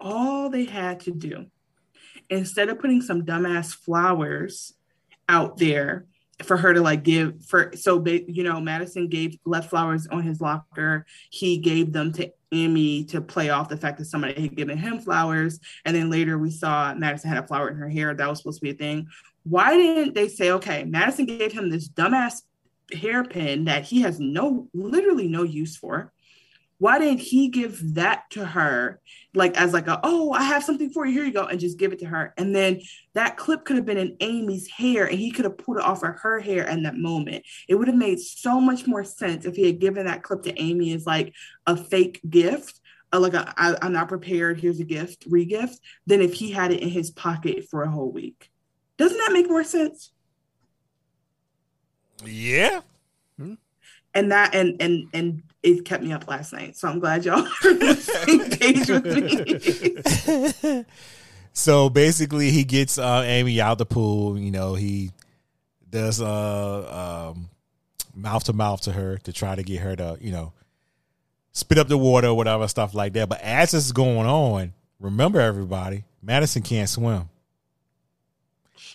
[0.00, 1.44] All they had to do,
[2.30, 4.72] instead of putting some dumbass flowers
[5.28, 6.06] out there
[6.42, 10.40] for her to like give for so you know Madison gave left flowers on his
[10.40, 11.06] locker.
[11.30, 14.98] He gave them to Amy to play off the fact that somebody had given him
[15.00, 15.60] flowers.
[15.84, 18.14] And then later we saw Madison had a flower in her hair.
[18.14, 19.08] That was supposed to be a thing.
[19.44, 22.42] Why didn't they say okay Madison gave him this dumbass
[22.92, 26.12] hairpin that he has no literally no use for.
[26.78, 29.00] Why didn't he give that to her
[29.34, 31.12] like as like a oh i have something for you.
[31.12, 32.34] Here you go and just give it to her.
[32.36, 32.80] And then
[33.14, 36.02] that clip could have been in amy's hair and he could have pulled it off
[36.02, 37.44] of her hair in that moment.
[37.68, 40.60] It would have made so much more sense if he had given that clip to
[40.60, 41.34] amy as like
[41.66, 42.80] a fake gift
[43.12, 44.60] uh, like a, I, i'm not prepared.
[44.60, 48.10] Here's a gift re-gift than if he had it in his pocket for a whole
[48.10, 48.50] week.
[48.96, 50.12] Doesn't that make more sense?
[52.24, 52.80] Yeah.
[54.14, 57.38] and that and and and it kept me up last night so i'm glad y'all
[57.64, 59.04] are on the same page with
[60.66, 60.84] me
[61.52, 64.38] So basically, he gets uh, Amy out the pool.
[64.38, 65.10] You know, he
[65.88, 67.50] does uh, um,
[68.14, 70.52] mouth to mouth to her to try to get her to, you know,
[71.52, 73.28] spit up the water or whatever stuff like that.
[73.28, 77.28] But as this is going on, remember everybody, Madison can't swim.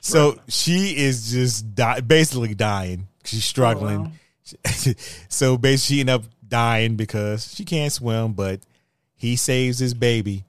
[0.01, 3.07] So she is just di- basically dying.
[3.23, 4.13] She's struggling.
[5.27, 8.33] so basically, she ended up dying because she can't swim.
[8.33, 8.61] But
[9.15, 10.45] he saves his baby,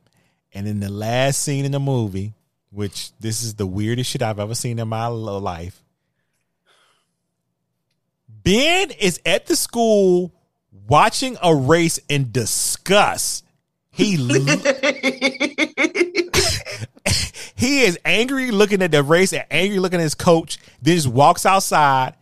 [0.52, 2.34] and in the last scene in the movie,
[2.70, 5.82] which this is the weirdest shit I've ever seen in my life,
[8.28, 10.32] Ben is at the school
[10.86, 13.44] watching a race in disgust.
[13.90, 14.16] He
[17.56, 20.58] he is angry looking at the race and angry looking at his coach.
[20.82, 22.14] Then just walks outside,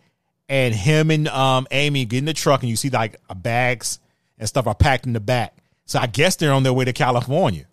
[0.55, 3.99] and him and um Amy get in the truck, and you see like bags
[4.39, 5.57] and stuff are packed in the back.
[5.85, 7.67] So I guess they're on their way to California.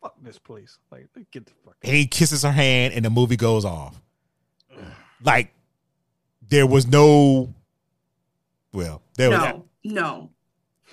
[0.00, 0.78] Fuck this place.
[0.90, 1.76] Like, get the fuck.
[1.82, 4.00] He kisses her hand, and the movie goes off.
[5.24, 5.52] Like
[6.48, 7.52] there was no.
[8.72, 10.30] Well, there was no no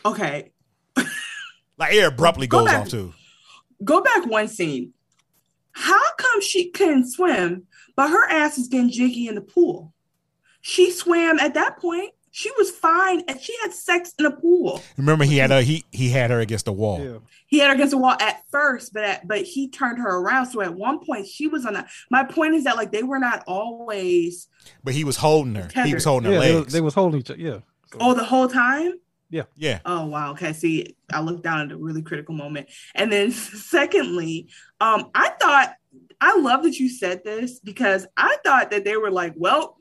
[0.03, 0.51] okay
[1.77, 2.82] like it abruptly Go goes back.
[2.82, 3.14] off too.
[3.84, 4.93] go back one scene
[5.74, 9.93] how come she couldn't swim but her ass is getting jiggy in the pool
[10.62, 14.82] she swam at that point she was fine and she had sex in a pool
[14.98, 15.62] Remember, he had her.
[15.64, 17.04] He he had her against the wall.
[17.04, 17.18] Yeah.
[17.48, 20.46] he had her against the wall at first but at, but he turned her around
[20.46, 23.18] so at one point she was on a my point is that like they were
[23.20, 24.48] not always
[24.84, 25.70] But he was holding her.
[25.84, 26.66] He was holding her Yeah, legs.
[26.66, 27.40] was- they was holding each other.
[27.40, 27.60] Yeah.
[28.00, 28.94] oh the whole time
[29.32, 29.44] Yeah.
[29.56, 29.80] yeah.
[29.86, 30.32] Oh wow.
[30.34, 30.54] Okay.
[30.54, 32.70] See, I looked down at a really critical moment.
[32.94, 33.32] And then
[33.80, 35.74] secondly, um, I thought
[36.22, 39.78] I love that you said this because I thought that they were like, well,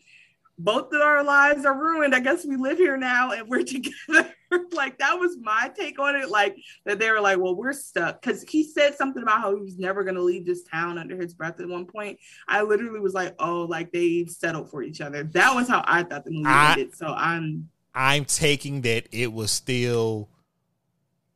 [0.59, 2.15] both of our lives are ruined.
[2.15, 4.35] I guess we live here now and we're together.
[4.73, 6.31] like that was my take on it.
[6.31, 8.21] Like that they were like, well, we're stuck.
[8.23, 11.35] Cause he said something about how he was never gonna leave this town under his
[11.35, 12.19] breath at one point.
[12.49, 15.23] I literally was like, oh, like they settled for each other.
[15.25, 16.97] That was how I thought the movie I- ended.
[16.97, 20.29] So I'm I'm taking that it was still.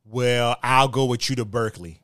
[0.05, 1.99] Well, I'll go with you to Berkeley.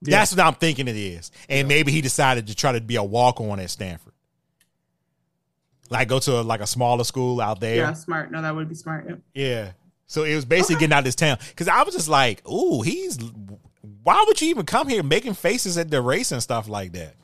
[0.00, 0.18] Yeah.
[0.18, 3.02] That's what I'm thinking it is, and maybe he decided to try to be a
[3.02, 4.12] walk on at Stanford,
[5.94, 7.76] like go to a, like a smaller school out there.
[7.76, 8.30] yeah, smart.
[8.30, 9.06] No, that would be smart.
[9.08, 9.16] Yeah.
[9.34, 9.72] Yeah.
[10.06, 12.82] So it was basically getting out of this town because I was just like, "Ooh,
[12.82, 13.18] he's.
[14.02, 17.14] Why would you even come here making faces at the race and stuff like that?"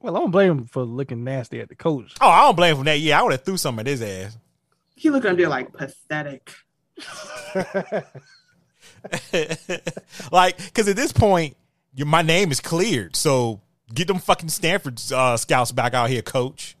[0.00, 2.14] Well, I don't blame him for looking nasty at the coach.
[2.20, 2.98] Oh, I don't blame him for that.
[2.98, 4.36] Yeah, I would have threw some at his ass.
[4.96, 6.52] He looked up there like pathetic.
[10.32, 11.56] like, because at this point,
[11.94, 13.14] you, my name is cleared.
[13.14, 13.60] So
[13.92, 16.76] get them fucking Stanford uh, scouts back out here, coach.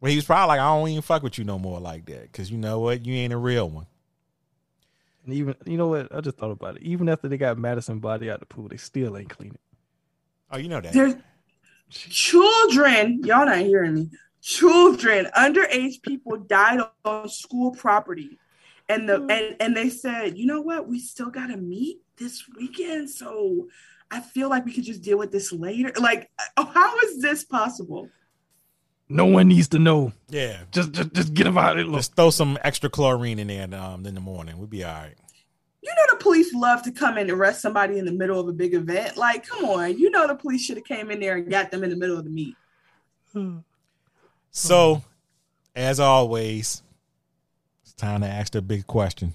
[0.00, 2.22] Well, he was probably like, I don't even fuck with you no more like that.
[2.22, 3.06] Because you know what?
[3.06, 3.86] You ain't a real one.
[5.24, 6.14] And even you know what?
[6.14, 6.82] I just thought about it.
[6.82, 9.60] Even after they got Madison body out the pool, they still ain't clean it.
[10.50, 10.92] Oh, you know that.
[10.92, 11.14] There's
[11.90, 14.10] children, y'all not hearing me.
[14.42, 18.38] Children, underage people died on school property.
[18.88, 20.86] And the and, and they said, you know what?
[20.86, 23.10] We still gotta meet this weekend.
[23.10, 23.66] So
[24.10, 25.92] I feel like we could just deal with this later.
[26.00, 28.08] Like, how is this possible?
[29.08, 30.12] No one needs to know.
[30.28, 30.58] Yeah.
[30.72, 31.88] Just just just get them out of it.
[31.88, 32.00] Look.
[32.00, 34.58] Just throw some extra chlorine in there um, in the morning.
[34.58, 35.14] We'll be all right.
[35.82, 38.52] You know the police love to come and arrest somebody in the middle of a
[38.52, 39.16] big event.
[39.16, 41.84] Like, come on, you know the police should have came in there and got them
[41.84, 42.56] in the middle of the meet.
[44.50, 45.02] So,
[45.74, 46.82] as always,
[47.82, 49.34] it's time to ask the big question.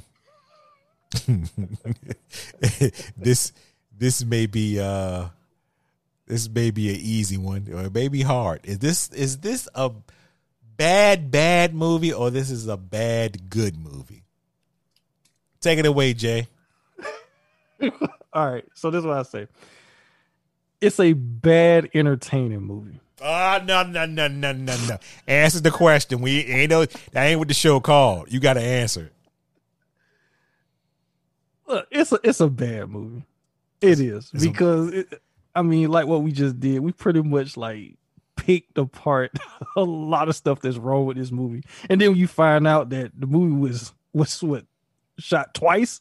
[3.17, 3.53] this
[4.01, 5.27] this may be uh
[6.25, 8.61] this may be an easy one or it may be hard.
[8.63, 9.91] Is this is this a
[10.75, 14.23] bad bad movie or this is a bad good movie?
[15.59, 16.47] Take it away, Jay.
[18.33, 18.65] All right.
[18.73, 19.47] So this is what I say.
[20.81, 22.99] It's a bad entertaining movie.
[23.21, 24.97] Ah, no, no, no, no, no, no.
[25.27, 26.21] Answer the question.
[26.21, 28.31] We ain't no that ain't what the show called.
[28.33, 29.11] You got to answer.
[31.67, 33.25] Look, it's a it's a bad movie.
[33.81, 35.21] It is it's a- because it,
[35.55, 37.97] I mean, like what we just did, we pretty much like
[38.37, 39.31] picked apart
[39.75, 43.11] a lot of stuff that's wrong with this movie, and then you find out that
[43.19, 44.65] the movie was was what
[45.19, 45.99] shot twice,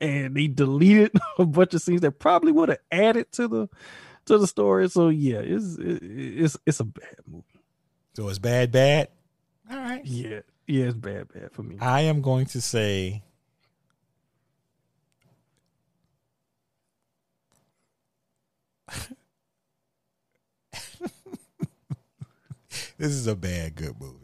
[0.00, 3.68] and they deleted a bunch of scenes that probably would have added to the
[4.26, 4.88] to the story.
[4.88, 7.44] So yeah, it's it, it's it's a bad movie.
[8.14, 9.08] So it's bad, bad.
[9.70, 10.04] All right.
[10.04, 11.76] Yeah, yeah, it's bad, bad for me.
[11.80, 13.22] I am going to say
[22.98, 24.20] this is a bad good movie.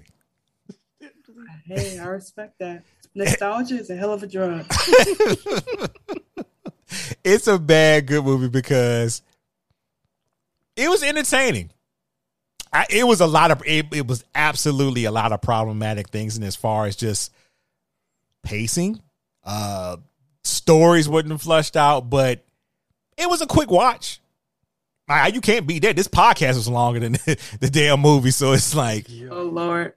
[1.64, 2.84] Hey, I respect that.
[3.14, 4.66] Nostalgia is a hell of a drug.
[7.22, 9.22] It's a bad good movie because
[10.76, 11.70] it was entertaining.
[12.72, 16.36] I, it was a lot of it, it was absolutely a lot of problematic things
[16.36, 17.32] and as far as just
[18.42, 19.00] pacing
[19.44, 19.96] uh
[20.44, 22.44] stories wasn't flushed out but
[23.18, 24.19] it was a quick watch
[25.10, 28.52] I, you can't beat that this podcast was longer than the, the damn movie so
[28.52, 29.94] it's like oh Lord.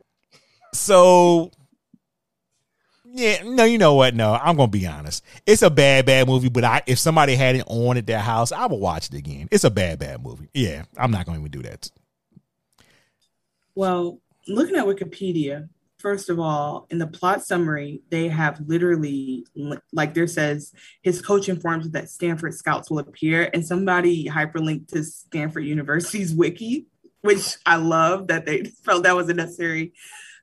[0.74, 1.52] so
[3.16, 4.16] yeah, no, you know what?
[4.16, 5.24] No, I'm gonna be honest.
[5.46, 6.50] It's a bad, bad movie.
[6.50, 9.48] But I, if somebody had it on at their house, I would watch it again.
[9.52, 10.50] It's a bad, bad movie.
[10.52, 11.92] Yeah, I'm not gonna even do that.
[13.76, 15.70] Well, looking at Wikipedia,
[16.04, 19.48] first of all, in the plot summary, they have literally,
[19.94, 25.04] like there says, his coach informs that Stanford scouts will appear, and somebody hyperlinked to
[25.04, 26.88] Stanford University's wiki,
[27.22, 29.94] which I love that they felt that was a necessary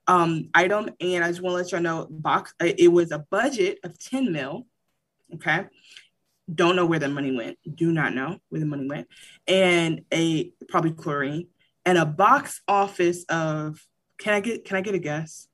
[0.07, 0.89] um, item.
[0.99, 3.97] And I just want to let y'all know, box uh, it was a budget of
[3.99, 4.65] 10 mil.
[5.35, 5.65] Okay.
[6.53, 7.57] Don't know where the money went.
[7.73, 9.07] Do not know where the money went.
[9.47, 11.47] And a probably chlorine
[11.85, 13.79] and a box office of
[14.19, 15.47] can I get can I get a guess?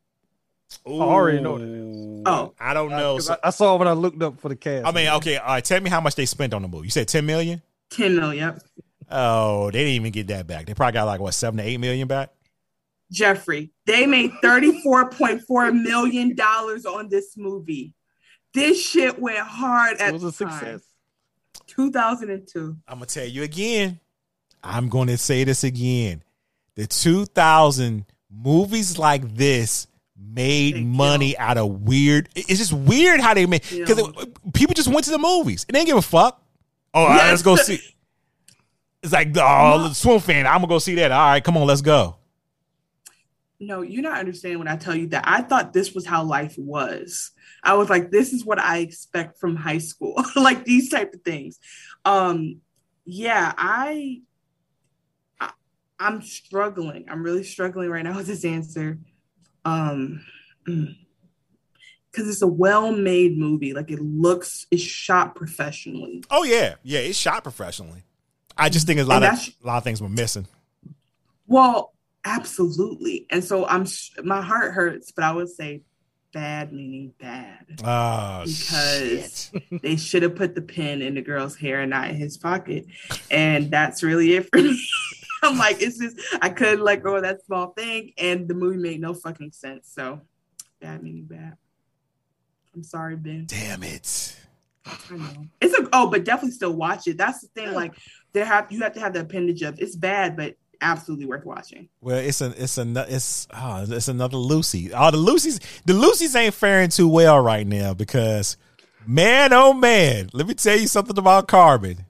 [0.86, 2.24] I already know this.
[2.26, 3.16] Oh, I don't uh, know.
[3.16, 4.86] 'Cause So- I, I saw when I looked up for the cast.
[4.86, 5.64] I mean, okay, all right.
[5.64, 6.88] Tell me how much they spent on the movie.
[6.88, 7.62] You said ten million.
[7.90, 8.54] Ten million.
[8.56, 8.62] yep.
[9.10, 10.66] Oh, they didn't even get that back.
[10.66, 12.32] They probably got like what seven to eight million back.
[13.10, 17.94] Jeffrey, they made $34.4 million on this movie.
[18.54, 20.60] This shit went hard at it was a the time.
[20.60, 20.82] success.
[21.68, 22.78] 2002.
[22.88, 24.00] I'm gonna tell you again.
[24.64, 26.24] I'm gonna say this again.
[26.76, 29.88] The 2000 movies like this
[30.20, 32.30] made They money out of weird.
[32.36, 34.02] It's just weird how they made because
[34.54, 36.42] people just went to the movies and they didn't give a fuck.
[36.94, 37.30] Oh, all right, Yes.
[37.30, 37.80] let's go see.
[39.04, 40.46] It's like oh, Swimfan.
[40.46, 41.12] I'm gonna go see that.
[41.12, 42.18] All right, come on, let's go.
[43.60, 45.24] No, you're not understanding when I tell you that.
[45.28, 47.32] I thought this was how life was.
[47.64, 51.22] I was like, this is what I expect from high school, like these type of
[51.22, 51.60] things.
[52.06, 52.62] Um,
[53.06, 54.22] yeah, I,
[55.40, 55.52] I,
[56.00, 57.06] I'm struggling.
[57.10, 59.00] I'm really struggling right now with this answer.
[59.68, 60.26] Um,
[60.66, 63.74] because it's a well-made movie.
[63.74, 66.24] Like it looks, it's shot professionally.
[66.32, 68.04] Oh yeah, yeah, it's shot professionally.
[68.58, 70.48] I just think a lot of a lot of things were missing.
[71.48, 71.94] Well,
[72.26, 73.28] absolutely.
[73.30, 75.84] And so I'm, sh- my heart hurts, but I would say
[76.34, 77.66] bad meaning bad.
[77.84, 82.16] Oh, because they should have put the pin in the girl's hair and not in
[82.16, 82.86] his pocket.
[83.32, 84.88] And that's really it for me.
[85.44, 88.78] I'm like, it's just I couldn't let go of that small thing, and the movie
[88.78, 89.92] made no fucking sense.
[89.94, 90.22] So
[90.80, 91.58] bad meaning bad.
[92.76, 93.46] I'm sorry, Ben.
[93.48, 94.36] Damn it.
[94.86, 95.46] I know.
[95.62, 97.18] It's a oh, but definitely still watch it.
[97.18, 97.74] That's the thing.
[97.74, 97.96] Like
[98.34, 101.90] they have you have to have the appendage of it's bad, but absolutely worth watching.
[102.02, 104.94] Well, it's an it's a it's oh, it's another Lucy.
[104.94, 108.58] All the Lucy's the Lucy's ain't faring too well right now because
[109.06, 112.06] man, oh man, let me tell you something about Carbon.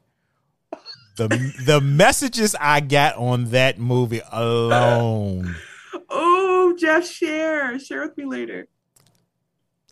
[1.18, 5.56] The the messages I got on that movie alone,
[6.10, 8.68] Oh, Jeff, share share with me later.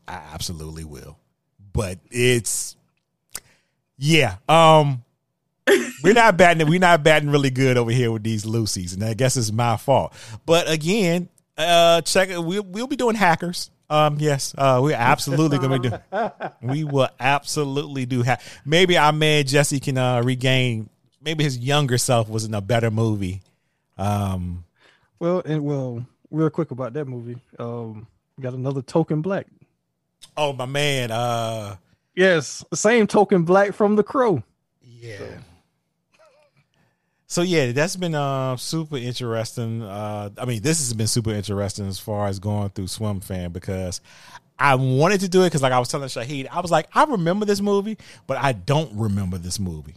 [0.08, 1.18] I absolutely will.
[1.74, 2.76] But it's
[3.98, 4.38] yeah.
[4.48, 5.04] Um,
[6.04, 6.68] we're not batting.
[6.70, 9.78] We're not batting really good over here with these Lucy's, and I guess it's my
[9.78, 10.14] fault.
[10.45, 12.30] But again, uh, check.
[12.32, 13.72] We'll we'll be doing hackers.
[13.90, 16.32] Um, yes, uh, we're absolutely gonna be doing.
[16.62, 18.24] We will absolutely do.
[18.24, 20.90] Ha- maybe our man Jesse can uh, regain.
[21.26, 23.42] Maybe his younger self was in a better movie.
[23.98, 24.64] Um,
[25.20, 27.38] Well, and well, real quick about that movie.
[27.58, 28.08] Um,
[28.40, 29.48] got another token black.
[30.38, 31.12] oh my man.
[31.12, 31.76] Uh,
[32.16, 34.42] Yes, the same token black from The Crow.
[34.82, 35.40] Yeah.
[37.28, 39.82] So yeah, that's been uh super interesting.
[39.82, 44.00] Uh I mean, this has been super interesting as far as going through Swimfan because
[44.58, 47.04] I wanted to do it because like I was telling Shahid, I was like, I
[47.04, 47.98] remember this movie,
[48.28, 49.95] but I don't remember this movie.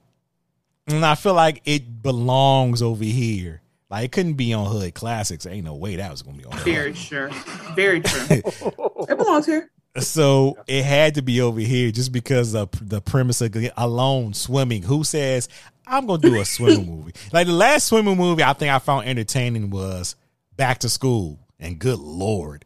[0.88, 3.60] And I feel like it belongs over here.
[3.90, 5.46] Like it couldn't be on Hood Classics.
[5.46, 6.50] Ain't no way that was gonna be on.
[6.56, 6.64] There.
[6.64, 7.30] Very sure.
[7.74, 8.26] Very true.
[8.30, 9.70] it belongs here.
[9.98, 14.82] So it had to be over here just because of the premise of alone swimming.
[14.82, 15.48] Who says
[15.86, 17.12] I'm gonna do a swimming movie?
[17.32, 20.16] Like the last swimming movie I think I found entertaining was
[20.56, 22.64] Back to School, and good lord,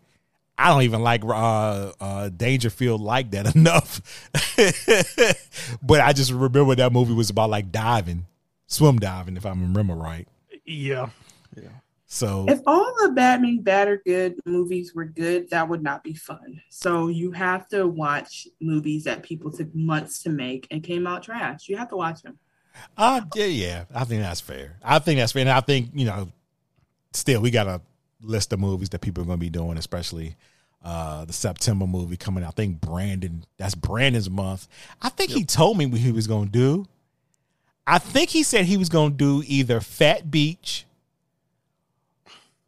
[0.63, 4.01] I don't even like uh, uh, Dangerfield like that enough.
[5.83, 8.27] but I just remember that movie was about like diving,
[8.69, 10.29] swim diving, if I remember right.
[10.65, 11.09] Yeah.
[11.57, 11.69] Yeah.
[12.07, 16.05] So If all the Bad Mean Bad or Good movies were good, that would not
[16.05, 16.61] be fun.
[16.69, 21.25] So you have to watch movies that people took months to make and came out
[21.25, 21.69] trash.
[21.69, 22.39] You have to watch them.
[22.97, 23.85] Uh yeah, yeah.
[23.93, 24.77] I think that's fair.
[24.83, 25.41] I think that's fair.
[25.41, 26.29] And I think, you know,
[27.13, 27.81] still we got a
[28.21, 30.37] list of movies that people are gonna be doing, especially
[30.85, 32.49] uh the September movie coming out.
[32.49, 34.69] I think Brandon, that's Brandon's month.
[35.01, 36.87] I think he told me what he was gonna do.
[37.87, 40.85] I think he said he was gonna do either Fat Beach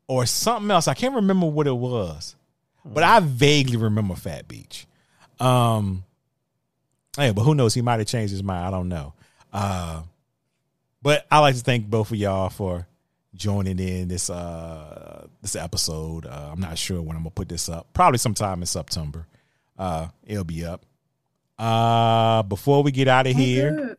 [0.07, 0.89] or something else.
[0.89, 2.37] I can't remember what it was.
[2.85, 4.87] But I vaguely remember Fat Beach.
[5.41, 6.05] Um
[7.17, 7.75] Hey, but who knows?
[7.75, 8.67] He might have changed his mind.
[8.67, 9.15] I don't know.
[9.53, 10.03] Uh,
[11.01, 12.87] but I like to thank both of y'all for
[13.35, 16.27] joining in this uh this episode.
[16.27, 17.93] Uh, I'm not sure when I'm gonna put this up.
[17.93, 19.27] Probably sometime in September.
[19.79, 20.85] Uh, it'll be up.
[21.59, 23.97] Uh, before we get out of here,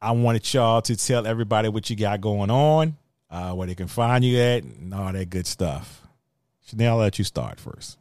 [0.00, 2.96] I wanted y'all to tell everybody what you got going on,
[3.30, 6.02] uh, where they can find you at, and all that good stuff.
[6.66, 7.98] Chanel, I'll let you start first.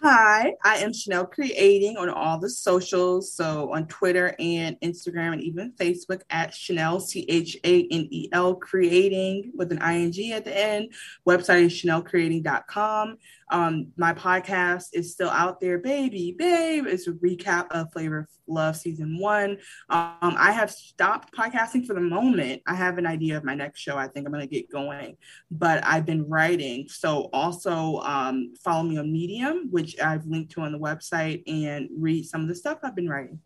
[0.00, 3.34] Hi, I am Chanel Creating on all the socials.
[3.34, 8.28] So on Twitter and Instagram and even Facebook at Chanel, C H A N E
[8.32, 10.92] L Creating with an ing at the end.
[11.26, 13.18] Website is chanelcreating.com.
[13.50, 16.86] Um, my podcast is still out there, baby, babe.
[16.86, 19.58] It's a recap of Flavor of Love season one.
[19.88, 22.62] Um, I have stopped podcasting for the moment.
[22.66, 23.96] I have an idea of my next show.
[23.96, 25.16] I think I'm going to get going,
[25.50, 26.88] but I've been writing.
[26.88, 31.88] So also um, follow me on Medium, which I've linked to on the website, and
[31.96, 33.40] read some of the stuff I've been writing.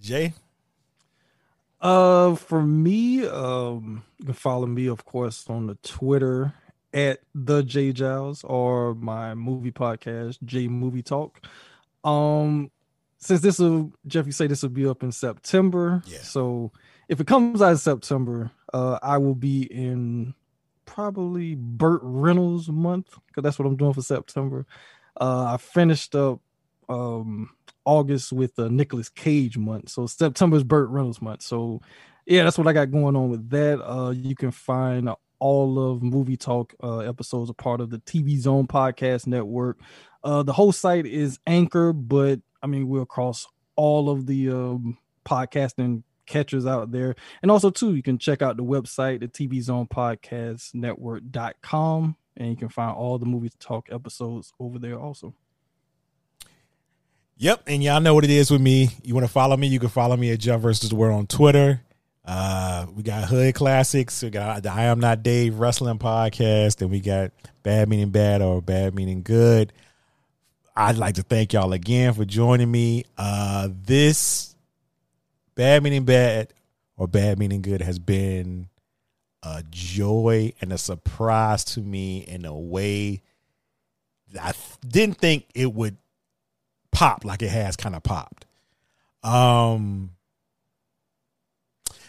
[0.00, 0.34] Jay,
[1.80, 6.54] Uh, for me, um, you can follow me, of course, on the Twitter
[6.96, 11.46] at the J Giles or my movie podcast, J Movie Talk.
[12.02, 12.70] Um,
[13.18, 16.02] since this will Jeff, you say this will be up in September.
[16.06, 16.18] Yeah.
[16.22, 16.72] So
[17.08, 20.34] if it comes out in September, uh, I will be in
[20.86, 24.66] probably Burt Reynolds month because that's what I'm doing for September.
[25.20, 26.40] Uh, I finished up
[26.88, 27.50] um
[27.84, 29.90] August with the Nicolas Cage month.
[29.90, 31.42] So September is Burt Reynolds month.
[31.42, 31.82] So
[32.24, 33.84] yeah, that's what I got going on with that.
[33.86, 38.38] Uh you can find all of movie talk uh episodes are part of the TV
[38.38, 39.78] Zone podcast network.
[40.24, 44.98] Uh the whole site is Anchor, but I mean we're across all of the um
[45.24, 47.14] podcasting catchers out there.
[47.42, 52.50] And also too, you can check out the website, the TV Zone Podcast Network.com, and
[52.50, 55.34] you can find all the movie talk episodes over there also.
[57.38, 58.88] Yep, and y'all know what it is with me.
[59.02, 59.66] You want to follow me?
[59.66, 61.82] You can follow me at Jeff versus the World on Twitter.
[62.26, 64.22] Uh, we got Hood Classics.
[64.22, 67.30] We got the I Am Not Dave Wrestling Podcast, and we got
[67.62, 69.72] Bad Meaning Bad or Bad Meaning Good.
[70.74, 73.04] I'd like to thank y'all again for joining me.
[73.16, 74.56] Uh, this
[75.54, 76.52] Bad Meaning Bad
[76.96, 78.68] or Bad Meaning Good has been
[79.44, 83.22] a joy and a surprise to me in a way
[84.32, 84.52] that I
[84.86, 85.96] didn't think it would
[86.90, 88.46] pop like it has kind of popped.
[89.22, 90.15] Um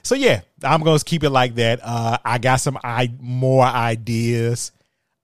[0.08, 1.82] so yeah, I'm going to keep it like that.
[1.84, 4.72] Uh I got some I more ideas.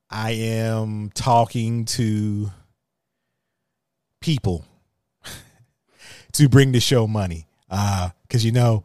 [0.10, 2.52] I am talking to
[4.20, 4.66] people
[6.34, 7.48] to bring the show money.
[7.70, 8.84] Uh cuz you know,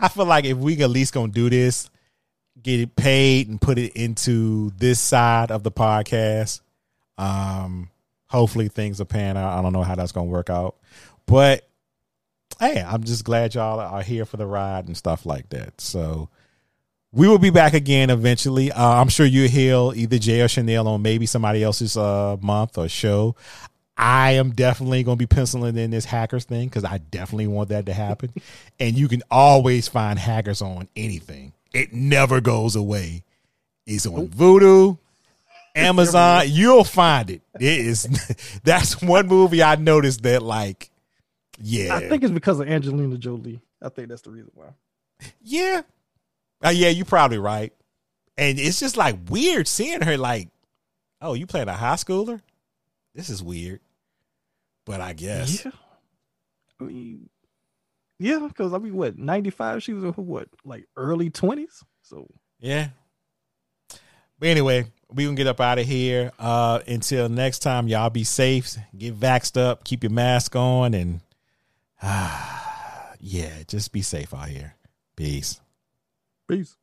[0.00, 1.90] I feel like if we at least to do this,
[2.62, 6.62] get it paid and put it into this side of the podcast,
[7.18, 7.90] um
[8.28, 9.58] hopefully things are pan out.
[9.58, 10.76] I don't know how that's to work out.
[11.26, 11.68] But
[12.58, 15.80] hey, I'm just glad y'all are here for the ride and stuff like that.
[15.80, 16.28] So
[17.12, 18.72] we will be back again eventually.
[18.72, 22.76] Uh, I'm sure you'll hear either Jay or Chanel on maybe somebody else's uh, month
[22.76, 23.36] or show.
[23.96, 27.68] I am definitely going to be penciling in this hackers thing because I definitely want
[27.68, 28.32] that to happen.
[28.80, 31.52] and you can always find hackers on anything.
[31.72, 33.22] It never goes away.
[33.86, 34.98] It's on Vudu,
[35.76, 36.44] Amazon.
[36.46, 37.42] You'll find it.
[37.54, 38.60] It is.
[38.64, 40.90] That's one movie I noticed that like.
[41.60, 43.60] Yeah, I think it's because of Angelina Jolie.
[43.82, 44.68] I think that's the reason why.
[45.42, 45.82] Yeah,
[46.64, 47.72] uh, yeah, you're probably right.
[48.36, 50.48] And it's just like weird seeing her like,
[51.20, 52.40] oh, you playing a high schooler?
[53.14, 53.80] This is weird.
[54.86, 55.64] But I guess.
[55.64, 55.70] Yeah.
[56.80, 57.28] I mean,
[58.18, 59.82] yeah, because I mean, what, 95?
[59.82, 61.82] She was, what, like early 20s?
[62.02, 62.26] So,
[62.58, 62.88] yeah.
[64.38, 66.32] But anyway, we can get up out of here.
[66.38, 71.20] Uh, until next time, y'all be safe, get vaxxed up, keep your mask on, and
[72.02, 74.74] yeah, just be safe out here.
[75.16, 75.60] Peace.
[76.48, 76.76] Peace.